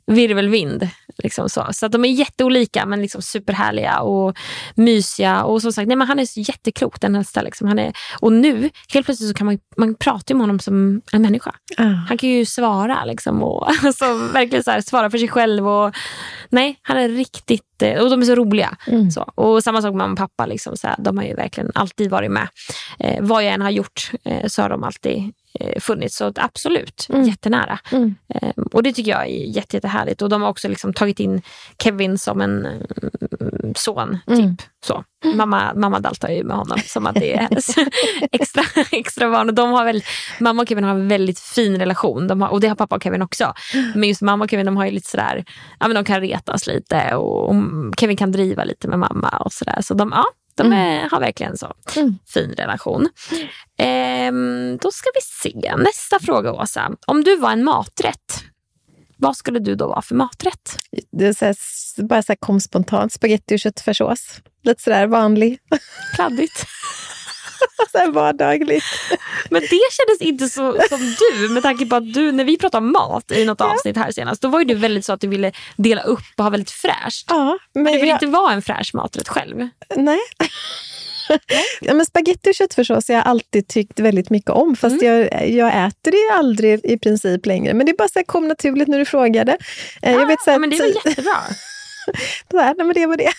virvelvind. 0.08 0.90
Liksom 1.24 1.50
så. 1.50 1.68
så 1.72 1.86
att 1.86 1.92
de 1.92 2.06
är 2.06 2.10
jätteolika 2.10 2.86
men 2.86 3.02
liksom 3.02 3.22
superhärliga 3.22 4.00
och 4.00 4.38
mysiga. 4.76 5.44
Och 5.44 5.62
som 5.62 5.72
sagt, 5.74 5.88
nej, 5.88 5.98
men 5.98 6.08
han 6.08 6.20
är 6.20 6.26
så 6.26 6.40
jätteklok 6.40 7.02
den 7.02 7.16
äldsta. 7.16 7.42
Liksom. 7.42 7.68
Han 7.68 7.80
är, 7.80 7.94
och 8.20 8.34
nu, 8.34 8.70
helt 8.94 9.06
plötsligt 9.06 9.30
så 9.30 9.34
kan 9.34 9.46
man, 9.46 9.60
man 9.78 9.96
prata 9.96 10.34
med 10.34 10.42
honom 10.42 10.60
som 10.60 11.02
en 11.12 11.22
människa. 11.22 11.56
Ah. 11.78 11.84
Han 11.84 12.18
kan 12.18 12.30
ju 12.30 12.46
svara 12.46 13.06
liksom, 13.06 13.44
och 13.44 13.70
alltså, 13.84 14.14
verkligen 14.14 14.64
så 14.64 14.72
här, 14.72 14.82
svara 14.82 15.10
för 15.10 15.18
sig 15.18 15.28
själv. 15.28 15.68
Och, 15.68 15.96
nej, 16.50 16.80
han 16.82 16.98
är 16.98 17.10
riktigt... 17.10 17.82
eh, 17.82 18.02
Och 18.04 18.10
de 18.10 18.22
är 18.22 18.26
så 18.26 18.36
roliga. 18.36 18.78
Mm. 18.88 19.12
Så. 19.12 19.22
Och 19.22 19.64
samma 19.64 19.82
sak 19.82 19.90
med 19.92 19.98
mamma 19.98 20.12
och 20.12 20.18
pappa. 20.18 20.46
Liksom, 20.46 20.78
så 20.78 20.88
här, 20.88 20.96
de 21.00 21.18
har 21.18 21.26
ju 21.26 21.36
verkligen 21.36 21.72
alltid 21.76 22.10
varit 22.10 22.32
med. 22.32 22.48
Eh, 23.00 23.18
vad 23.22 23.44
jag 23.44 23.54
än 23.54 23.62
har 23.62 23.70
gjort 23.70 24.12
eh, 24.26 24.48
så 24.48 24.62
har 24.62 24.70
de 24.70 24.84
alltid 24.84 25.34
funnits. 25.80 26.16
Så 26.16 26.32
absolut, 26.36 27.08
Mm. 27.10 27.24
jättenära. 27.24 27.80
Mm. 27.92 28.16
Eh, 28.34 28.50
och 28.74 28.84
det 28.84 28.94
tycker 28.94 29.12
jag 29.12 29.22
är 29.22 29.56
jätte, 29.56 29.76
jättehärligt. 29.76 30.22
Och 30.22 30.30
de 30.30 30.42
har 30.42 30.50
också 30.50 30.68
liksom 30.68 30.94
tagit 30.94 31.20
in 31.20 31.42
Kevin 31.84 32.18
som 32.18 32.42
en 32.42 32.66
mm, 32.66 33.74
son. 33.76 34.18
Typ. 34.28 34.38
Mm. 34.40 34.58
Så. 34.86 35.04
Mamma, 35.36 35.74
mamma 35.76 36.00
daltar 36.00 36.30
ju 36.30 36.44
med 36.44 36.58
honom 36.58 36.80
som 36.86 37.08
att 37.08 37.16
det 37.16 37.34
är 37.34 37.38
hennes 37.38 37.76
extra, 38.32 38.64
extra 38.92 39.30
barn. 39.32 39.50
Och 39.50 39.56
de 39.56 39.72
har 39.72 39.86
väl, 39.86 40.04
mamma 40.40 40.62
och 40.62 40.70
Kevin 40.70 40.84
har 40.84 40.92
en 40.92 41.08
väldigt 41.08 41.40
fin 41.40 41.80
relation. 41.80 42.28
De 42.28 42.42
har, 42.42 42.50
och 42.50 42.62
det 42.62 42.68
har 42.68 42.76
pappa 42.76 42.96
och 42.96 43.04
Kevin 43.04 43.22
också. 43.22 43.54
Men 43.96 44.10
just 44.10 44.22
mamma 44.22 44.44
och 44.44 44.52
Kevin 44.52 44.66
de 44.66 44.78
har 44.78 44.86
ju 44.86 44.92
lite 44.92 45.10
sådär, 45.10 45.46
ja, 45.80 45.88
men 45.88 45.96
de 45.96 46.04
kan 46.06 46.22
retas 46.22 46.68
lite. 46.68 47.16
Och, 47.16 47.50
och 47.50 47.56
Kevin 47.98 48.18
kan 48.18 48.32
driva 48.32 48.64
lite 48.64 48.88
med 48.88 49.00
mamma 49.00 49.30
och 49.30 49.54
sådär. 49.54 49.80
Så 49.82 49.94
de, 49.94 50.12
ja, 50.16 50.26
de 50.58 50.74
är, 50.74 51.10
har 51.10 51.20
verkligen 51.20 51.58
så 51.58 51.74
Mm. 51.96 52.16
fin 52.34 52.54
relation. 52.58 53.10
Ehm, 53.78 54.78
då 54.82 54.92
ska 54.92 55.10
vi 55.16 55.52
se. 55.52 55.76
Nästa 55.78 56.20
fråga 56.20 56.52
Åsa. 56.54 56.92
Om 57.08 57.24
du 57.24 57.36
var 57.38 57.52
en 57.52 57.64
maträtt, 57.64 58.44
vad 59.18 59.38
skulle 59.38 59.60
du 59.60 59.76
då 59.76 59.88
vara 59.88 60.02
för 60.02 60.16
maträtt? 60.16 60.80
Det 61.12 61.34
så 61.38 61.46
här, 61.46 61.56
bara 62.04 62.24
så 62.24 62.32
här 62.32 62.38
kom 62.40 62.60
spontant. 62.62 63.14
Spaghetti 63.14 63.56
och 63.56 63.60
köttfärssås. 63.60 64.42
Lite 64.64 64.84
sådär 64.84 65.08
vanlig. 65.08 65.60
Kladdigt. 66.16 66.66
så 67.92 68.12
vardagligt. 68.12 68.84
Men 69.50 69.62
det 69.62 69.80
kändes 69.92 70.22
inte 70.22 70.50
så 70.50 70.78
som 70.90 71.16
du 71.20 71.50
med 71.50 71.64
tanke 71.64 71.86
på 71.86 71.96
att 71.96 72.14
du, 72.14 72.32
när 72.32 72.44
vi 72.44 72.58
pratade 72.58 72.86
om 72.86 72.92
mat 72.92 73.32
i 73.32 73.46
något 73.46 73.62
avsnitt 73.62 73.98
här 73.98 74.12
senast, 74.12 74.42
då 74.42 74.48
var 74.48 74.60
ju 74.60 74.66
du 74.66 74.74
väldigt 74.76 75.06
så 75.06 75.14
att 75.14 75.22
du 75.22 75.28
ville 75.28 75.52
dela 75.78 76.02
upp 76.02 76.20
och 76.38 76.44
ha 76.44 76.50
väldigt 76.52 76.72
fräscht. 76.72 77.26
Ja, 77.30 77.58
men 77.74 77.84
Men 77.84 77.94
du 77.94 78.00
vill 78.00 78.10
jag, 78.10 78.16
inte 78.16 78.28
vara 78.28 78.54
en 78.54 78.62
fräsch 78.62 78.92
maträtt 78.94 79.28
själv. 79.28 79.68
Nej. 79.96 80.20
ja, 81.82 81.94
men 81.94 82.06
spaghetti 82.06 82.52
och 82.52 82.56
köttfärssås 82.56 83.08
har 83.08 83.16
jag 83.16 83.28
alltid 83.28 83.68
tyckt 83.68 84.00
väldigt 84.00 84.30
mycket 84.30 84.50
om. 84.52 84.76
Fast 84.76 85.02
Mm. 85.02 85.06
jag, 85.32 85.50
jag 85.50 85.68
äter 85.88 86.12
det 86.12 86.38
aldrig 86.40 86.86
i 86.86 87.00
princip 87.00 87.46
längre. 87.46 87.74
Men 87.74 87.86
det 87.86 87.92
är 87.92 87.98
bara 87.98 88.08
så 88.08 88.20
här, 88.20 88.24
kom 88.24 88.48
naturligt 88.48 88.88
när 88.88 89.00
du 89.00 89.06
frågade. 89.06 89.58
Eh, 90.02 90.14
jag 90.14 90.28
vet 90.28 90.42
så 90.42 90.50
ja, 90.50 90.52
här, 90.52 90.60
men 90.60 90.70
det 90.70 90.76
ti- 90.78 90.96
jättebra. 91.06 91.32
här, 92.54 92.74
nej, 92.78 92.86
men 92.86 92.94
det 92.94 93.06
var 93.06 93.18
det. 93.18 93.32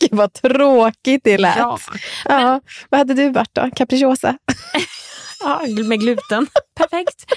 Gud 0.00 0.10
vad 0.12 0.32
tråkigt 0.32 1.20
det 1.24 1.38
lät. 1.38 1.56
Ja. 1.56 1.78
Ja. 2.24 2.60
Vad 2.90 2.98
hade 2.98 3.14
du 3.14 3.30
varit 3.30 3.54
då? 3.54 3.70
Capricciosa? 3.76 4.38
ja, 5.40 5.60
med 5.88 6.00
gluten. 6.00 6.46
Perfekt. 6.76 7.32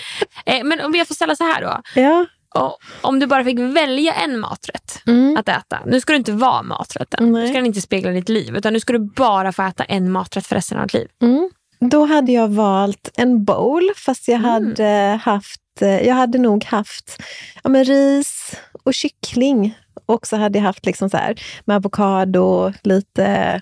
Eh, 0.45 0.63
men 0.63 0.81
om 0.81 0.95
jag 0.95 1.07
får 1.07 1.15
ställa 1.15 1.35
så 1.35 1.43
här 1.43 1.61
då. 1.61 1.81
Ja. 2.01 2.25
Och 2.55 2.77
om 3.01 3.19
du 3.19 3.27
bara 3.27 3.43
fick 3.43 3.59
välja 3.59 4.13
en 4.13 4.39
maträtt 4.39 5.01
Mm. 5.07 5.37
att 5.37 5.49
äta. 5.49 5.79
Nu 5.85 6.01
ska 6.01 6.13
du 6.13 6.17
inte 6.17 6.31
vara 6.31 6.63
maträtten. 6.63 7.31
Nej. 7.31 7.41
Nu 7.41 7.47
ska 7.47 7.57
den 7.57 7.65
inte 7.65 7.81
spegla 7.81 8.11
ditt 8.11 8.29
liv. 8.29 8.55
Utan 8.55 8.73
nu 8.73 8.79
ska 8.79 8.93
du 8.93 8.99
bara 8.99 9.51
få 9.51 9.63
äta 9.63 9.83
en 9.83 10.11
maträtt 10.11 10.47
för 10.47 10.55
resten 10.55 10.77
av 10.77 10.83
ditt 10.87 10.93
liv. 10.93 11.07
Mm. 11.21 11.49
Då 11.79 12.05
hade 12.05 12.31
jag 12.31 12.47
valt 12.47 13.09
en 13.17 13.45
bowl, 13.45 13.91
fast 13.95 14.27
jag 14.27 14.39
Mm. 14.39 14.51
hade 14.51 15.19
haft 15.23 15.61
jag 15.85 16.15
hade 16.15 16.37
nog 16.37 16.63
haft 16.65 17.23
ja, 17.63 17.69
men 17.69 17.83
ris 17.83 18.55
och 18.83 18.93
kyckling. 18.93 19.77
Och 20.05 20.27
så 20.27 20.35
hade 20.37 20.57
jag 20.59 20.63
haft 20.63 20.85
liksom 20.85 21.09
så 21.09 21.17
här, 21.17 21.41
med 21.65 21.75
avokado, 21.75 22.73
lite, 22.83 23.61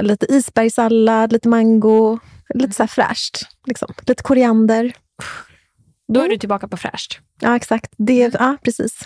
lite 0.00 0.26
isbergssallad, 0.32 1.32
lite 1.32 1.48
mango. 1.48 2.18
Lite 2.54 2.72
så 2.74 2.82
här 2.82 2.88
fräscht. 2.88 3.42
Liksom. 3.66 3.94
Lite 4.06 4.22
koriander. 4.22 4.92
Då 6.12 6.20
är 6.20 6.24
Mm. 6.24 6.30
du 6.34 6.38
tillbaka 6.38 6.68
på 6.68 6.76
fräscht. 6.76 7.18
Ja, 7.40 7.56
exakt. 7.56 7.92
Det, 7.96 8.34
ja, 8.38 8.56
precis. 8.64 8.98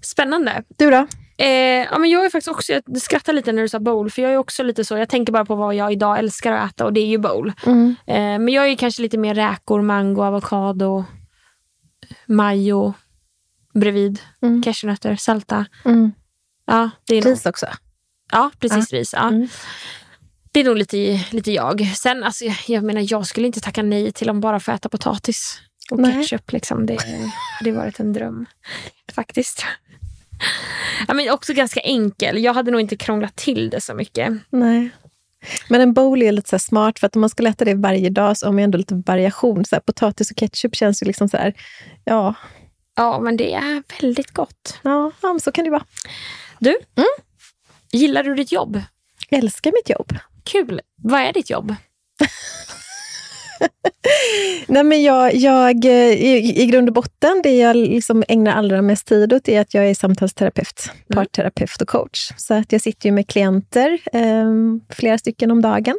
Spännande. 0.00 0.62
Du 0.76 0.90
då? 0.90 1.06
Eh, 1.36 1.48
ja, 1.90 1.98
men 1.98 2.10
jag 2.10 2.24
är 2.24 2.30
faktiskt 2.30 2.48
också, 2.48 2.72
jag 2.72 2.82
skrattar 3.00 3.32
lite 3.32 3.52
när 3.52 3.62
du 3.62 3.68
sa 3.68 3.78
bowl. 3.80 4.10
För 4.10 4.22
jag 4.22 4.32
är 4.32 4.36
också 4.36 4.62
lite 4.62 4.84
så, 4.84 4.96
jag 4.96 5.08
tänker 5.08 5.32
bara 5.32 5.44
på 5.44 5.54
vad 5.54 5.74
jag 5.74 5.92
idag 5.92 6.18
älskar 6.18 6.52
att 6.52 6.70
äta 6.70 6.84
och 6.84 6.92
det 6.92 7.00
är 7.00 7.06
ju 7.06 7.18
bowl. 7.18 7.52
Mm. 7.66 7.94
Eh, 8.06 8.14
men 8.16 8.48
jag 8.48 8.68
är 8.68 8.76
kanske 8.76 9.02
lite 9.02 9.18
mer 9.18 9.34
räkor, 9.34 9.82
mango, 9.82 10.22
avokado, 10.22 11.04
majo 12.26 12.94
bredvid. 13.74 14.18
Mm. 14.42 14.62
Cashewnötter, 14.62 15.16
salta. 15.16 15.66
Mm. 15.84 16.12
Ja, 16.66 16.90
det 17.06 17.16
är 17.16 17.22
nog, 17.22 17.32
Ris 17.32 17.46
också. 17.46 17.66
ja 18.32 18.50
precis 18.58 18.92
ris. 18.92 19.12
Ja. 19.12 19.28
Mm. 19.28 19.48
Det 20.52 20.60
är 20.60 20.64
nog 20.64 20.76
lite, 20.76 21.24
lite 21.30 21.52
jag. 21.52 21.92
Sen, 21.96 22.24
alltså, 22.24 22.44
jag, 22.66 22.84
menar, 22.84 23.12
jag 23.12 23.26
skulle 23.26 23.46
inte 23.46 23.60
tacka 23.60 23.82
nej 23.82 24.12
till 24.12 24.30
att 24.30 24.36
bara 24.36 24.60
få 24.60 24.72
äta 24.72 24.88
potatis 24.88 25.60
och 25.90 25.98
Nej. 25.98 26.12
ketchup. 26.12 26.52
Liksom. 26.52 26.86
Det 26.86 26.98
hade 27.58 27.72
varit 27.72 28.00
en 28.00 28.12
dröm, 28.12 28.46
faktiskt. 29.14 29.64
Ja, 31.08 31.14
men 31.14 31.30
också 31.30 31.52
ganska 31.52 31.80
enkel. 31.80 32.44
Jag 32.44 32.54
hade 32.54 32.70
nog 32.70 32.80
inte 32.80 32.96
krånglat 32.96 33.36
till 33.36 33.70
det 33.70 33.80
så 33.80 33.94
mycket. 33.94 34.32
Nej. 34.50 34.90
Men 35.68 35.80
en 35.80 35.92
bowl 35.94 36.22
är 36.22 36.32
lite 36.32 36.48
så 36.48 36.58
smart, 36.58 36.98
för 36.98 37.06
att 37.06 37.16
om 37.16 37.20
man 37.20 37.30
skulle 37.30 37.48
äta 37.48 37.64
det 37.64 37.74
varje 37.74 38.10
dag 38.10 38.36
så 38.38 38.46
har 38.46 38.52
man 38.52 38.64
ändå 38.64 38.78
lite 38.78 39.02
variation. 39.06 39.64
Så 39.64 39.76
här, 39.76 39.80
potatis 39.80 40.30
och 40.30 40.36
ketchup 40.36 40.76
känns 40.76 41.02
ju 41.02 41.06
liksom 41.06 41.28
så 41.28 41.36
här, 41.36 41.54
ja, 42.04 42.34
Ja, 42.96 43.20
men 43.20 43.36
det 43.36 43.54
är 43.54 43.82
väldigt 44.00 44.30
gott. 44.30 44.78
ja, 44.82 45.12
ja 45.22 45.38
så 45.42 45.52
kan 45.52 45.64
det 45.64 45.70
vara. 45.70 45.84
Du, 46.58 46.76
gillar 47.92 48.22
du 48.22 48.34
ditt 48.34 48.52
jobb? 48.52 48.80
Jag 49.28 49.38
älskar 49.38 49.72
mitt 49.72 49.90
jobb. 49.90 50.18
Kul. 50.44 50.80
Vad 50.96 51.20
är 51.20 51.32
ditt 51.32 51.50
jobb? 51.50 51.74
Nej, 54.66 54.84
men 54.84 55.02
jag, 55.02 55.34
jag, 55.34 55.84
eh, 55.84 56.12
i, 56.12 56.62
I 56.62 56.66
grund 56.66 56.88
och 56.88 56.94
botten, 56.94 57.40
det 57.42 57.56
jag 57.56 57.76
liksom 57.76 58.24
ägnar 58.28 58.52
allra 58.52 58.82
mest 58.82 59.06
tid 59.06 59.32
åt 59.32 59.48
är 59.48 59.60
att 59.60 59.74
jag 59.74 59.90
är 59.90 59.94
samtalsterapeut, 59.94 60.90
parterapeut 61.14 61.82
och 61.82 61.88
coach. 61.88 62.32
Så 62.36 62.54
att 62.54 62.72
jag 62.72 62.80
sitter 62.80 63.08
ju 63.08 63.12
med 63.12 63.28
klienter, 63.28 63.98
eh, 64.12 64.44
flera 64.90 65.18
stycken 65.18 65.50
om 65.50 65.62
dagen. 65.62 65.98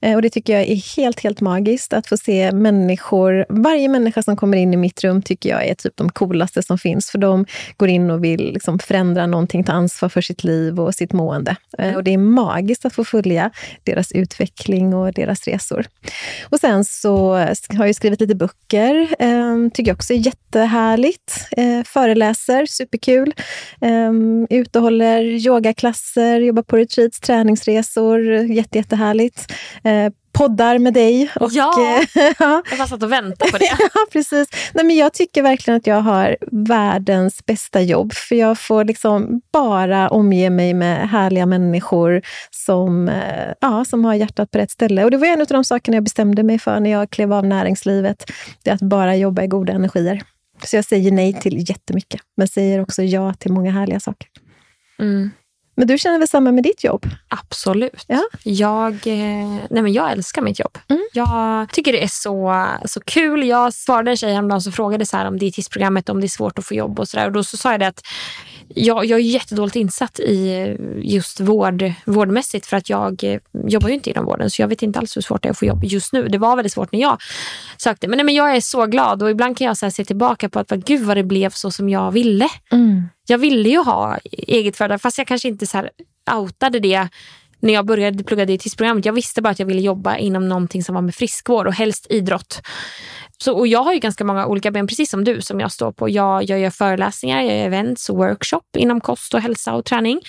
Eh, 0.00 0.14
och 0.14 0.22
Det 0.22 0.30
tycker 0.30 0.52
jag 0.52 0.62
är 0.62 0.96
helt, 0.96 1.20
helt 1.20 1.40
magiskt, 1.40 1.92
att 1.92 2.06
få 2.06 2.16
se 2.16 2.52
människor. 2.52 3.46
Varje 3.48 3.88
människa 3.88 4.22
som 4.22 4.36
kommer 4.36 4.56
in 4.56 4.74
i 4.74 4.76
mitt 4.76 5.04
rum 5.04 5.22
tycker 5.22 5.50
jag 5.50 5.66
är 5.66 5.74
typ 5.74 5.96
de 5.96 6.08
coolaste 6.10 6.62
som 6.62 6.78
finns, 6.78 7.10
för 7.10 7.18
de 7.18 7.46
går 7.76 7.88
in 7.88 8.10
och 8.10 8.24
vill 8.24 8.52
liksom 8.52 8.78
förändra 8.78 9.26
någonting, 9.26 9.64
ta 9.64 9.72
ansvar 9.72 10.08
för 10.08 10.20
sitt 10.20 10.44
liv 10.44 10.80
och 10.80 10.94
sitt 10.94 11.12
mående. 11.12 11.56
Eh, 11.78 11.94
och 11.94 12.04
Det 12.04 12.12
är 12.12 12.18
magiskt 12.18 12.84
att 12.84 12.94
få 12.94 13.04
följa 13.04 13.50
deras 13.82 14.12
utveckling 14.12 14.94
och 14.94 15.12
deras 15.12 15.44
resor. 15.44 15.86
Och 16.42 16.60
sen 16.60 16.84
så 17.00 17.32
har 17.78 17.86
jag 17.86 17.94
skrivit 17.94 18.20
lite 18.20 18.34
böcker. 18.34 19.14
Eh, 19.18 19.68
tycker 19.74 19.90
jag 19.90 19.96
också 19.96 20.12
är 20.12 20.26
jättehärligt. 20.26 21.48
Eh, 21.50 21.82
föreläser, 21.84 22.66
superkul. 22.66 23.34
Eh, 23.80 24.12
ute 24.50 24.78
och 24.78 24.82
håller 24.82 25.22
yogaklasser, 25.22 26.40
jobbar 26.40 26.62
på 26.62 26.76
retreats, 26.76 27.20
träningsresor. 27.20 28.20
Jätte, 28.32 28.78
jättehärligt. 28.78 29.52
Eh, 29.84 30.12
poddar 30.34 30.78
med 30.78 30.94
dig. 30.94 31.30
Och, 31.40 31.50
Ja. 31.52 31.72
eh, 31.80 32.04
ja, 32.38 32.62
Jag 32.70 32.78
bara 32.78 32.88
satt 32.88 33.02
och 33.02 33.12
väntade 33.12 33.50
på 33.52 33.58
det. 33.58 33.64
ja, 33.78 34.00
precis. 34.12 34.48
Nej, 34.74 34.84
men 34.84 34.96
jag 34.96 35.12
tycker 35.12 35.42
verkligen 35.42 35.76
att 35.78 35.86
jag 35.86 36.00
har 36.00 36.36
världens 36.50 37.46
bästa 37.46 37.80
jobb. 37.82 38.12
För 38.12 38.34
jag 38.34 38.58
får 38.58 38.84
liksom 38.84 39.40
bara 39.52 40.08
omge 40.08 40.50
mig 40.50 40.74
med 40.74 41.08
härliga 41.10 41.46
människor 41.46 42.22
som, 42.50 43.08
eh, 43.08 43.52
ja, 43.60 43.84
som 43.84 44.04
har 44.04 44.14
hjärtat 44.14 44.50
på 44.50 44.58
rätt 44.58 44.70
ställe. 44.70 45.04
Och 45.04 45.10
Det 45.10 45.16
var 45.16 45.26
en 45.26 45.40
av 45.40 45.46
de 45.46 45.64
sakerna 45.64 45.96
jag 45.96 46.04
bestämde 46.04 46.42
mig 46.42 46.58
för 46.58 46.80
när 46.80 46.90
jag 46.90 47.10
klev 47.10 47.32
av 47.32 47.46
näringslivet. 47.46 48.24
Det 48.62 48.70
är 48.70 48.74
att 48.74 48.80
bara 48.80 49.16
jobba 49.16 49.42
i 49.42 49.46
goda 49.46 49.72
energier. 49.72 50.22
Så 50.64 50.76
jag 50.76 50.84
säger 50.84 51.12
nej 51.12 51.32
till 51.40 51.68
jättemycket, 51.70 52.20
men 52.36 52.48
säger 52.48 52.80
också 52.80 53.02
ja 53.02 53.34
till 53.34 53.52
många 53.52 53.70
härliga 53.70 54.00
saker. 54.00 54.28
Mm. 54.98 55.30
Men 55.74 55.86
du 55.86 55.98
känner 55.98 56.18
väl 56.18 56.28
samma 56.28 56.52
med 56.52 56.64
ditt 56.64 56.84
jobb? 56.84 57.06
Absolut. 57.28 58.04
Ja. 58.06 58.22
Jag, 58.42 58.92
eh, 58.92 59.58
nej 59.70 59.82
men 59.82 59.92
jag 59.92 60.12
älskar 60.12 60.42
mitt 60.42 60.58
jobb. 60.58 60.78
Mm. 60.88 61.02
Jag 61.12 61.72
tycker 61.72 61.92
det 61.92 62.02
är 62.02 62.08
så, 62.08 62.66
så 62.84 63.00
kul. 63.00 63.48
Jag 63.48 63.74
svarade 63.74 64.10
en 64.10 64.16
tjej 64.16 64.32
häromdagen 64.32 64.60
som 64.60 64.72
frågade 64.72 65.06
så 65.06 65.16
här 65.16 65.26
om 65.26 65.38
dietistprogrammet, 65.38 66.08
om 66.08 66.20
det 66.20 66.26
är 66.26 66.28
svårt 66.28 66.58
att 66.58 66.66
få 66.66 66.74
jobb 66.74 67.00
och 67.00 67.08
sådär. 67.08 67.26
Och 67.26 67.32
då 67.32 67.44
så 67.44 67.56
sa 67.56 67.70
jag 67.70 67.80
det 67.80 67.86
att 67.86 68.02
jag, 68.68 69.04
jag 69.04 69.20
är 69.20 69.24
jättedåligt 69.24 69.76
insatt 69.76 70.20
i 70.20 70.76
just 71.02 71.40
vård, 71.40 71.92
vårdmässigt 72.04 72.66
för 72.66 72.76
att 72.76 72.90
jag 72.90 73.24
eh, 73.24 73.40
jobbar 73.66 73.88
ju 73.88 73.94
inte 73.94 74.10
inom 74.10 74.24
vården 74.24 74.50
så 74.50 74.62
jag 74.62 74.68
vet 74.68 74.82
inte 74.82 74.98
alls 74.98 75.16
hur 75.16 75.22
svårt 75.22 75.42
det 75.42 75.48
är 75.48 75.50
att 75.50 75.58
få 75.58 75.64
jobb 75.64 75.84
just 75.84 76.12
nu. 76.12 76.28
Det 76.28 76.38
var 76.38 76.56
väldigt 76.56 76.72
svårt 76.72 76.92
när 76.92 77.00
jag 77.00 77.18
sökte. 77.76 78.08
Men, 78.08 78.16
nej, 78.16 78.24
men 78.24 78.34
jag 78.34 78.56
är 78.56 78.60
så 78.60 78.86
glad 78.86 79.22
och 79.22 79.30
ibland 79.30 79.58
kan 79.58 79.66
jag 79.66 79.76
så 79.76 79.90
se 79.90 80.04
tillbaka 80.04 80.48
på 80.48 80.58
att 80.58 80.70
gud 80.70 81.02
vad 81.02 81.16
det 81.16 81.24
blev 81.24 81.50
så 81.50 81.70
som 81.70 81.88
jag 81.88 82.10
ville. 82.10 82.48
Jag 83.26 83.38
ville 83.38 83.68
ju 83.68 83.78
ha 83.78 84.18
eget 84.32 84.76
företag 84.76 85.00
fast 85.00 85.18
jag 85.18 85.26
kanske 85.26 85.48
inte 85.48 85.66
så 85.66 85.76
här 85.76 85.90
outade 86.32 86.80
det 86.80 87.08
när 87.60 87.74
jag 87.74 87.86
började 87.86 88.24
plugga 88.24 88.44
dietistprogrammet. 88.44 89.04
Jag 89.04 89.12
visste 89.12 89.42
bara 89.42 89.48
att 89.50 89.58
jag 89.58 89.66
ville 89.66 89.80
jobba 89.80 90.16
inom 90.16 90.48
någonting 90.48 90.84
som 90.84 90.94
var 90.94 91.02
med 91.02 91.14
friskvård 91.14 91.66
och 91.66 91.74
helst 91.74 92.06
idrott. 92.10 92.62
Så, 93.38 93.54
och 93.54 93.66
jag 93.66 93.82
har 93.82 93.92
ju 93.92 93.98
ganska 93.98 94.24
många 94.24 94.46
olika 94.46 94.70
ben, 94.70 94.86
precis 94.86 95.10
som 95.10 95.24
du, 95.24 95.40
som 95.40 95.60
jag 95.60 95.72
står 95.72 95.92
på. 95.92 96.08
Jag, 96.08 96.44
jag 96.44 96.60
gör 96.60 96.70
föreläsningar, 96.70 97.42
jag 97.42 97.58
gör 97.58 97.66
events 97.66 98.08
och 98.10 98.16
workshop 98.16 98.62
inom 98.76 99.00
kost 99.00 99.34
och 99.34 99.40
hälsa 99.40 99.74
och 99.74 99.84
träning. 99.84 100.20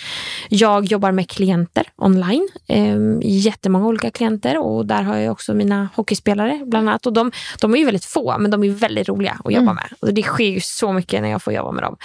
Jag 0.49 0.85
jobbar 0.85 1.11
med 1.11 1.29
klienter 1.29 1.87
online, 1.95 2.47
eh, 2.67 2.97
jättemånga 3.21 3.87
olika 3.87 4.11
klienter 4.11 4.57
och 4.57 4.85
där 4.85 5.03
har 5.03 5.17
jag 5.17 5.31
också 5.31 5.53
mina 5.53 5.89
hockeyspelare 5.95 6.61
bland 6.65 6.89
annat. 6.89 7.05
Och 7.05 7.13
de, 7.13 7.31
de 7.61 7.73
är 7.73 7.77
ju 7.77 7.85
väldigt 7.85 8.05
få, 8.05 8.37
men 8.37 8.51
de 8.51 8.63
är 8.63 8.69
väldigt 8.69 9.09
roliga 9.09 9.39
att 9.43 9.53
jobba 9.53 9.73
med. 9.73 9.87
Och 9.99 10.13
det 10.13 10.23
sker 10.23 10.49
ju 10.49 10.59
så 10.59 10.93
mycket 10.93 11.21
när 11.21 11.29
jag 11.29 11.43
får 11.43 11.53
jobba 11.53 11.71
med 11.71 11.83
dem. 11.83 11.97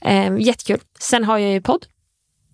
Eh, 0.00 0.38
jättekul. 0.38 0.80
Sen 1.00 1.24
har 1.24 1.38
jag 1.38 1.52
ju 1.52 1.60
podd. 1.60 1.86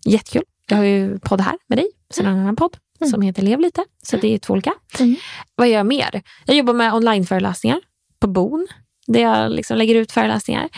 Jättekul. 0.04 0.42
Jag 0.68 0.76
har 0.76 0.84
ju 0.84 1.18
podd 1.18 1.40
här 1.40 1.56
med 1.68 1.78
dig, 1.78 1.86
sen 2.14 2.26
en 2.26 2.38
annan 2.38 2.56
podd 2.56 2.76
mm. 3.00 3.10
som 3.10 3.22
heter 3.22 3.42
Lev 3.42 3.60
lite. 3.60 3.84
Så 4.02 4.16
det 4.16 4.34
är 4.34 4.38
två 4.38 4.52
olika. 4.52 4.72
Mm. 4.98 5.16
Vad 5.54 5.68
gör 5.68 5.76
jag 5.76 5.86
mer? 5.86 6.22
Jag 6.46 6.56
jobbar 6.56 6.74
med 6.74 6.94
onlineföreläsningar 6.94 7.80
på 8.20 8.26
Bon. 8.26 8.66
Där 9.06 9.20
jag 9.20 9.52
liksom 9.52 9.76
lägger 9.76 9.94
ut 9.94 10.12
föreläsningar. 10.12 10.68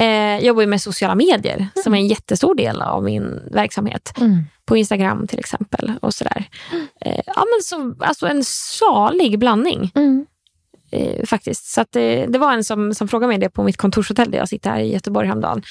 Eh, 0.00 0.06
jag 0.06 0.42
jobbar 0.42 0.66
med 0.66 0.82
sociala 0.82 1.14
medier 1.14 1.56
mm. 1.56 1.68
som 1.82 1.94
är 1.94 1.98
en 1.98 2.06
jättestor 2.06 2.54
del 2.54 2.82
av 2.82 3.04
min 3.04 3.40
verksamhet. 3.52 4.12
Mm. 4.20 4.44
På 4.64 4.76
Instagram 4.76 5.26
till 5.26 5.38
exempel. 5.38 5.92
och 6.02 6.14
sådär. 6.14 6.44
Eh, 7.00 7.20
ja, 7.26 7.44
men 7.54 7.62
så, 7.62 8.04
alltså 8.04 8.26
En 8.26 8.44
salig 8.44 9.38
blandning. 9.38 9.92
Mm. 9.94 10.26
Eh, 10.92 11.26
faktiskt. 11.26 11.66
Så 11.66 11.84
det, 11.90 12.26
det 12.26 12.38
var 12.38 12.52
en 12.52 12.64
som, 12.64 12.94
som 12.94 13.08
frågade 13.08 13.28
mig 13.28 13.38
det 13.38 13.50
på 13.50 13.62
mitt 13.62 13.76
kontorshotell 13.76 14.30
där 14.30 14.38
jag 14.38 14.48
sitter 14.48 14.70
här 14.70 14.80
i 14.80 14.92
Göteborg 14.92 15.26
häromdagen. 15.26 15.62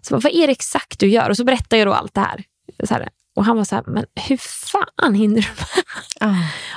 Så 0.00 0.18
vad 0.18 0.32
är 0.32 0.46
det 0.46 0.52
exakt 0.52 1.00
du 1.00 1.08
gör? 1.08 1.30
Och 1.30 1.36
så 1.36 1.44
berättar 1.44 1.76
jag 1.76 1.86
då 1.86 1.92
allt 1.92 2.14
det 2.14 2.20
här. 2.20 2.44
Så 2.84 2.94
här 2.94 3.08
och 3.36 3.44
han 3.44 3.56
var 3.56 3.64
så 3.64 3.74
här, 3.74 3.84
men 3.86 4.04
hur 4.28 4.36
fan 4.36 5.14
hinner 5.14 5.40
du 5.40 5.48
med? 5.48 5.84
Ah. 6.20 6.34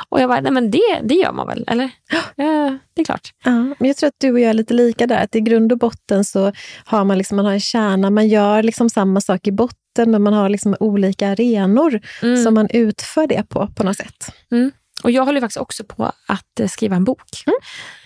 Och 0.10 0.22
jag 0.22 0.30
bara, 0.30 0.42
nej 0.42 0.52
men 0.52 0.72
det, 0.72 1.02
det 1.04 1.16
gör 1.16 1.32
man 1.32 1.48
väl, 1.48 1.64
eller? 1.68 1.90
Ja, 2.36 2.78
det 2.94 3.02
är 3.02 3.06
klart. 3.06 3.30
Ja, 3.44 3.52
men 3.52 3.88
jag 3.88 3.98
tror 3.98 4.08
att 4.08 4.16
du 4.18 4.32
och 4.32 4.40
jag 4.40 4.50
är 4.50 4.54
lite 4.54 4.74
lika 4.74 5.08
där. 5.08 5.24
Att 5.24 5.36
I 5.36 5.42
grund 5.42 5.72
och 5.72 5.78
botten 5.78 6.26
så 6.26 6.52
har 6.86 7.04
man, 7.06 7.18
liksom, 7.18 7.36
man 7.36 7.46
har 7.46 7.54
en 7.54 7.60
kärna. 7.60 8.10
Man 8.10 8.28
gör 8.28 8.64
liksom 8.64 8.90
samma 8.90 9.22
sak 9.22 9.48
i 9.48 9.52
botten, 9.52 10.12
men 10.12 10.22
man 10.22 10.34
har 10.34 10.50
liksom 10.50 10.76
olika 10.80 11.30
arenor 11.30 12.02
mm. 12.22 12.44
som 12.44 12.54
man 12.54 12.68
utför 12.70 13.28
det 13.28 13.44
på, 13.50 13.68
på 13.76 13.84
något 13.84 13.98
sätt. 13.98 14.34
Mm. 14.52 14.72
Och 15.04 15.12
Jag 15.12 15.26
håller 15.26 15.42
faktiskt 15.42 15.58
också 15.58 15.84
på 15.84 16.12
att 16.28 16.60
eh, 16.60 16.68
skriva 16.68 16.96
en 16.96 17.04
bok. 17.04 17.44
Mm. 17.46 17.56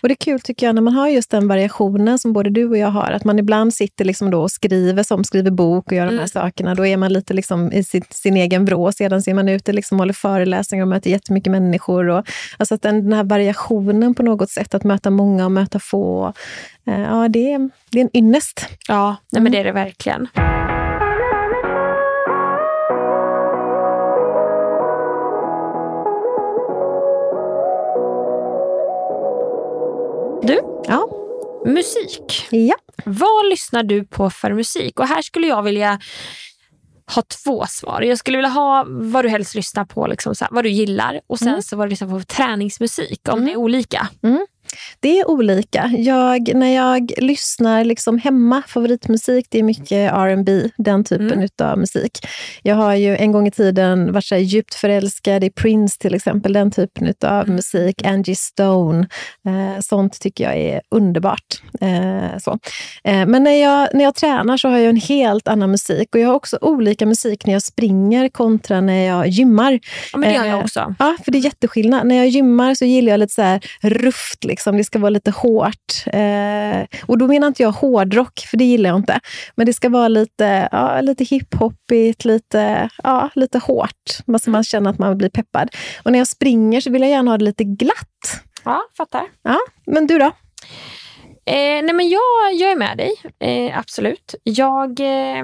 Och 0.01 0.08
Det 0.08 0.13
är 0.13 0.15
kul 0.15 0.39
tycker 0.39 0.65
jag 0.65 0.75
när 0.75 0.82
man 0.82 0.93
har 0.93 1.08
just 1.08 1.32
den 1.32 1.47
variationen 1.47 2.19
som 2.19 2.34
både 2.34 2.49
du 2.49 2.69
och 2.69 2.77
jag 2.77 2.88
har. 2.88 3.12
Att 3.12 3.23
man 3.23 3.39
ibland 3.39 3.73
sitter 3.73 4.06
liksom 4.06 4.32
då 4.32 4.41
och 4.41 4.51
skriver 4.51 5.04
som 5.04 5.23
skriver 5.23 5.51
bok 5.51 5.88
och 5.88 5.93
gör 5.93 6.04
mm. 6.04 6.15
de 6.15 6.19
här 6.19 6.36
mm. 6.36 6.49
sakerna. 6.49 6.75
Då 6.75 6.86
är 6.86 6.97
man 6.97 7.13
lite 7.13 7.34
liksom 7.34 7.71
i 7.71 7.84
sin, 7.84 8.04
sin 8.10 8.38
egen 8.38 8.65
vrå. 8.65 8.91
Sedan 8.91 9.21
ser 9.21 9.34
man 9.34 9.49
ute 9.49 9.73
liksom 9.73 9.99
håller 9.99 10.13
föreläsningar 10.13 10.84
och 10.84 10.89
möter 10.89 11.10
jättemycket 11.10 11.51
människor. 11.51 12.10
Och, 12.10 12.25
alltså 12.58 12.75
att 12.75 12.82
den, 12.82 13.04
den 13.04 13.13
här 13.13 13.23
variationen 13.23 14.15
på 14.15 14.23
något 14.23 14.49
sätt, 14.49 14.73
att 14.75 14.84
möta 14.84 15.10
många 15.10 15.45
och 15.45 15.51
möta 15.51 15.80
få. 15.80 16.34
Eh, 16.88 17.01
ja, 17.01 17.27
det 17.30 17.54
är, 17.54 17.69
det 17.91 17.99
är 17.99 18.04
en 18.04 18.17
ynnest. 18.17 18.67
Ja, 18.88 19.15
nej, 19.32 19.41
men 19.41 19.51
det 19.51 19.58
är 19.58 19.63
det 19.63 19.71
verkligen. 19.71 20.27
Ja. 30.88 31.08
musik. 31.65 32.48
Ja. 32.50 32.76
Vad 33.06 33.50
lyssnar 33.50 33.84
du 33.84 34.06
på 34.06 34.30
för 34.30 34.54
musik? 34.54 35.00
Och 35.00 35.08
här 35.08 35.22
skulle 35.22 35.48
jag 35.48 35.63
vilja 35.63 36.00
ha 37.15 37.22
två 37.22 37.65
svar. 37.67 38.02
Jag 38.02 38.17
skulle 38.17 38.38
vilja 38.38 38.50
ha 38.50 38.86
vad 38.88 39.26
du 39.26 39.30
helst 39.30 39.56
lyssnar 39.56 39.86
på, 39.86 40.08
liksom, 40.08 40.36
så 40.36 40.46
här, 40.46 40.52
vad 40.52 40.63
du 40.63 40.70
gillar 40.70 41.22
och 41.28 41.39
sen 41.39 41.48
mm. 41.48 41.62
så 41.62 41.76
vad 41.76 41.88
du 41.88 41.89
lyssnar 41.89 42.08
på 42.08 42.20
för 42.20 42.26
träningsmusik, 42.26 43.22
om 43.28 43.34
mm. 43.34 43.46
det 43.46 43.52
är 43.52 43.58
olika. 43.58 44.08
Mm. 44.24 44.46
Det 44.99 45.19
är 45.19 45.29
olika. 45.29 45.91
Jag, 45.97 46.55
när 46.55 46.75
jag 46.75 47.12
lyssnar 47.17 47.86
liksom 47.86 48.17
hemma, 48.17 48.63
favoritmusik, 48.67 49.47
det 49.49 49.60
är 49.60 49.63
mycket 49.63 50.13
R&B, 50.13 50.69
den 50.77 51.03
typen 51.03 51.31
mm. 51.31 51.49
av 51.62 51.77
musik. 51.77 52.27
Jag 52.63 52.75
har 52.75 52.95
ju 52.95 53.17
en 53.17 53.31
gång 53.31 53.47
i 53.47 53.51
tiden 53.51 54.13
varit 54.13 54.25
så 54.25 54.36
djupt 54.36 54.73
förälskad 54.73 55.43
i 55.43 55.49
Prince 55.49 55.99
till 55.99 56.15
exempel, 56.15 56.53
den 56.53 56.71
typen 56.71 57.13
av 57.21 57.43
mm. 57.43 57.55
musik. 57.55 58.05
Angie 58.05 58.36
Stone, 58.36 59.07
eh, 59.47 59.81
sånt 59.81 60.19
tycker 60.19 60.43
jag 60.43 60.57
är 60.57 60.81
underbart. 60.91 61.62
Eh, 61.81 62.39
så. 62.39 62.60
Eh, 63.03 63.25
men 63.25 63.43
när 63.43 63.62
jag, 63.62 63.89
när 63.93 64.03
jag 64.03 64.15
tränar 64.15 64.57
så 64.57 64.69
har 64.69 64.77
jag 64.77 64.89
en 64.89 65.01
helt 65.01 65.47
annan 65.47 65.71
musik 65.71 66.15
och 66.15 66.19
jag 66.19 66.27
har 66.27 66.36
också 66.36 66.57
olika 66.62 67.05
musik 67.05 67.45
när 67.45 67.53
jag 67.53 67.62
springer 67.62 68.29
kontra 68.29 68.81
när 68.81 69.05
jag 69.05 69.27
gymmar. 69.27 69.79
Ja, 70.13 70.17
men 70.17 70.34
det 70.34 70.39
har 70.39 70.45
jag 70.45 70.57
eh, 70.57 70.63
också. 70.63 70.95
Ja, 70.99 71.17
för 71.25 71.31
det 71.31 71.38
är 71.38 71.43
jätteskillnad. 71.43 72.07
När 72.07 72.15
jag 72.15 72.27
gymmar 72.27 72.75
så 72.75 72.86
gillar 72.86 73.12
jag 73.12 73.19
lite 73.19 73.34
så 73.34 73.41
här 73.41 73.62
rufft, 73.81 74.43
liksom. 74.43 74.61
Det 74.65 74.84
ska 74.84 75.00
vara 75.00 75.10
lite 75.10 75.32
hårt. 75.32 76.06
Eh, 76.06 77.00
och 77.06 77.17
då 77.17 77.28
menar 77.28 77.47
inte 77.47 77.63
jag 77.63 77.71
hårdrock, 77.71 78.39
för 78.50 78.58
det 78.58 78.63
gillar 78.63 78.89
jag 78.89 79.00
inte. 79.00 79.19
Men 79.56 79.65
det 79.65 79.74
ska 79.74 79.89
vara 79.89 80.08
lite, 80.08 80.69
ja, 80.71 81.02
lite 81.02 81.24
hiphopigt, 81.24 82.26
lite, 82.26 82.89
ja, 83.04 83.30
lite 83.36 83.60
hårt. 83.60 84.39
Så 84.43 84.50
man 84.50 84.63
känner 84.63 84.89
att 84.89 85.00
man 85.00 85.17
blir 85.17 85.30
peppad. 85.30 85.69
Och 86.04 86.12
när 86.12 86.19
jag 86.19 86.28
springer 86.28 86.82
så 86.82 86.89
vill 86.89 87.02
jag 87.02 87.12
gärna 87.12 87.32
ha 87.32 87.38
det 87.38 87.45
lite 87.45 87.63
glatt. 87.63 88.43
Ja, 88.65 88.82
fattar. 88.97 89.24
Ja, 89.43 89.58
men 89.86 90.08
du 90.08 90.19
då? 90.19 90.32
Eh, 91.45 91.84
nej 91.84 91.93
men 91.93 92.10
jag, 92.10 92.54
jag 92.54 92.71
är 92.71 92.76
med 92.76 92.97
dig, 92.97 93.12
eh, 93.39 93.80
absolut. 93.80 94.36
Jag 94.43 95.00
eh, 95.00 95.43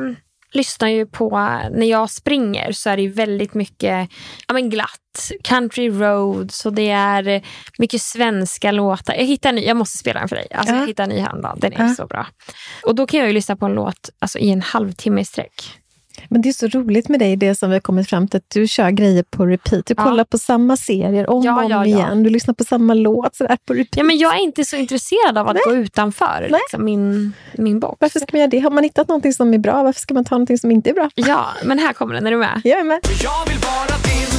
lyssnar 0.57 0.87
ju 0.87 1.05
på, 1.05 1.29
när 1.71 1.85
jag 1.89 2.09
springer 2.09 2.71
så 2.71 2.89
är 2.89 2.97
det 2.97 3.07
väldigt 3.07 3.53
mycket 3.53 4.09
ja, 4.47 4.53
men 4.53 4.69
glatt. 4.69 5.31
Country 5.43 5.89
roads 5.89 6.65
och 6.65 6.73
det 6.73 6.89
är 6.89 7.41
mycket 7.77 8.01
svenska 8.01 8.71
låtar. 8.71 9.13
Jag 9.13 9.25
hittar 9.25 9.51
ny, 9.51 9.61
jag 9.65 9.77
måste 9.77 9.97
spela 9.97 10.19
den 10.19 10.29
för 10.29 10.35
dig. 10.35 10.47
Alltså, 10.51 10.73
ja. 10.73 10.79
Jag 10.79 10.87
hittar 10.87 11.03
en 11.03 11.09
ny 11.09 11.19
häromdagen, 11.19 11.59
den 11.59 11.73
är 11.73 11.87
ja. 11.87 11.95
så 11.95 12.07
bra. 12.07 12.27
Och 12.83 12.95
då 12.95 13.07
kan 13.07 13.19
jag 13.19 13.27
ju 13.27 13.33
lyssna 13.33 13.55
på 13.55 13.65
en 13.65 13.73
låt 13.73 14.09
alltså, 14.19 14.39
i 14.39 14.51
en 14.51 14.61
halvtimme 14.61 15.21
i 15.21 15.25
sträck. 15.25 15.79
Men 16.30 16.41
det 16.41 16.49
är 16.49 16.53
så 16.53 16.67
roligt 16.67 17.10
med 17.10 17.19
dig, 17.19 17.36
det 17.36 17.56
som 17.56 17.69
vi 17.69 17.75
har 17.75 17.82
kommit 17.82 18.10
fram 18.10 18.27
till, 18.27 18.38
att 18.38 18.49
du 18.49 18.67
kör 18.67 18.89
grejer 18.89 19.23
på 19.23 19.45
repeat. 19.45 19.86
Du 19.86 19.93
ja. 19.97 20.03
kollar 20.03 20.23
på 20.23 20.38
samma 20.38 20.77
serier 20.77 21.30
om 21.30 21.47
och 21.47 21.63
om 21.63 21.69
ja, 21.69 21.86
igen. 21.86 22.23
Du 22.23 22.30
lyssnar 22.30 22.53
på 22.53 22.63
samma 22.63 22.93
låt 22.93 23.36
sådär 23.36 23.58
på 23.65 23.73
repeat. 23.73 23.97
Ja, 23.97 24.03
men 24.03 24.17
jag 24.17 24.36
är 24.36 24.39
inte 24.39 24.65
så 24.65 24.75
intresserad 24.75 25.38
av 25.38 25.47
att 25.47 25.53
Nej. 25.53 25.63
gå 25.65 25.75
utanför 25.75 26.47
liksom, 26.49 26.86
min, 26.86 27.34
min 27.53 27.80
box. 27.80 27.97
Varför 27.99 28.19
ska 28.19 28.27
man 28.32 28.39
göra 28.39 28.49
det? 28.49 28.60
Har 28.60 28.71
man 28.71 28.84
hittat 28.84 29.08
någonting 29.08 29.34
som 29.34 29.53
är 29.53 29.58
bra, 29.58 29.84
varför 29.84 30.01
ska 30.01 30.13
man 30.13 30.25
ta 30.25 30.36
någonting 30.36 30.58
som 30.58 30.71
inte 30.71 30.89
är 30.89 30.93
bra? 30.93 31.10
Ja, 31.15 31.45
men 31.63 31.80
här 31.80 31.93
kommer 31.93 32.13
den. 32.13 32.27
Är 32.27 32.32
du 32.32 32.38
med? 32.38 32.62
Jag 32.63 32.80
är 32.80 32.84
med. 32.84 32.99
Jag 33.23 33.45
vill 33.47 33.58
vara 33.58 33.97
din 34.03 34.32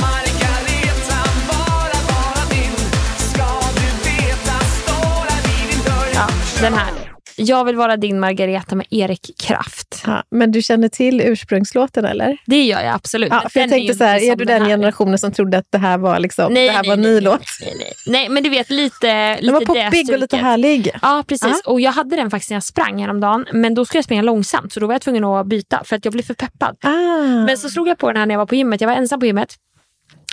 Margareta, 0.00 1.20
bara 1.48 1.98
vara 2.12 2.44
din 2.50 2.76
Ska 3.18 3.48
du 3.80 3.88
veta, 4.10 4.56
står 4.60 5.30
här 5.30 5.42
vid 5.42 5.70
din 5.70 5.84
dörr 5.84 6.10
Ja, 6.14 6.28
den 6.60 6.74
här. 6.74 6.92
Jag 7.40 7.64
vill 7.64 7.76
vara 7.76 7.96
din 7.96 8.20
Margareta 8.20 8.74
med 8.74 8.86
Erik 8.90 9.40
Kraft. 9.40 9.87
Ja, 10.06 10.22
men 10.30 10.52
du 10.52 10.62
känner 10.62 10.88
till 10.88 11.20
ursprungslåten 11.20 12.04
eller? 12.04 12.36
Det 12.46 12.62
gör 12.64 12.80
jag 12.80 12.94
absolut. 12.94 13.28
Ja, 13.30 13.48
för 13.52 13.60
jag 13.60 13.70
tänkte 13.70 13.94
så 13.94 14.04
här, 14.04 14.22
är 14.22 14.36
du 14.36 14.44
den, 14.44 14.64
generationen 14.64 15.18
som 15.18 15.32
trodde 15.32 15.58
att 15.58 15.66
det 15.70 15.78
här 15.78 15.98
var, 15.98 16.18
liksom, 16.18 16.52
nej, 16.52 16.66
det 16.66 16.72
här 16.72 16.82
nej, 16.82 16.88
var 16.88 16.96
en 16.96 17.02
ny 17.02 17.20
låt? 17.20 17.40
Nej, 17.60 17.74
nej, 17.78 17.92
nej, 18.06 18.28
men 18.28 18.42
du 18.42 18.50
vet 18.50 18.70
lite 18.70 19.36
Den 19.36 19.52
var 19.52 19.60
poppig 19.60 20.10
och 20.12 20.18
lite 20.18 20.36
härlig. 20.36 20.90
Ja, 21.02 21.24
precis. 21.28 21.46
Aha. 21.46 21.60
Och 21.64 21.80
jag 21.80 21.92
hade 21.92 22.16
den 22.16 22.30
faktiskt 22.30 22.50
när 22.50 22.56
jag 22.56 22.64
sprang 22.64 23.00
häromdagen. 23.00 23.46
Men 23.52 23.74
då 23.74 23.84
skulle 23.84 23.98
jag 23.98 24.04
springa 24.04 24.22
långsamt 24.22 24.72
så 24.72 24.80
då 24.80 24.86
var 24.86 24.94
jag 24.94 25.02
tvungen 25.02 25.24
att 25.24 25.46
byta 25.46 25.84
för 25.84 25.96
att 25.96 26.04
jag 26.04 26.12
blev 26.12 26.22
för 26.22 26.34
peppad. 26.34 26.76
Ah. 26.82 27.46
Men 27.46 27.58
så 27.58 27.68
slog 27.70 27.88
jag 27.88 27.98
på 27.98 28.06
den 28.06 28.16
här 28.16 28.26
när 28.26 28.34
jag 28.34 28.38
var 28.38 28.46
på 28.46 28.54
gymmet. 28.54 28.80
Jag 28.80 28.88
var 28.88 28.94
ensam 28.94 29.20
på 29.20 29.26
gymmet. 29.26 29.56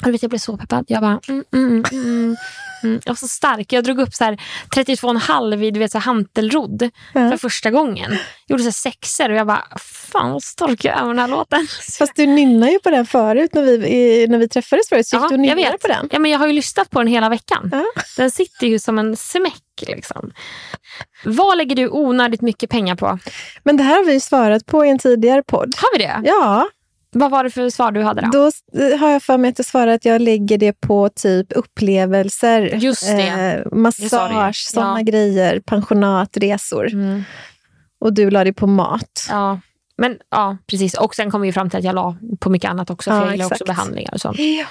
Och 0.05 0.13
vet, 0.13 0.21
jag 0.21 0.29
blev 0.29 0.39
så 0.39 0.57
peppad. 0.57 0.85
Jag 0.87 1.01
bara... 1.01 1.19
Mm, 1.27 1.43
mm, 1.53 1.83
mm. 1.91 2.03
mm. 2.03 2.35
Mm, 2.83 3.01
jag 3.05 3.11
var 3.11 3.15
så 3.15 3.27
stark. 3.27 3.73
Jag 3.73 3.83
drog 3.83 3.99
upp 3.99 4.13
så 4.13 4.23
här 4.23 4.41
32,5 4.75 5.63
i 5.63 5.71
du 5.71 5.79
vet, 5.79 5.91
så 5.91 5.97
här 5.97 6.05
hantelrodd 6.05 6.89
ja. 7.13 7.29
för 7.29 7.37
första 7.37 7.71
gången. 7.71 8.11
Jag 8.11 8.19
gjorde 8.59 8.63
så 8.63 8.71
sexer 8.71 9.29
och 9.29 9.35
jag 9.35 9.47
bara, 9.47 9.63
fan 9.79 10.31
vad 10.31 10.43
stolt 10.43 10.83
jag 10.83 10.95
är 10.95 10.99
över 10.99 11.07
den 11.07 11.19
här 11.19 11.27
låten. 11.27 11.67
Fast 11.97 12.15
du 12.15 12.25
nynnade 12.25 12.71
ju 12.71 12.79
på 12.79 12.89
den 12.89 13.05
förut 13.05 13.53
när 13.53 13.61
vi, 13.61 14.27
när 14.29 14.37
vi 14.37 14.49
träffades 14.49 14.89
förut. 14.89 15.07
Så 15.07 15.17
du 15.17 15.33
och 15.33 15.39
nynnade 15.39 15.77
på 15.81 15.87
den. 15.87 16.09
Ja, 16.11 16.19
men 16.19 16.31
jag 16.31 16.39
har 16.39 16.47
ju 16.47 16.53
lyssnat 16.53 16.89
på 16.89 16.99
den 16.99 17.07
hela 17.07 17.29
veckan. 17.29 17.69
Ja. 17.71 17.85
Den 18.17 18.31
sitter 18.31 18.67
ju 18.67 18.79
som 18.79 18.99
en 18.99 19.15
smäck. 19.15 19.61
Liksom. 19.87 20.31
Vad 21.25 21.57
lägger 21.57 21.75
du 21.75 21.89
onödigt 21.89 22.41
mycket 22.41 22.69
pengar 22.69 22.95
på? 22.95 23.19
Men 23.63 23.77
Det 23.77 23.83
här 23.83 23.95
har 23.95 24.05
vi 24.05 24.19
svarat 24.19 24.65
på 24.65 24.85
i 24.85 24.89
en 24.89 24.99
tidigare 24.99 25.43
podd. 25.43 25.73
Har 25.77 25.97
vi 25.97 26.03
det? 26.03 26.21
Ja. 26.23 26.69
Vad 27.17 27.31
var 27.31 27.43
det 27.43 27.49
för 27.49 27.69
svar 27.69 27.91
du 27.91 28.03
hade 28.03 28.21
då? 28.21 28.29
Då 28.31 28.51
har 28.97 29.09
jag 29.09 29.23
för 29.23 29.37
mig 29.37 29.49
att 29.49 29.59
jag 29.59 29.65
svarar 29.65 29.87
att 29.87 30.05
jag 30.05 30.21
lägger 30.21 30.57
det 30.57 30.73
på 30.73 31.09
typ 31.09 31.47
upplevelser. 31.49 32.61
Just 32.61 33.07
det. 33.07 33.27
Eh, 33.27 33.77
massage, 33.77 34.67
sådana 34.71 34.99
ja. 34.99 35.03
grejer, 35.03 35.59
pensionatresor. 35.59 36.93
Mm. 36.93 37.23
Och 37.99 38.13
du 38.13 38.29
la 38.29 38.43
det 38.43 38.53
på 38.53 38.67
mat. 38.67 39.27
Ja. 39.29 39.59
Men 39.97 40.17
ja, 40.31 40.57
precis. 40.67 40.93
Och 40.93 41.15
sen 41.15 41.31
kom 41.31 41.41
vi 41.41 41.53
fram 41.53 41.69
till 41.69 41.79
att 41.79 41.85
jag 41.85 41.95
la 41.95 42.17
på 42.39 42.49
mycket 42.49 42.69
annat 42.69 42.89
också. 42.89 43.09
För 43.09 43.17
ja, 43.17 43.23
jag 43.23 43.31
gillar 43.31 43.45
också 43.45 43.65
behandlingar 43.65 44.13
och 44.13 44.21
sånt. 44.21 44.39
Ja. 44.39 44.65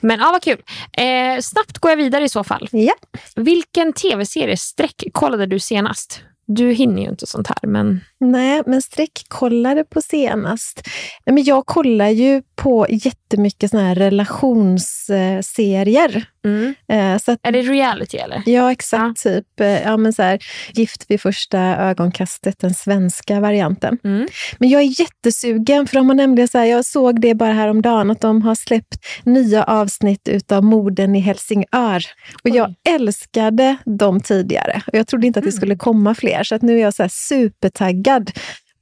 Men 0.00 0.20
ja, 0.20 0.30
vad 0.32 0.42
kul. 0.42 0.62
Eh, 0.92 1.40
snabbt 1.40 1.78
går 1.78 1.90
jag 1.90 1.96
vidare 1.96 2.24
i 2.24 2.28
så 2.28 2.44
fall. 2.44 2.68
Ja. 2.72 2.94
Vilken 3.36 3.92
tv-serie 3.92 4.56
streck 4.56 5.04
kollade 5.12 5.46
du 5.46 5.58
senast? 5.58 6.22
Du 6.46 6.72
hinner 6.72 7.02
ju 7.02 7.08
inte 7.08 7.26
sånt 7.26 7.46
här. 7.46 7.58
Men... 7.62 8.00
Nej, 8.20 8.62
men 8.66 8.82
streckkollade 8.82 9.84
på 9.84 10.02
senast. 10.02 10.88
Nej, 11.26 11.34
men 11.34 11.44
jag 11.44 11.66
kollar 11.66 12.08
ju 12.08 12.42
på 12.54 12.86
jättemycket 12.90 13.70
såna 13.70 13.82
här 13.82 13.94
relationsserier. 13.94 16.26
Mm. 16.44 16.74
Eh, 16.88 17.18
så 17.18 17.32
att, 17.32 17.38
är 17.42 17.52
det 17.52 17.62
reality 17.62 18.16
eller? 18.16 18.42
Ja, 18.46 18.72
exakt. 18.72 19.24
Ja. 19.24 19.30
Typ 19.30 19.60
eh, 19.60 19.82
ja, 19.82 19.96
men 19.96 20.12
så 20.12 20.22
här, 20.22 20.38
Gift 20.74 21.04
vid 21.08 21.20
första 21.20 21.58
ögonkastet, 21.60 22.58
den 22.58 22.74
svenska 22.74 23.40
varianten. 23.40 23.98
Mm. 24.04 24.28
Men 24.58 24.68
jag 24.68 24.82
är 24.82 25.00
jättesugen, 25.00 25.86
för 25.86 25.96
de 25.96 26.08
har 26.08 26.14
nämligen 26.14 26.48
så 26.48 26.58
här, 26.58 26.64
jag 26.64 26.84
såg 26.84 27.20
det 27.20 27.34
bara 27.34 27.52
häromdagen, 27.52 28.10
att 28.10 28.20
de 28.20 28.42
har 28.42 28.54
släppt 28.54 28.98
nya 29.24 29.64
avsnitt 29.64 30.28
utav 30.28 30.64
Morden 30.64 31.16
i 31.16 31.20
Helsingör. 31.20 32.04
Och 32.34 32.50
Oj. 32.50 32.56
jag 32.56 32.74
älskade 32.88 33.76
dem 33.84 34.20
tidigare. 34.20 34.82
Och 34.86 34.94
jag 34.94 35.06
trodde 35.06 35.26
inte 35.26 35.38
att 35.38 35.44
det 35.44 35.50
mm. 35.50 35.56
skulle 35.56 35.76
komma 35.76 36.14
fler, 36.14 36.31
så 36.42 36.54
att 36.54 36.62
nu 36.62 36.76
är 36.78 36.82
jag 36.82 36.94
så 36.94 37.08
supertaggad 37.08 38.30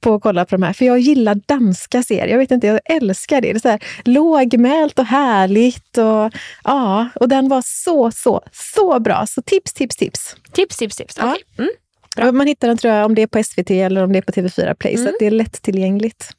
på 0.01 0.13
att 0.13 0.21
kolla 0.21 0.45
på 0.45 0.55
de 0.55 0.63
här. 0.63 0.73
För 0.73 0.85
jag 0.85 0.99
gillar 0.99 1.35
danska 1.45 2.03
serier. 2.03 2.27
Jag 2.27 2.37
vet 2.37 2.51
inte, 2.51 2.67
jag 2.67 2.79
älskar 2.85 3.41
det. 3.41 3.53
Det 3.53 3.57
är 3.57 3.59
så 3.59 3.69
här 3.69 3.83
lågmält 4.05 4.99
och 4.99 5.05
härligt. 5.05 5.97
Och, 5.97 6.31
ja, 6.63 7.09
och 7.15 7.29
den 7.29 7.49
var 7.49 7.63
så, 7.65 8.11
så, 8.11 8.41
så 8.51 8.99
bra. 8.99 9.25
Så 9.27 9.41
tips, 9.41 9.73
tips, 9.73 9.95
tips. 9.95 10.35
Tips, 10.53 10.77
tips, 10.77 10.95
tips. 10.95 11.15
Ja. 11.17 11.31
Okej. 11.31 11.43
Mm. 11.57 11.71
Ja, 12.15 12.31
Man 12.31 12.47
hittar 12.47 12.67
den 12.67 12.77
tror 12.77 12.93
jag 12.93 13.05
om 13.05 13.15
det 13.15 13.21
är 13.21 13.27
på 13.27 13.43
SVT 13.43 13.71
eller 13.71 14.03
om 14.03 14.13
det 14.13 14.17
är 14.19 14.21
på 14.21 14.31
TV4 14.31 14.73
Play. 14.73 14.97
Så 14.97 15.09
att 15.09 15.15
det 15.19 15.25
är 15.25 15.31
lättillgängligt. 15.31 16.29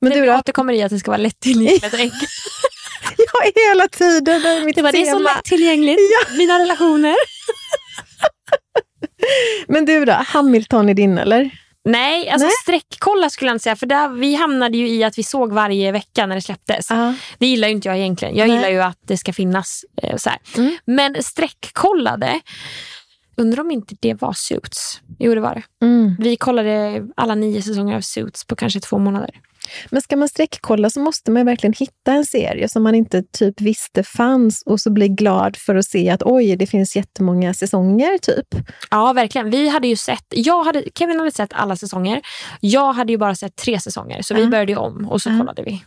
Men 0.00 0.08
Men 0.10 0.18
du 0.20 0.26
då? 0.26 0.34
återkommer 0.38 0.72
i 0.72 0.82
att 0.82 0.90
det 0.90 0.98
ska 0.98 1.10
vara 1.10 1.18
lättillgängligt 1.18 1.84
och 1.94 2.00
enkelt. 2.00 2.30
Ja, 3.18 3.50
hela 3.68 3.88
tiden. 3.88 4.42
Det 4.42 4.48
är 4.48 4.64
mitt 4.64 4.76
Det, 4.76 4.82
var, 4.82 4.92
det 4.92 5.02
är 5.02 5.12
så 5.12 5.18
lättillgängligt, 5.18 6.00
mina 6.38 6.58
relationer. 6.58 7.14
Men 9.68 9.84
du 9.84 10.04
då? 10.04 10.12
Hamilton 10.12 10.88
är 10.88 10.94
din 10.94 11.18
eller? 11.18 11.50
Nej, 11.84 12.28
alltså 12.28 12.46
Nej. 12.46 12.52
sträckkolla 12.62 13.30
skulle 13.30 13.48
jag 13.48 13.54
inte 13.54 13.62
säga. 13.62 13.76
För 13.76 13.86
där, 13.86 14.08
vi 14.08 14.34
hamnade 14.34 14.78
ju 14.78 14.88
i 14.88 15.04
att 15.04 15.18
vi 15.18 15.22
såg 15.22 15.52
varje 15.52 15.92
vecka 15.92 16.26
när 16.26 16.34
det 16.34 16.40
släpptes. 16.42 16.90
Ja. 16.90 17.14
Det 17.38 17.46
gillar 17.46 17.68
ju 17.68 17.74
inte 17.74 17.88
jag 17.88 17.98
egentligen. 17.98 18.36
Jag 18.36 18.48
Nej. 18.48 18.56
gillar 18.56 18.70
ju 18.70 18.82
att 18.82 18.98
det 19.06 19.16
ska 19.16 19.32
finnas 19.32 19.84
eh, 20.02 20.16
så. 20.16 20.30
Mm. 20.56 20.76
Men 20.84 21.22
sträckkollade, 21.22 22.40
undrar 23.36 23.60
om 23.60 23.70
inte 23.70 23.96
det 24.00 24.14
var 24.14 24.32
Suits. 24.32 25.00
Jo, 25.18 25.34
det 25.34 25.40
var 25.40 25.54
det. 25.54 25.86
Mm. 25.86 26.16
Vi 26.18 26.36
kollade 26.36 27.02
alla 27.16 27.34
nio 27.34 27.62
säsonger 27.62 27.96
av 27.96 28.00
Suits 28.00 28.44
på 28.44 28.56
kanske 28.56 28.80
två 28.80 28.98
månader. 28.98 29.30
Men 29.90 30.02
ska 30.02 30.16
man 30.16 30.28
sträckkolla 30.28 30.90
så 30.90 31.00
måste 31.00 31.30
man 31.30 31.46
verkligen 31.46 31.74
hitta 31.78 32.12
en 32.12 32.24
serie 32.24 32.68
som 32.68 32.82
man 32.82 32.94
inte 32.94 33.22
typ 33.22 33.60
visste 33.60 34.02
fanns 34.02 34.62
och 34.66 34.80
så 34.80 34.90
bli 34.90 35.08
glad 35.08 35.56
för 35.56 35.74
att 35.74 35.84
se 35.86 36.10
att 36.10 36.22
oj, 36.22 36.56
det 36.56 36.66
finns 36.66 36.96
jättemånga 36.96 37.54
säsonger 37.54 38.18
typ. 38.18 38.46
Ja, 38.90 39.12
verkligen. 39.12 39.50
Vi 39.50 39.68
hade 39.68 39.88
ju 39.88 39.96
sett, 39.96 40.24
jag 40.30 40.64
hade, 40.64 40.84
Kevin 40.98 41.18
hade 41.18 41.30
sett 41.32 41.52
alla 41.52 41.76
säsonger. 41.76 42.20
Jag 42.60 42.92
hade 42.92 43.12
ju 43.12 43.18
bara 43.18 43.34
sett 43.34 43.56
tre 43.56 43.80
säsonger, 43.80 44.22
så 44.22 44.34
vi 44.34 44.42
Ja. 44.42 44.48
började 44.48 44.72
ju 44.72 44.78
om 44.78 45.08
och 45.08 45.22
så 45.22 45.30
Ja. 45.30 45.38
kollade 45.38 45.62
vi. 45.62 45.82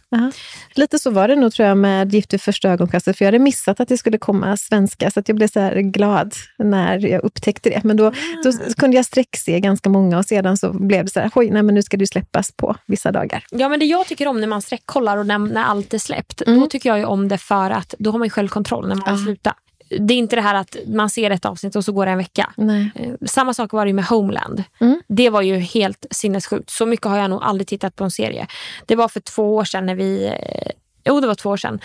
Lite 0.75 0.99
så 0.99 1.09
var 1.11 1.27
det 1.27 1.35
nog 1.35 1.53
tror 1.53 1.67
jag 1.67 1.77
med 1.77 2.13
Gift 2.13 2.33
vid 2.33 2.41
första 2.41 2.69
ögonkastet, 2.69 3.17
för 3.17 3.25
jag 3.25 3.27
hade 3.27 3.39
missat 3.39 3.79
att 3.79 3.87
det 3.87 3.97
skulle 3.97 4.17
komma 4.17 4.57
svenska, 4.57 5.11
så 5.11 5.19
att 5.19 5.27
jag 5.29 5.35
blev 5.37 5.47
så 5.47 5.59
här 5.59 5.75
glad 5.75 6.33
när 6.57 7.05
jag 7.07 7.23
upptäckte 7.23 7.69
det. 7.69 7.81
Men 7.83 7.97
då, 7.97 8.11
då 8.43 8.51
kunde 8.77 8.95
jag 8.95 9.05
sträckse 9.05 9.59
ganska 9.59 9.89
många 9.89 10.17
och 10.17 10.25
sedan 10.25 10.57
så 10.57 10.73
blev 10.73 11.05
det 11.05 11.11
så 11.11 11.19
här, 11.19 11.31
oj, 11.35 11.49
nej, 11.51 11.63
men 11.63 11.75
nu 11.75 11.81
ska 11.81 11.97
du 11.97 12.05
släppas 12.07 12.51
på 12.57 12.75
vissa 12.87 13.11
dagar. 13.11 13.43
Ja, 13.51 13.64
men 13.69 13.79
det 13.79 13.85
jag 13.85 14.07
tycker 14.07 14.27
om 14.27 14.39
när 14.41 14.47
man 14.47 14.61
sträckkollar 14.61 15.17
och 15.17 15.25
när, 15.25 15.37
när 15.37 15.63
allt 15.63 15.93
är 15.93 15.97
släppt, 15.97 16.41
Mm. 16.47 16.59
då 16.59 16.67
tycker 16.67 16.95
jag 16.95 17.09
om 17.11 17.27
det 17.27 17.37
för 17.37 17.69
att 17.71 17.95
då 17.99 18.11
har 18.11 18.19
man 18.19 18.29
självkontroll 18.29 18.87
när 18.87 18.95
man 18.95 19.05
vill 19.05 19.19
Ja. 19.21 19.25
sluta. 19.25 19.55
Det 19.99 20.13
är 20.13 20.17
inte 20.17 20.35
det 20.35 20.41
här 20.41 20.55
att 20.55 20.75
man 20.87 21.09
ser 21.09 21.31
ett 21.31 21.45
avsnitt 21.45 21.75
och 21.75 21.85
så 21.85 21.91
går 21.91 22.05
det 22.05 22.11
en 22.11 22.17
vecka. 22.17 22.53
Nej. 22.57 22.91
Eh, 22.95 23.13
Samma 23.27 23.53
sak 23.53 23.73
var 23.73 23.85
det 23.85 23.89
ju 23.89 23.93
med 23.93 24.05
Homeland. 24.05 24.63
Mm. 24.81 25.01
Det 25.07 25.29
var 25.29 25.41
ju 25.41 25.55
helt 25.57 26.05
sinnessjukt. 26.11 26.69
Så 26.69 26.85
mycket 26.85 27.05
har 27.05 27.17
jag 27.17 27.29
nog 27.29 27.43
aldrig 27.43 27.67
tittat 27.67 27.95
på 27.95 28.03
en 28.03 28.11
serie. 28.11 28.47
Det 28.85 28.95
var 28.95 29.07
för 29.07 29.19
två 29.19 29.55
år 29.55 29.63
sedan 29.65 29.85
när 29.85 29.95
vi... 29.95 30.25
Eh, 30.25 30.71
jo, 31.05 31.19
det 31.21 31.27
var 31.27 31.35
två 31.35 31.49
år 31.49 31.57
sedan. 31.57 31.79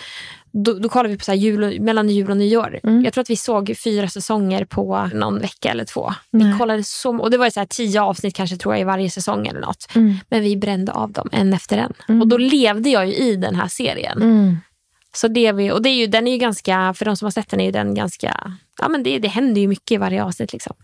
Då, 0.53 0.73
då 0.73 0.89
kollade 0.89 1.09
vi 1.09 1.17
på 1.17 1.23
så 1.23 1.33
jul, 1.33 1.81
mellan 1.81 2.09
jul 2.09 2.29
och 2.29 2.37
nyår. 2.37 2.79
Mm. 2.83 3.03
Jag 3.03 3.13
tror 3.13 3.21
att 3.21 3.29
vi 3.29 3.35
såg 3.35 3.75
fyra 3.83 4.07
säsonger 4.07 4.65
på 4.65 5.09
någon 5.13 5.39
vecka 5.39 5.71
eller 5.71 5.85
två. 5.85 6.13
Nej. 6.31 6.51
Vi 6.51 6.59
kollade 6.59 6.83
så, 6.83 7.17
och 7.17 7.31
det 7.31 7.37
var 7.37 7.49
så 7.49 7.59
här 7.59 7.67
tio 7.67 8.01
avsnitt 8.01 8.35
kanske 8.35 8.57
tror 8.57 8.73
jag 8.73 8.81
i 8.81 8.83
varje 8.83 9.09
säsong 9.09 9.47
eller 9.47 9.59
något. 9.61 9.87
Mm. 9.95 10.15
Men 10.29 10.41
vi 10.43 10.57
brände 10.57 10.91
av 10.91 11.11
dem 11.11 11.29
en 11.31 11.53
efter 11.53 11.77
en. 11.77 11.93
Mm. 12.09 12.21
Och 12.21 12.27
då 12.27 12.37
levde 12.37 12.89
jag 12.89 13.07
ju 13.07 13.13
i 13.13 13.35
den 13.35 13.55
här 13.55 13.67
serien. 13.67 14.21
Mm. 14.21 14.57
Så 15.13 15.27
det 15.27 15.51
vi, 15.51 15.71
och 15.71 15.81
det 15.81 15.89
är 15.89 15.93
ju, 15.95 16.07
den 16.07 16.27
är 16.27 16.31
ju 16.31 16.37
ganska, 16.37 16.93
för 16.97 17.05
de 17.05 17.17
som 17.17 17.25
har 17.25 17.31
sett 17.31 17.49
den 17.49 17.59
är 17.59 17.65
ju 17.65 17.71
den 17.71 17.93
ganska, 17.95 18.53
ja 18.81 18.89
men 18.89 19.03
det, 19.03 19.19
det 19.19 19.27
händer 19.27 19.61
ju 19.61 19.67
mycket 19.67 19.91
i 19.91 19.97
varje 19.97 20.23
avsnitt. 20.23 20.53
Liksom. 20.53 20.75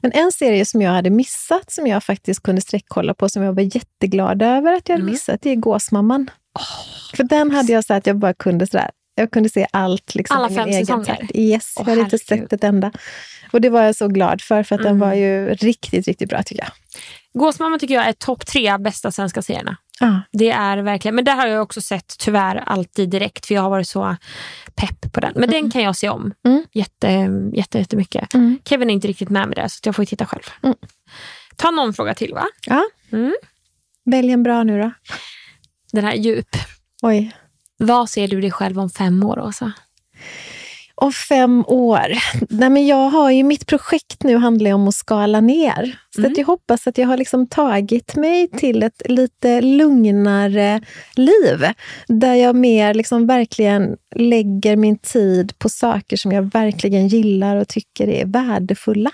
Men 0.00 0.12
en 0.12 0.32
serie 0.32 0.64
som 0.64 0.82
jag 0.82 0.90
hade 0.90 1.10
missat, 1.10 1.72
som 1.72 1.86
jag 1.86 2.04
faktiskt 2.04 2.42
kunde 2.42 2.60
sträckkolla 2.60 3.14
på, 3.14 3.28
som 3.28 3.42
jag 3.42 3.52
var 3.52 3.76
jätteglad 3.76 4.42
över 4.42 4.72
att 4.72 4.88
jag 4.88 4.94
hade 4.94 5.02
Mm. 5.02 5.12
missat, 5.12 5.42
det 5.42 5.50
är 5.50 5.56
Gåsmamman. 5.56 6.30
För 7.16 7.24
den 7.24 7.50
hade 7.50 7.72
jag 7.72 7.84
så 7.84 7.94
att 7.94 8.06
jag 8.06 8.16
bara 8.16 8.34
kunde 8.34 8.66
sådär, 8.66 8.90
jag 9.16 9.30
kunde 9.30 9.48
se 9.48 9.66
allt 9.72 10.14
liksom, 10.14 10.36
Alla 10.36 10.48
fem 10.48 10.68
egen 10.68 10.86
säsonger? 10.86 11.04
takt. 11.04 11.30
Yes, 11.34 11.74
Åh, 11.76 11.82
jag 11.86 11.90
hade 11.90 12.00
inte 12.00 12.18
sett 12.18 12.52
ett 12.52 12.64
enda. 12.64 12.92
Och 13.52 13.60
det 13.60 13.68
var 13.70 13.82
jag 13.82 13.96
så 13.96 14.08
glad 14.08 14.40
för, 14.42 14.62
för 14.62 14.74
att 14.74 14.82
den 14.82 14.96
Mm. 14.96 15.08
var 15.08 15.14
ju 15.14 15.54
riktigt, 15.54 16.06
riktigt 16.06 16.28
bra 16.28 16.42
tycker 16.42 16.62
jag. 16.62 16.72
Gåsmamma 17.40 17.78
tycker 17.78 17.94
jag 17.94 18.06
är 18.08 18.12
topp 18.12 18.46
tre 18.46 18.78
bästa 18.78 19.10
svenska 19.12 19.42
serierna. 19.42 19.76
Ja. 20.00 20.20
Det 20.32 20.50
är 20.50 20.78
verkligen, 20.78 21.14
men 21.14 21.24
där 21.24 21.36
har 21.36 21.46
jag 21.46 21.62
också 21.62 21.80
sett 21.80 22.14
tyvärr 22.18 22.56
alltid 22.56 23.08
direkt 23.10 23.46
för 23.46 23.54
jag 23.54 23.62
har 23.62 23.70
varit 23.70 23.88
så 23.88 24.16
pepp 24.74 25.12
på 25.12 25.20
den. 25.20 25.32
Men 25.36 25.50
den 25.50 25.70
kan 25.70 25.82
jag 25.82 25.96
se 25.96 26.08
om 26.08 26.34
Mm. 26.46 26.64
jätte, 26.72 27.28
jätte, 27.54 27.78
jättemycket. 27.78 28.34
Mm. 28.34 28.58
Kevin 28.64 28.90
är 28.90 28.94
inte 28.94 29.08
riktigt 29.08 29.30
med 29.30 29.48
med 29.48 29.56
det 29.56 29.68
så 29.68 29.80
jag 29.84 29.96
får 29.96 30.02
ju 30.02 30.06
titta 30.06 30.26
själv. 30.26 30.42
Mm. 30.62 30.76
Ta 31.56 31.70
någon 31.70 31.94
fråga 31.94 32.14
till 32.14 32.34
va? 32.34 32.44
ja. 32.66 32.82
Mm. 33.12 33.34
Välj 34.10 34.30
en 34.32 34.42
bra 34.42 34.62
nu 34.64 34.80
då. 34.82 34.90
Den 35.92 36.04
här 36.04 36.14
djup. 36.14 36.48
Oj. 37.02 37.32
Vad 37.78 38.10
ser 38.10 38.28
du 38.28 38.40
dig 38.40 38.50
själv 38.50 38.78
om 38.78 38.90
fem 38.90 39.24
år 39.24 39.38
Åsa? 39.38 39.72
Om 40.94 41.12
fem 41.12 41.64
år? 41.66 42.06
Nej, 42.50 42.70
men 42.70 42.86
jag 42.86 43.10
har 43.10 43.30
ju, 43.30 43.42
mitt 43.42 43.66
projekt 43.66 44.24
nu 44.24 44.36
handlar 44.36 44.72
om 44.72 44.88
att 44.88 44.94
skala 44.94 45.40
ner. 45.40 45.98
Så 46.14 46.20
Mm. 46.20 46.32
att 46.32 46.38
jag 46.38 46.46
hoppas 46.46 46.86
att 46.86 46.98
jag 46.98 47.08
har 47.08 47.16
liksom 47.16 47.46
tagit 47.46 48.16
mig 48.16 48.48
till 48.48 48.82
ett 48.82 49.02
lite 49.04 49.60
lugnare 49.60 50.80
liv. 51.16 51.64
Där 52.08 52.34
jag 52.34 52.56
mer 52.56 52.94
liksom 52.94 53.26
verkligen 53.26 53.96
lägger 54.16 54.76
min 54.76 54.98
tid 54.98 55.58
på 55.58 55.68
saker 55.68 56.16
som 56.16 56.32
jag 56.32 56.42
verkligen 56.52 57.08
gillar 57.08 57.56
och 57.56 57.68
tycker 57.68 58.08
är 58.08 58.26
värdefulla. 58.26 59.10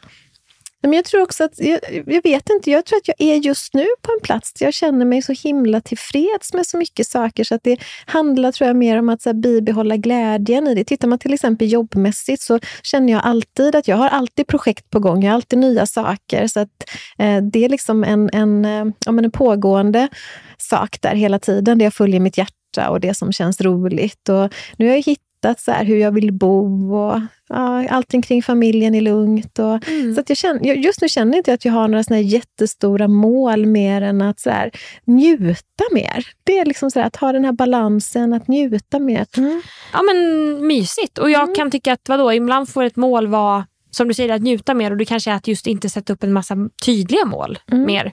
Men 0.82 0.92
jag 0.92 1.04
tror 1.04 1.22
också 1.22 1.44
att, 1.44 1.52
jag, 1.58 1.80
jag 2.06 2.22
vet 2.22 2.50
inte, 2.50 2.70
jag 2.70 2.84
tror 2.84 2.96
att 2.96 3.08
jag 3.08 3.20
är 3.20 3.34
just 3.34 3.74
nu 3.74 3.86
på 4.02 4.12
en 4.12 4.20
plats 4.22 4.52
där 4.52 4.66
jag 4.66 4.74
känner 4.74 5.04
mig 5.04 5.22
så 5.22 5.32
himla 5.32 5.80
tillfreds 5.80 6.54
med 6.54 6.66
så 6.66 6.76
mycket 6.78 7.06
saker 7.06 7.44
så 7.44 7.54
att 7.54 7.64
det 7.64 7.80
handlar 8.06 8.52
tror 8.52 8.66
jag 8.66 8.76
mer 8.76 8.98
om 8.98 9.08
att 9.08 9.22
så 9.22 9.28
här, 9.28 9.34
bibehålla 9.34 9.96
glädjen 9.96 10.68
i 10.68 10.74
det. 10.74 10.84
Tittar 10.84 11.08
man 11.08 11.18
till 11.18 11.34
exempel 11.34 11.72
jobbmässigt 11.72 12.42
så 12.42 12.58
känner 12.82 13.12
jag 13.12 13.22
alltid 13.24 13.74
att 13.74 13.88
jag 13.88 13.96
har 13.96 14.08
alltid 14.08 14.46
projekt 14.46 14.90
på 14.90 15.00
gång, 15.00 15.22
jag 15.22 15.30
har 15.30 15.34
alltid 15.34 15.58
nya 15.58 15.86
saker. 15.86 16.46
Så 16.46 16.60
att 16.60 16.90
eh, 17.18 17.42
det 17.42 17.64
är 17.64 17.68
liksom 17.68 18.04
en, 18.04 18.30
en, 18.32 18.64
eh, 18.64 18.84
ja, 19.06 19.12
men 19.12 19.24
en 19.24 19.30
pågående 19.30 20.08
sak 20.58 20.98
där 21.00 21.14
hela 21.14 21.38
tiden, 21.38 21.78
där 21.78 21.86
jag 21.86 21.94
följer 21.94 22.20
mitt 22.20 22.38
hjärta 22.38 22.90
och 22.90 23.00
det 23.00 23.14
som 23.14 23.32
känns 23.32 23.60
roligt. 23.60 24.28
Och 24.28 24.54
nu 24.76 24.86
har 24.86 24.94
jag 24.94 25.02
hittat 25.02 25.31
så 25.60 25.72
här, 25.72 25.84
hur 25.84 25.96
jag 25.96 26.12
vill 26.12 26.32
bo 26.32 26.94
och 26.96 27.20
ja, 27.48 27.88
allting 27.88 28.22
kring 28.22 28.42
familjen 28.42 28.94
är 28.94 29.00
lugnt. 29.00 29.58
Och, 29.58 29.88
Mm. 29.88 30.14
så 30.14 30.20
att 30.20 30.28
jag 30.28 30.38
känner, 30.38 30.66
jag- 30.66 30.76
just 30.76 31.00
nu 31.02 31.08
känner 31.08 31.32
jag 31.32 31.38
inte 31.38 31.52
att 31.54 31.64
jag 31.64 31.72
har 31.72 31.88
några 31.88 32.04
såna 32.04 32.20
jättestora 32.20 33.08
mål 33.08 33.66
mer 33.66 34.02
än 34.02 34.22
att 34.22 34.40
så 34.40 34.50
här, 34.50 34.70
njuta 35.04 35.84
mer. 35.92 36.26
Det 36.44 36.58
är 36.58 36.64
liksom 36.64 36.90
så 36.90 36.98
här, 37.00 37.06
att 37.06 37.16
ha 37.16 37.32
den 37.32 37.44
här 37.44 37.52
balansen, 37.52 38.32
att 38.32 38.48
njuta 38.48 38.98
mer. 38.98 39.26
Mm. 39.36 39.62
Ja 39.92 40.00
men 40.02 40.16
mysigt. 40.66 41.18
Och 41.18 41.30
jag 41.30 41.54
kan 41.54 41.70
tycka 41.70 41.92
att 41.92 42.08
vadå, 42.08 42.32
ibland 42.32 42.68
får 42.68 42.82
ett 42.84 42.96
mål 42.96 43.26
vara 43.26 43.66
som 43.90 44.08
du 44.08 44.14
säger, 44.14 44.34
att 44.34 44.42
njuta 44.42 44.74
mer 44.74 44.90
och 44.90 44.96
det 44.96 45.04
kanske 45.04 45.30
är 45.30 45.34
att 45.34 45.48
just 45.48 45.66
inte 45.66 45.88
sätta 45.88 46.12
upp 46.12 46.22
en 46.22 46.32
massa 46.32 46.56
tydliga 46.84 47.24
mål 47.24 47.58
Mm. 47.72 47.84
mer. 47.86 48.12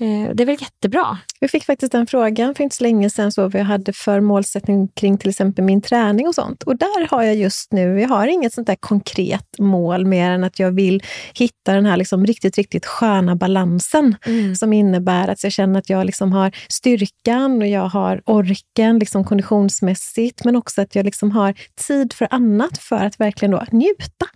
Mm. 0.00 0.24
Eh, 0.24 0.34
det 0.34 0.42
är 0.42 0.46
väl 0.46 0.56
jättebra. 0.60 1.18
Jag 1.40 1.50
fick 1.50 1.64
faktiskt 1.64 1.92
den 1.92 2.06
frågan 2.06 2.54
för 2.54 2.64
inte 2.64 2.76
så 2.76 2.82
länge 2.82 3.10
sedan, 3.10 3.32
så 3.32 3.42
vad 3.42 3.54
jag 3.54 3.64
hade 3.64 3.92
för 3.92 4.20
målsättning 4.20 4.88
kring 4.88 5.18
till 5.18 5.30
exempel 5.30 5.64
min 5.64 5.82
träning 5.82 6.28
och 6.28 6.34
sånt. 6.34 6.62
Och 6.62 6.78
där 6.78 7.08
har 7.10 7.22
jag 7.22 7.34
just 7.34 7.72
nu, 7.72 8.00
jag 8.00 8.08
har 8.08 8.26
inget 8.26 8.52
sånt 8.52 8.66
där 8.66 8.76
konkret 8.76 9.58
mål 9.58 10.06
mer 10.06 10.30
än 10.30 10.44
att 10.44 10.58
jag 10.58 10.72
vill 10.72 11.02
hitta 11.34 11.72
den 11.72 11.86
här 11.86 11.96
liksom 11.96 12.26
riktigt, 12.26 12.56
riktigt 12.56 12.86
sköna 12.86 13.36
balansen 13.36 14.16
som 14.58 14.72
innebär 14.72 15.28
att 15.28 15.44
jag 15.44 15.52
känner 15.52 15.78
att 15.78 15.90
jag 15.90 16.06
liksom 16.06 16.32
har 16.32 16.52
styrkan 16.68 17.62
och 17.62 17.68
jag 17.68 17.88
har 17.88 18.22
orken 18.26 18.98
liksom 18.98 19.24
konditionsmässigt, 19.24 20.44
men 20.44 20.56
också 20.56 20.82
att 20.82 20.94
jag 20.94 21.04
liksom 21.04 21.30
har 21.30 21.54
tid 21.86 22.12
för 22.12 22.28
annat 22.30 22.78
för 22.78 22.96
att 22.96 23.20
verkligen 23.20 23.52
då 23.52 23.64
njuta. 23.72 24.26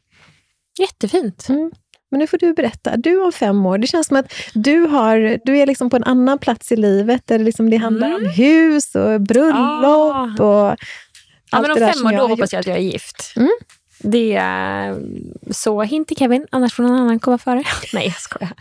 Jättefint. 0.78 1.48
Mm. 1.48 1.70
Men 2.10 2.20
nu 2.20 2.26
får 2.26 2.38
du 2.38 2.52
berätta. 2.52 2.96
Du 2.96 3.20
om 3.22 3.32
fem 3.32 3.66
år, 3.66 3.78
det 3.78 3.86
känns 3.86 4.06
som 4.06 4.16
att 4.16 4.32
du, 4.54 4.80
har, 4.80 5.38
du 5.44 5.58
är 5.58 5.66
liksom 5.66 5.90
på 5.90 5.96
en 5.96 6.04
annan 6.04 6.38
plats 6.38 6.72
i 6.72 6.76
livet 6.76 7.22
där 7.26 7.38
det, 7.38 7.44
liksom, 7.44 7.70
det 7.70 7.76
handlar 7.76 8.14
om 8.14 8.24
hus 8.26 8.94
och 8.94 9.20
bröllop 9.20 10.40
och 10.40 10.70
allt 10.70 10.80
Ja, 11.50 11.60
men 11.60 11.70
om 11.70 11.78
det 11.78 11.86
där 11.86 11.92
fem 11.92 12.06
år 12.06 12.12
då 12.12 12.26
hoppas 12.26 12.52
jag 12.52 12.60
att 12.60 12.66
jag 12.66 12.76
är 12.76 12.80
gift. 12.80 13.32
Mm. 13.36 13.50
Det 14.00 14.34
är 14.40 14.96
så 15.50 15.82
hint 15.82 16.08
till 16.08 16.16
Kevin, 16.16 16.46
annars 16.50 16.74
får 16.74 16.82
någon 16.82 16.96
annan 16.96 17.18
komma 17.18 17.38
före. 17.38 17.64
Nej, 17.92 18.04
jag 18.04 18.20
skojar. 18.20 18.52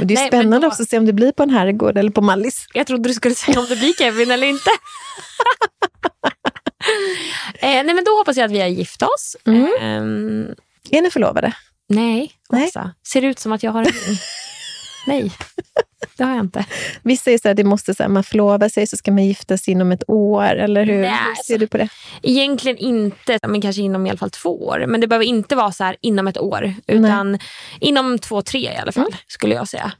Och 0.00 0.06
det 0.06 0.14
är 0.14 0.16
Nej, 0.16 0.28
men 0.32 0.40
spännande 0.40 0.58
då- 0.58 0.68
också 0.68 0.82
att 0.82 0.88
se 0.88 0.98
om 0.98 1.06
det 1.06 1.12
blir 1.12 1.32
på 1.32 1.42
en 1.42 1.50
herrgård 1.50 1.98
eller 1.98 2.10
på 2.10 2.20
Mallis. 2.20 2.66
Jag 2.74 2.86
trodde 2.86 3.08
du 3.08 3.14
skulle 3.14 3.34
säga 3.34 3.60
om 3.60 3.66
det 3.68 3.76
blir 3.76 3.92
Kevin 3.92 4.30
eller 4.30 4.46
inte. 4.46 4.70
eh, 7.58 7.68
nej, 7.84 7.94
men 7.94 8.04
då 8.04 8.10
hoppas 8.18 8.36
jag 8.36 8.44
att 8.44 8.52
vi 8.52 8.60
har 8.60 8.68
gift 8.68 9.02
oss. 9.02 9.36
Mm. 9.46 9.68
Ehm, 9.80 10.46
Är 10.90 11.02
ni 11.02 11.10
förlovade? 11.10 11.52
Nej, 11.94 12.32
Nej. 12.50 12.66
Åsa. 12.66 12.94
Ser 13.06 13.20
det 13.20 13.26
ut 13.26 13.38
som 13.38 13.52
att 13.52 13.62
jag 13.62 13.72
har 13.72 13.80
en 13.80 13.86
ring? 13.86 14.18
nej, 15.06 15.32
det 16.16 16.24
har 16.24 16.34
jag 16.34 16.44
inte. 16.44 16.64
Vissa 17.02 17.24
säger 17.24 17.38
så 17.38 17.48
här, 17.48 17.54
det 17.54 17.64
måste 17.64 17.94
så 17.94 18.02
här, 18.02 18.10
man 18.10 18.24
förlovar 18.24 18.68
sig 18.68 18.86
så 18.86 18.96
ska 18.96 19.12
man 19.12 19.24
gifta 19.24 19.58
sig 19.58 19.72
inom 19.72 19.92
ett 19.92 20.04
år, 20.08 20.44
eller 20.44 20.84
hur? 20.86 21.00
Nej, 21.00 21.10
hur 21.10 21.28
alltså. 21.28 21.44
ser 21.44 21.58
du 21.58 21.66
på 21.66 21.78
det? 21.78 21.88
Egentligen 22.22 22.78
inte, 22.78 23.38
men 23.48 23.60
kanske 23.60 23.82
inom 23.82 24.06
i 24.06 24.10
alla 24.10 24.18
fall 24.18 24.30
två 24.30 24.66
år. 24.66 24.84
Men 24.88 25.00
det 25.00 25.06
behöver 25.06 25.26
inte 25.26 25.56
vara 25.56 25.72
så 25.72 25.84
här 25.84 25.96
inom 26.00 26.28
ett 26.28 26.38
år. 26.38 26.74
Utan 26.86 27.38
inom 27.80 28.18
två, 28.18 28.42
tre 28.42 28.60
i 28.60 28.76
alla 28.76 28.92
fall, 28.92 29.16
skulle 29.26 29.54
jag 29.54 29.68
säga. 29.68 29.92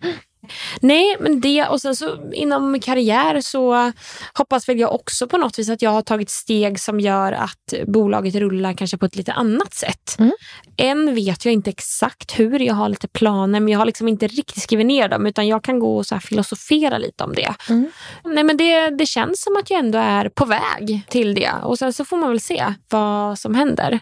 Nej, 0.81 1.17
men 1.21 1.41
det 1.41 1.67
och 1.67 1.81
sen 1.81 1.97
så 1.97 2.33
inom 2.33 2.81
karriär 2.81 3.41
så 3.41 3.93
hoppas 4.35 4.69
väl 4.69 4.79
jag 4.79 4.95
också 4.95 5.29
på 5.29 5.39
något 5.39 5.59
vis 5.59 5.69
att 5.71 5.83
jag 5.83 5.91
har 5.91 6.03
tagit 6.03 6.31
steg 6.31 6.81
som 6.81 7.01
gör 7.01 7.33
att 7.33 7.75
bolaget 7.87 8.35
rullar 8.35 8.73
kanske 8.73 8.99
på 8.99 9.07
ett 9.07 9.17
lite 9.17 9.33
annat 9.33 9.75
sätt. 9.75 10.17
Mm. 10.19 10.33
Än 10.77 11.15
vet 11.15 11.45
jag 11.45 11.55
inte 11.55 11.71
exakt 11.71 12.39
hur, 12.39 12.59
jag 12.59 12.75
har 12.75 12.89
lite 12.89 13.09
planer 13.09 13.61
men 13.61 13.69
jag 13.69 13.79
har 13.79 13.87
liksom 13.87 14.09
inte 14.09 14.27
riktigt 14.27 14.63
skrivit 14.63 14.87
ner 14.87 15.09
dem 15.09 15.27
utan 15.27 15.49
jag 15.49 15.65
kan 15.65 15.79
gå 15.79 15.97
och 15.97 16.07
så 16.07 16.19
filosofera 16.19 16.99
lite 16.99 17.25
om 17.25 17.35
det. 17.35 17.55
Mm. 17.69 17.91
Nej, 18.25 18.45
men 18.45 18.57
det. 18.57 18.91
Det 18.91 19.07
känns 19.07 19.43
som 19.43 19.57
att 19.57 19.71
jag 19.71 19.79
ändå 19.79 19.99
är 19.99 20.29
på 20.29 20.45
väg 20.45 21.03
till 21.09 21.35
det 21.35 21.53
och 21.63 21.79
sen 21.79 21.93
så 21.93 22.05
får 22.05 22.17
man 22.17 22.29
väl 22.29 22.41
se 22.41 22.75
vad 22.89 23.39
som 23.39 23.55
händer. 23.55 24.01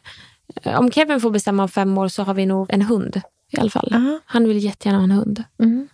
Om 0.64 0.90
Kevin 0.90 1.20
får 1.20 1.30
bestämma 1.30 1.62
om 1.62 1.68
fem 1.68 1.98
år 1.98 2.08
så 2.08 2.22
har 2.22 2.34
vi 2.34 2.46
nog 2.46 2.70
en 2.70 2.82
hund 2.82 3.20
i 3.50 3.60
alla 3.60 3.70
fall. 3.70 3.92
Aha. 3.92 4.20
Han 4.26 4.48
vill 4.48 4.64
jättegärna 4.64 4.98
ha 4.98 5.04
en 5.04 5.10
hund. 5.10 5.44
Mm. 5.58 5.88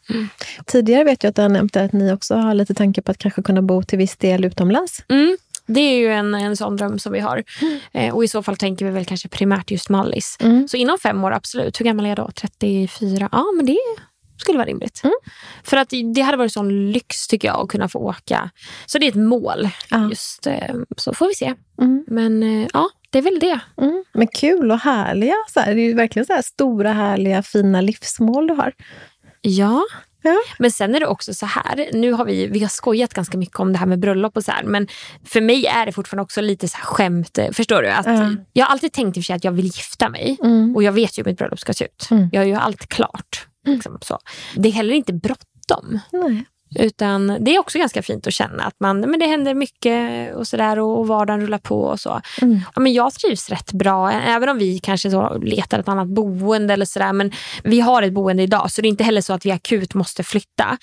Tidigare 0.67 1.05
vet 1.05 1.23
jag 1.23 1.31
att 1.31 1.37
du 1.37 1.49
nämnt 1.49 1.77
att 1.77 1.93
ni 1.93 2.13
också 2.13 2.35
har 2.35 2.55
lite 2.55 2.75
tanke 2.75 3.03
på 3.03 3.11
att 3.11 3.19
kanske 3.19 3.43
kunna 3.43 3.63
bo 3.63 3.83
till 3.83 3.99
viss 3.99 4.17
del 4.17 4.45
utomlands. 4.45 5.03
Mm. 5.09 5.37
Det 5.67 5.81
är 5.81 5.99
ju 5.99 6.13
en, 6.13 6.35
en 6.35 6.57
sån 6.57 6.77
dröm 6.77 6.99
som 6.99 7.13
vi 7.13 7.21
har. 7.21 7.45
Mm. 7.63 7.81
Eh, 7.93 8.15
och 8.15 8.25
i 8.25 8.29
så 8.29 8.43
fall 8.43 8.57
tänker 8.57 8.85
vi 8.85 8.91
väl 8.91 9.05
kanske 9.05 9.29
primärt 9.29 9.71
just 9.71 9.89
Mallis. 9.89 10.37
Mm. 10.41 10.69
Så 10.69 10.77
inom 10.77 10.99
fem 10.99 11.25
år, 11.25 11.33
absolut. 11.33 11.81
Hur 11.81 11.85
gammal 11.85 12.05
är 12.05 12.09
jag 12.09 12.17
då? 12.17 12.31
34? 12.35 13.29
Ja, 13.33 13.45
men 13.57 13.67
det 13.67 13.73
skulle 14.39 14.59
vara 14.59 14.69
rimligt. 14.69 15.01
Mm. 15.05 15.15
För 15.65 15.77
att 15.77 15.93
det 16.15 16.21
hade 16.21 16.37
varit 16.37 16.53
sån 16.53 16.93
lyx 16.93 17.27
tycker 17.29 17.49
jag 17.49 17.61
att 17.61 17.69
kunna 17.69 17.89
få 17.89 17.99
åka. 17.99 18.51
Så 18.87 18.99
det 18.99 19.07
är 19.07 19.09
ett 19.09 19.15
mål. 19.15 19.69
Ja. 19.91 20.09
Just, 20.11 20.47
eh, 20.47 20.75
så 20.97 21.15
får 21.15 21.29
vi 21.29 21.35
se. 21.35 21.55
Mm. 21.81 22.05
Men 22.07 22.43
eh, 22.43 22.69
ja, 22.73 22.91
det 23.11 23.19
är 23.19 23.23
väl 23.23 23.39
det. 23.39 23.61
Mm. 23.81 24.05
Men 24.15 24.27
kul 24.29 24.71
och 24.71 24.79
härliga. 24.79 25.35
Så 25.55 25.61
här, 25.61 25.75
det 25.75 25.81
är 25.81 25.85
ju 25.87 25.95
verkligen 25.95 26.27
så 26.27 26.33
här 26.33 26.43
stora, 26.43 26.93
härliga, 26.93 27.43
fina 27.43 27.81
livsmål 27.81 28.47
du 28.47 28.55
har. 28.55 28.73
Ja. 29.41 29.83
Ja. 30.23 30.37
Men 30.59 30.71
sen 30.71 30.95
är 30.95 31.01
det 31.01 31.07
också 31.07 31.35
så 31.35 31.47
här, 31.47 31.89
nu 31.93 32.13
har 32.13 32.25
vi, 32.25 32.47
vi 32.47 32.61
har 32.61 32.69
skojat 32.69 33.15
ganska 33.15 33.39
mycket 33.39 33.61
om 33.61 33.73
det 33.73 33.79
här 33.79 33.87
med 33.87 33.99
bröllop 33.99 34.37
och 34.37 34.45
så 34.45 34.53
här, 34.53 34.63
men 34.65 34.87
för 35.25 35.41
mig 35.41 35.67
är 35.67 35.87
det 35.87 35.93
fortfarande 35.93 36.23
också 36.23 36.41
lite 36.41 36.69
så 36.69 36.77
här 36.77 36.85
skämt. 36.85 37.39
eh, 37.39 37.51
Förstår 37.53 37.83
du? 37.83 37.89
Att 37.89 38.07
Ja. 38.07 38.31
Jag 38.53 38.67
har 38.67 38.73
alltid 38.73 38.93
tänkt 38.93 39.17
i 39.17 39.21
och 39.21 39.23
för 39.23 39.27
sig 39.27 39.37
att 39.37 39.45
jag 39.45 39.53
vill 39.53 39.65
gifta 39.65 40.09
mig 40.09 40.37
Mm. 40.43 40.77
och 40.77 40.83
jag 40.83 40.93
vet 40.93 41.19
ju 41.19 41.23
hur 41.23 41.31
mitt 41.31 41.39
bröllop 41.39 41.59
ska 41.61 41.73
se 41.73 41.85
ut. 41.85 42.09
Mm. 42.11 42.29
Jag 42.33 42.41
har 42.41 42.47
ju 42.47 42.55
allt 42.55 42.87
klart. 42.89 43.47
Liksom, 43.67 43.99
så. 44.03 44.19
Det 44.55 44.69
är 44.69 44.73
heller 44.73 44.95
inte 44.95 45.13
bråttom. 45.13 46.01
Nej. 46.13 46.45
Utan 46.79 47.37
det 47.41 47.55
är 47.55 47.59
också 47.59 47.79
ganska 47.79 48.03
fint 48.03 48.27
att 48.27 48.33
känna 48.33 48.63
att 48.63 48.81
man, 48.81 49.01
men 49.01 49.21
det 49.21 49.27
händer 49.27 49.55
mycket 49.55 50.35
och 50.35 50.47
sådär 50.47 50.79
och, 50.79 50.99
och 50.99 51.09
vardagen 51.09 51.41
rullar 51.41 51.59
på 51.59 51.83
och 51.83 52.01
så. 52.01 52.21
Mm. 52.43 52.61
Ja, 52.75 52.81
men 52.81 52.93
jag 52.93 53.15
trivs 53.15 53.51
rätt 53.51 53.73
bra, 53.73 54.11
även 54.11 54.49
om 54.49 54.59
vi 54.59 54.79
kanske 54.79 55.11
så 55.11 55.39
letar 55.39 55.79
ett 55.79 55.89
annat 55.89 56.09
boende 56.09 56.75
eller 56.75 56.85
sådär. 56.85 57.13
Men 57.13 57.33
vi 57.65 57.81
har 57.81 58.03
ett 58.03 58.13
boende 58.13 58.43
idag 58.43 58.71
så 58.71 58.83
det 58.83 58.89
är 58.89 58.91
inte 58.91 59.05
heller 59.05 59.21
så 59.21 59.33
att 59.33 59.47
vi 59.47 59.51
akut 59.51 59.95
måste 59.95 60.25
flytta. 60.25 60.79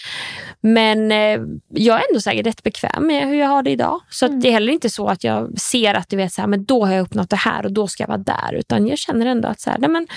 Men 0.62 1.12
eh, 1.12 1.40
jag 1.70 1.98
är 1.98 2.04
ändå 2.10 2.22
säkert 2.22 2.46
rätt 2.46 2.64
bekväm 2.64 3.08
med 3.08 3.28
hur 3.28 3.36
jag 3.36 3.48
har 3.48 3.64
det 3.64 3.72
idag. 3.72 4.00
Så 4.10 4.26
att 4.26 4.42
det 4.42 4.48
är 4.48 4.52
heller 4.52 4.74
inte 4.74 4.90
så 4.90 5.08
att 5.08 5.24
jag 5.24 5.60
ser 5.60 5.94
att 5.94 6.10
du 6.10 6.18
vet, 6.18 6.34
så 6.34 6.42
här, 6.42 6.48
men 6.48 6.66
då 6.66 6.86
har 6.86 6.94
jag 6.94 7.02
uppnått 7.02 7.30
det 7.30 7.36
här 7.36 7.66
och 7.66 7.74
då 7.74 7.88
ska 7.88 8.04
jag 8.04 8.08
vara 8.08 8.18
där. 8.18 8.54
Utan 8.54 8.88
jag 8.88 8.98
känner 8.98 9.26
ändå 9.26 9.48
att 9.48 9.60
så 9.60 9.70
här, 9.70 9.78
nej, 9.78 9.90
men, 9.90 10.08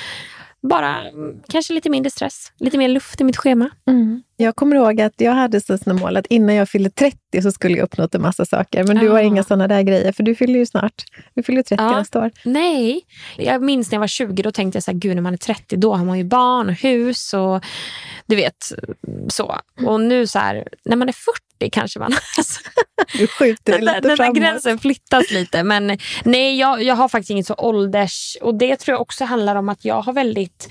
bara 0.69 1.11
mm, 1.11 1.43
kanske 1.49 1.75
lite 1.75 1.91
mindre 1.91 2.11
stress, 2.11 2.53
lite 2.59 2.79
mer 2.79 2.89
luft 2.89 3.21
i 3.21 3.25
mitt 3.25 3.37
schema. 3.37 3.71
Mm. 3.91 4.23
Jag 4.39 4.57
kommer 4.57 4.77
ihåg 4.77 5.01
att 5.01 5.13
jag 5.17 5.33
hade 5.33 5.61
sådana 5.61 6.01
mål 6.01 6.17
att 6.17 6.27
innan 6.27 6.55
jag 6.55 6.69
fyllde 6.69 6.91
30 6.91 7.19
så 7.43 7.53
skulle 7.53 7.77
jag 7.77 7.85
uppnått 7.85 8.15
en 8.15 8.23
massa 8.23 8.45
saker. 8.47 8.85
Men 8.85 8.97
du 8.99 9.09
har 9.09 9.19
Ah. 9.19 9.23
inga 9.23 9.43
sådana 9.43 9.69
där 9.69 9.83
grejer, 9.83 10.13
för 10.13 10.23
du 10.23 10.35
fyller 10.35 10.59
ju 10.59 10.67
snart. 10.67 11.05
Du 11.35 11.43
fyller 11.43 11.57
ju 11.59 11.63
30 11.63 11.83
Ja. 11.85 11.99
nästa 11.99 12.19
år. 12.21 12.31
Nej, 12.45 13.01
jag 13.37 13.63
minns 13.63 13.91
när 13.91 13.97
jag 13.97 14.01
var 14.01 14.07
20 14.07 14.43
då 14.43 14.53
tänkte 14.53 14.77
jag 14.77 14.83
så 14.83 14.91
här, 14.91 14.99
gud 14.99 15.15
när 15.15 15.23
man 15.23 15.33
är 15.33 15.37
30 15.39 15.77
då 15.77 15.95
har 15.95 16.05
man 16.05 16.19
ju 16.19 16.25
barn 16.25 16.69
och 16.69 16.75
hus 16.75 17.35
och 17.35 17.65
du 18.27 18.37
vet 18.37 18.57
så. 19.29 19.57
Och 19.87 20.01
nu 20.01 20.27
så 20.27 20.39
här, 20.39 20.69
när 20.85 20.97
man 20.97 21.09
är 21.09 21.13
40 21.13 21.71
kanske 21.71 21.99
man... 21.99 22.13
Alltså, 22.39 22.61
Du 23.19 23.27
skjuter 23.27 23.73
den, 23.73 23.85
lite 23.85 24.01
den 24.01 24.17
framåt. 24.17 24.37
gränsen 24.37 24.79
flyttas 24.79 25.31
lite. 25.31 25.63
Men 25.63 25.99
nej, 26.25 26.59
jag, 26.59 26.83
jag 26.83 26.95
har 26.95 27.09
faktiskt 27.09 27.31
inget 27.31 27.47
så 27.47 27.55
ålders... 27.55 28.37
Och 28.41 28.55
det 28.55 28.77
tror 28.77 28.93
jag 28.95 29.01
också 29.01 29.25
handlar 29.25 29.57
om 29.57 29.69
att 29.69 29.85
jag 29.85 30.03
har 30.03 30.13
väldigt 30.13 30.69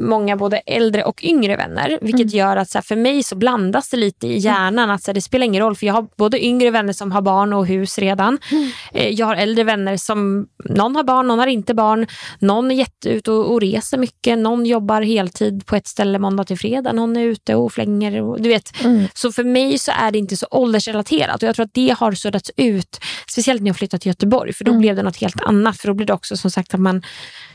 många 0.00 0.36
både 0.36 0.56
äldre 0.56 1.04
och 1.04 1.24
yngre 1.24 1.56
vänner. 1.56 1.98
Vilket 2.02 2.20
Mm. 2.20 2.28
gör 2.38 2.56
att 2.56 2.70
så 2.70 2.78
här, 2.78 2.82
för 2.82 2.96
mig 2.96 3.22
så 3.22 3.36
blandas 3.36 3.88
det 3.90 3.96
lite 3.96 4.26
i 4.26 4.38
hjärnan. 4.38 4.90
Att 4.90 5.02
så 5.02 5.10
här, 5.10 5.14
det 5.14 5.20
spelar 5.20 5.46
ingen 5.46 5.62
roll 5.62 5.76
för 5.76 5.86
jag 5.86 5.94
har 5.94 6.06
både 6.16 6.44
yngre 6.44 6.70
vänner 6.70 6.92
som 6.92 7.12
har 7.12 7.22
barn 7.22 7.52
och 7.52 7.66
hus 7.66 7.98
redan. 7.98 8.38
Mm. 8.52 8.70
Eh, 8.92 9.08
jag 9.08 9.26
har 9.26 9.36
äldre 9.36 9.64
vänner 9.64 9.96
som, 9.96 10.46
någon 10.64 10.96
har 10.96 11.02
barn, 11.04 11.28
någon 11.28 11.38
har 11.38 11.46
inte 11.46 11.74
barn. 11.74 12.06
Någon 12.38 12.70
är 12.70 12.74
jätteute 12.74 13.30
och, 13.30 13.52
och 13.52 13.60
reser 13.60 13.98
mycket. 13.98 14.38
Någon 14.38 14.66
jobbar 14.66 15.02
heltid 15.02 15.66
på 15.66 15.76
ett 15.76 15.86
ställe 15.86 16.18
måndag 16.18 16.44
till 16.44 16.58
fredag. 16.58 16.92
Någon 16.92 17.16
är 17.16 17.24
ute 17.24 17.54
och 17.54 17.72
flänger. 17.72 18.22
Och, 18.22 18.40
du 18.42 18.48
vet. 18.48 18.84
Mm. 18.84 19.04
Så 19.14 19.32
för 19.32 19.44
mig 19.44 19.78
så 19.78 19.92
är 20.00 20.10
det 20.10 20.18
inte 20.18 20.36
så 20.36 20.46
åldersrelaterat. 20.50 21.42
Och 21.42 21.48
jag 21.48 21.54
tror 21.56 21.64
att 21.64 21.74
det 21.74 21.94
har 21.98 22.12
suddats 22.12 22.50
ut. 22.56 23.00
Speciellt 23.30 23.62
när 23.62 23.68
jag 23.68 23.76
flyttade 23.76 24.00
till 24.00 24.10
Göteborg. 24.10 24.52
För 24.52 24.64
då 24.64 24.70
Mm. 24.70 24.80
blev 24.80 24.96
det 24.96 25.02
något 25.02 25.16
helt 25.16 25.40
annat. 25.40 25.76
För 25.78 25.88
då 25.88 25.94
blir 25.94 26.06
det 26.06 26.12
också 26.12 26.36
som 26.36 26.50
sagt 26.50 26.74
att 26.74 26.80
man 26.80 27.02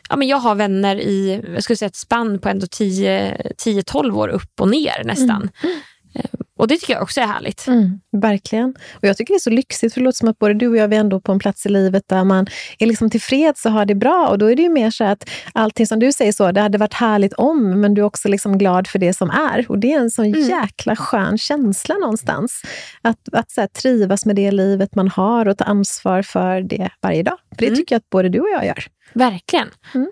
Ja, 0.09 0.15
men 0.15 0.27
jag 0.27 0.37
har 0.37 0.55
vänner 0.55 0.95
i 0.95 1.41
jag 1.53 1.63
skulle 1.63 1.77
säga 1.77 1.87
ett 1.87 1.95
spann 1.95 2.39
på 2.39 2.49
ändå 2.49 2.65
10-12 2.65 4.17
år 4.17 4.27
upp 4.27 4.61
och 4.61 4.69
ner 4.69 5.03
nästan. 5.03 5.29
Mm. 5.29 5.75
mm. 6.15 6.38
Och 6.59 6.67
det 6.67 6.77
tycker 6.77 6.93
jag 6.93 7.01
också 7.01 7.21
är 7.21 7.25
härligt. 7.25 7.67
Mm, 7.67 7.99
verkligen. 8.11 8.69
Och 8.93 9.03
jag 9.03 9.17
tycker 9.17 9.33
det 9.33 9.37
är 9.37 9.39
så 9.39 9.49
lyxigt, 9.49 9.93
för 9.93 10.01
det 10.01 10.05
låter 10.05 10.17
som 10.17 10.27
att 10.29 10.39
både 10.39 10.53
du 10.53 10.67
och 10.67 10.77
jag 10.77 10.93
är 10.93 10.99
ändå 10.99 11.19
på 11.21 11.31
en 11.31 11.39
plats 11.39 11.65
i 11.65 11.69
livet 11.69 12.03
där 12.07 12.23
man 12.23 12.47
är 12.79 12.85
liksom 12.85 13.09
tillfreds 13.09 13.65
och 13.65 13.71
har 13.71 13.85
det 13.85 13.95
bra. 13.95 14.27
Och 14.27 14.37
då 14.37 14.51
är 14.51 14.55
det 14.55 14.61
ju 14.61 14.69
mer 14.69 14.89
så 14.91 15.03
att 15.03 15.29
allting 15.53 15.87
som 15.87 15.99
du 15.99 16.11
säger 16.11 16.31
så, 16.31 16.51
det 16.51 16.61
hade 16.61 16.77
varit 16.77 16.93
härligt 16.93 17.33
om, 17.33 17.81
men 17.81 17.93
du 17.93 18.01
är 18.01 18.05
också 18.05 18.27
liksom 18.27 18.57
glad 18.57 18.87
för 18.87 18.99
det 18.99 19.13
som 19.13 19.29
är. 19.29 19.65
Och 19.69 19.79
det 19.79 19.93
är 19.93 19.99
en 19.99 20.11
sån 20.11 20.25
Mm. 20.25 20.41
jäkla 20.41 20.95
skön 20.95 21.37
känsla 21.37 21.95
någonstans. 21.95 22.61
Att, 23.01 23.19
att 23.33 23.51
så 23.51 23.61
här, 23.61 23.67
trivas 23.67 24.25
med 24.25 24.35
det 24.35 24.51
livet 24.51 24.95
man 24.95 25.07
har 25.07 25.47
och 25.47 25.57
ta 25.57 25.63
ansvar 25.65 26.21
för 26.21 26.61
det 26.61 26.89
varje 27.01 27.23
dag. 27.23 27.37
För 27.49 27.59
det 27.61 27.65
Mm. 27.67 27.77
tycker 27.77 27.95
jag 27.95 27.99
att 27.99 28.09
både 28.09 28.29
du 28.29 28.39
och 28.39 28.49
jag 28.53 28.65
gör. 28.65 28.83
Verkligen. 29.13 29.67
Mm. 29.95 30.11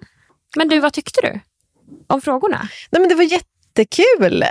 Men 0.55 0.67
du, 0.69 0.79
vad 0.79 0.93
tyckte 0.93 1.21
du 1.21 1.39
om 2.07 2.21
frågorna? 2.21 2.67
Nej, 2.91 2.99
men 3.01 3.09
det 3.09 3.15
var 3.15 3.23
jättekul! 3.77 4.45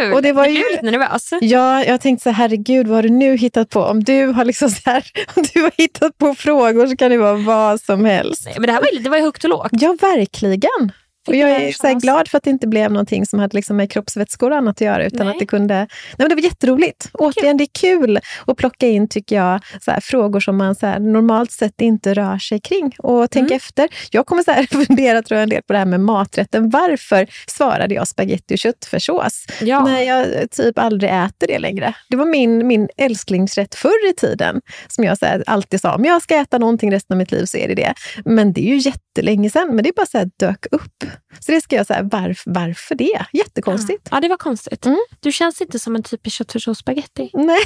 Kul! 0.00 0.12
Och 0.14 0.22
det 0.22 0.32
var 0.32 0.44
Jag 0.44 0.52
ju- 0.52 0.58
blev 0.60 0.70
lite 0.70 0.98
nervös. 0.98 1.30
Ja, 1.40 1.84
jag 1.84 2.00
tänkte 2.00 2.22
så 2.22 2.30
här, 2.30 2.36
herregud, 2.36 2.86
vad 2.86 2.96
har 2.96 3.02
du 3.02 3.08
nu 3.08 3.36
hittat 3.36 3.70
på? 3.70 3.80
Om 3.80 4.04
du 4.04 4.26
har, 4.26 4.44
liksom 4.44 4.70
så 4.70 4.90
här, 4.90 5.04
om 5.36 5.44
du 5.54 5.62
har 5.62 5.72
hittat 5.78 6.18
på 6.18 6.34
frågor 6.34 6.86
så 6.86 6.96
kan 6.96 7.10
det 7.10 7.18
vara 7.18 7.34
vad 7.34 7.80
som 7.80 8.04
helst. 8.04 8.42
Nej, 8.44 8.54
men 8.58 8.66
det 8.66 8.72
här 8.72 8.80
var 8.80 8.88
ju, 8.92 8.98
det 8.98 9.10
var 9.10 9.18
högt 9.20 9.44
och 9.44 9.50
lågt. 9.50 9.68
Ja, 9.72 9.96
verkligen. 10.00 10.92
Och 11.28 11.36
jag 11.36 11.50
är 11.50 11.72
så 11.72 11.94
glad 11.98 12.28
för 12.28 12.38
att 12.38 12.44
det 12.44 12.50
inte 12.50 12.66
blev 12.66 12.92
någonting 12.92 13.26
som 13.26 13.38
hade 13.38 13.56
liksom 13.56 13.76
med 13.76 13.90
kroppsvätskor 13.90 14.50
och 14.50 14.56
annat 14.56 14.76
att 14.76 14.80
göra. 14.80 15.04
Utan 15.06 15.26
Nej. 15.26 15.32
att 15.34 15.38
det 15.38 15.46
kunde... 15.46 15.74
Nej, 15.74 15.88
men 16.16 16.28
det 16.28 16.34
var 16.34 16.42
jätteroligt. 16.42 17.10
Återigen, 17.12 17.56
det 17.56 17.64
är 17.64 17.80
kul 17.80 18.20
att 18.46 18.56
plocka 18.56 18.86
in, 18.88 19.08
tycker 19.08 19.36
jag, 19.36 19.60
så 19.80 19.90
här, 19.90 20.00
frågor 20.00 20.40
som 20.40 20.56
man 20.56 20.74
så 20.74 20.86
här, 20.86 20.98
normalt 21.00 21.52
sett 21.52 21.80
inte 21.80 22.14
rör 22.14 22.38
sig 22.38 22.60
kring. 22.60 22.94
Och 22.98 23.30
tänk 23.30 23.48
Mm. 23.48 23.56
efter. 23.56 23.88
Jag 24.10 24.26
kommer 24.26 24.42
så 24.42 24.50
här, 24.50 24.66
fundera 24.86 25.22
tror 25.22 25.36
jag, 25.36 25.42
en 25.42 25.48
del 25.48 25.62
på 25.62 25.72
det 25.72 25.78
här 25.78 25.86
med 25.86 26.00
maträtten. 26.00 26.70
Varför 26.70 27.26
svarade 27.46 27.94
jag 27.94 28.08
spaghetti 28.08 28.54
och 28.54 28.58
köttfärssås? 28.58 29.46
Ja. 29.60 29.84
när 29.84 30.00
jag 30.02 30.50
typ 30.50 30.78
aldrig 30.78 31.10
äter 31.10 31.46
det 31.46 31.58
längre. 31.58 31.94
Det 32.08 32.16
var 32.16 32.24
min, 32.26 32.66
min 32.66 32.88
älsklingsrätt 32.96 33.74
förr 33.74 34.10
i 34.10 34.14
tiden. 34.14 34.60
Som 34.88 35.04
jag 35.04 35.18
så 35.18 35.26
här, 35.26 35.44
alltid 35.46 35.80
sa, 35.80 35.94
om 35.94 36.04
jag 36.04 36.22
ska 36.22 36.36
äta 36.36 36.58
någonting 36.58 36.92
resten 36.92 37.14
av 37.14 37.18
mitt 37.18 37.32
liv 37.32 37.44
så 37.44 37.56
är 37.56 37.68
det 37.68 37.74
det. 37.74 37.94
Men 38.24 38.52
det 38.52 38.60
är 38.60 38.74
ju 38.74 38.76
jättelänge 38.76 39.50
sedan, 39.50 39.68
men 39.74 39.84
det 39.84 39.92
bara 39.96 40.06
så 40.06 40.18
här 40.18 40.30
dök 40.36 40.66
upp. 40.70 41.04
Så 41.40 41.52
det 41.52 41.60
ska 41.60 41.76
jag 41.76 41.86
säga, 41.86 42.02
varf, 42.02 42.42
varför 42.46 42.94
det? 42.94 43.26
Jättekonstigt. 43.32 44.08
Ja, 44.10 44.20
det 44.20 44.28
var 44.28 44.36
konstigt. 44.36 44.86
Mm. 44.86 44.98
Du 45.20 45.32
känns 45.32 45.60
inte 45.60 45.78
som 45.78 45.96
en 45.96 46.02
typisk 46.02 46.36
köttfärssås 46.36 46.78
spagetti 46.78 47.30
Nej. 47.34 47.60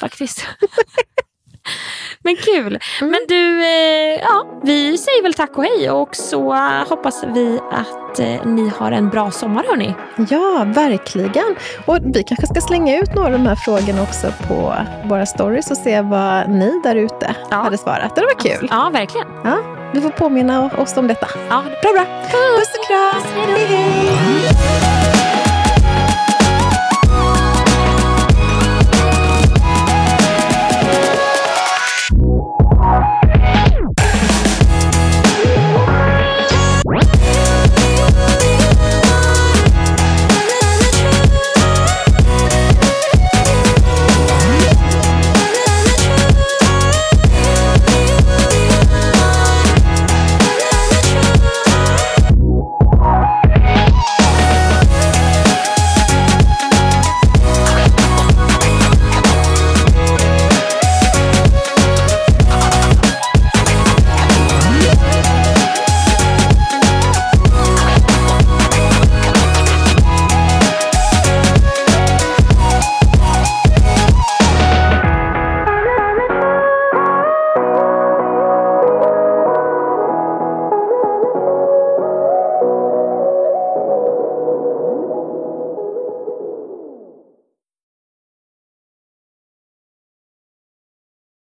faktiskt. 0.00 0.46
Men 2.24 2.36
kul. 2.36 2.78
Mm. 3.00 3.10
Men 3.10 3.20
du, 3.28 3.62
eh, 3.64 4.20
ja, 4.22 4.60
vi 4.62 4.98
säger 4.98 5.22
väl 5.22 5.34
tack 5.34 5.58
och 5.58 5.64
hej 5.64 5.90
och 5.90 6.16
så 6.16 6.54
hoppas 6.88 7.24
vi 7.34 7.60
att 7.72 8.18
eh, 8.18 8.46
ni 8.46 8.70
har 8.78 8.92
en 8.92 9.08
bra 9.08 9.30
sommar 9.30 9.64
hörni. 9.68 9.94
Ja, 10.30 10.64
verkligen. 10.66 11.56
Och 11.86 11.98
vi 12.02 12.22
kanske 12.22 12.46
ska 12.46 12.60
slänga 12.60 12.98
ut 12.98 13.14
några 13.14 13.26
av 13.26 13.32
de 13.32 13.46
här 13.46 13.56
frågorna 13.56 14.02
också 14.02 14.32
på 14.48 14.74
våra 15.04 15.26
stories 15.26 15.70
och 15.70 15.76
se 15.76 16.00
vad 16.00 16.50
ni 16.50 16.80
där 16.84 16.96
ute 16.96 17.34
Ja. 17.50 17.56
hade 17.56 17.78
svarat. 17.78 18.14
Det 18.16 18.20
var 18.20 18.40
kul. 18.40 18.68
Ja, 18.70 18.90
verkligen. 18.92 19.26
Ja, 19.44 19.58
vi 19.94 20.00
får 20.00 20.10
påminna 20.10 20.70
oss 20.78 20.96
om 20.96 21.08
detta. 21.08 21.26
Ja, 21.48 21.62
Bra, 21.82 21.92
bra. 21.92 22.04
Puss 22.22 22.68
och 22.78 22.86
kram. 22.86 23.46
Hej 23.48 23.66
hej. 23.66 24.87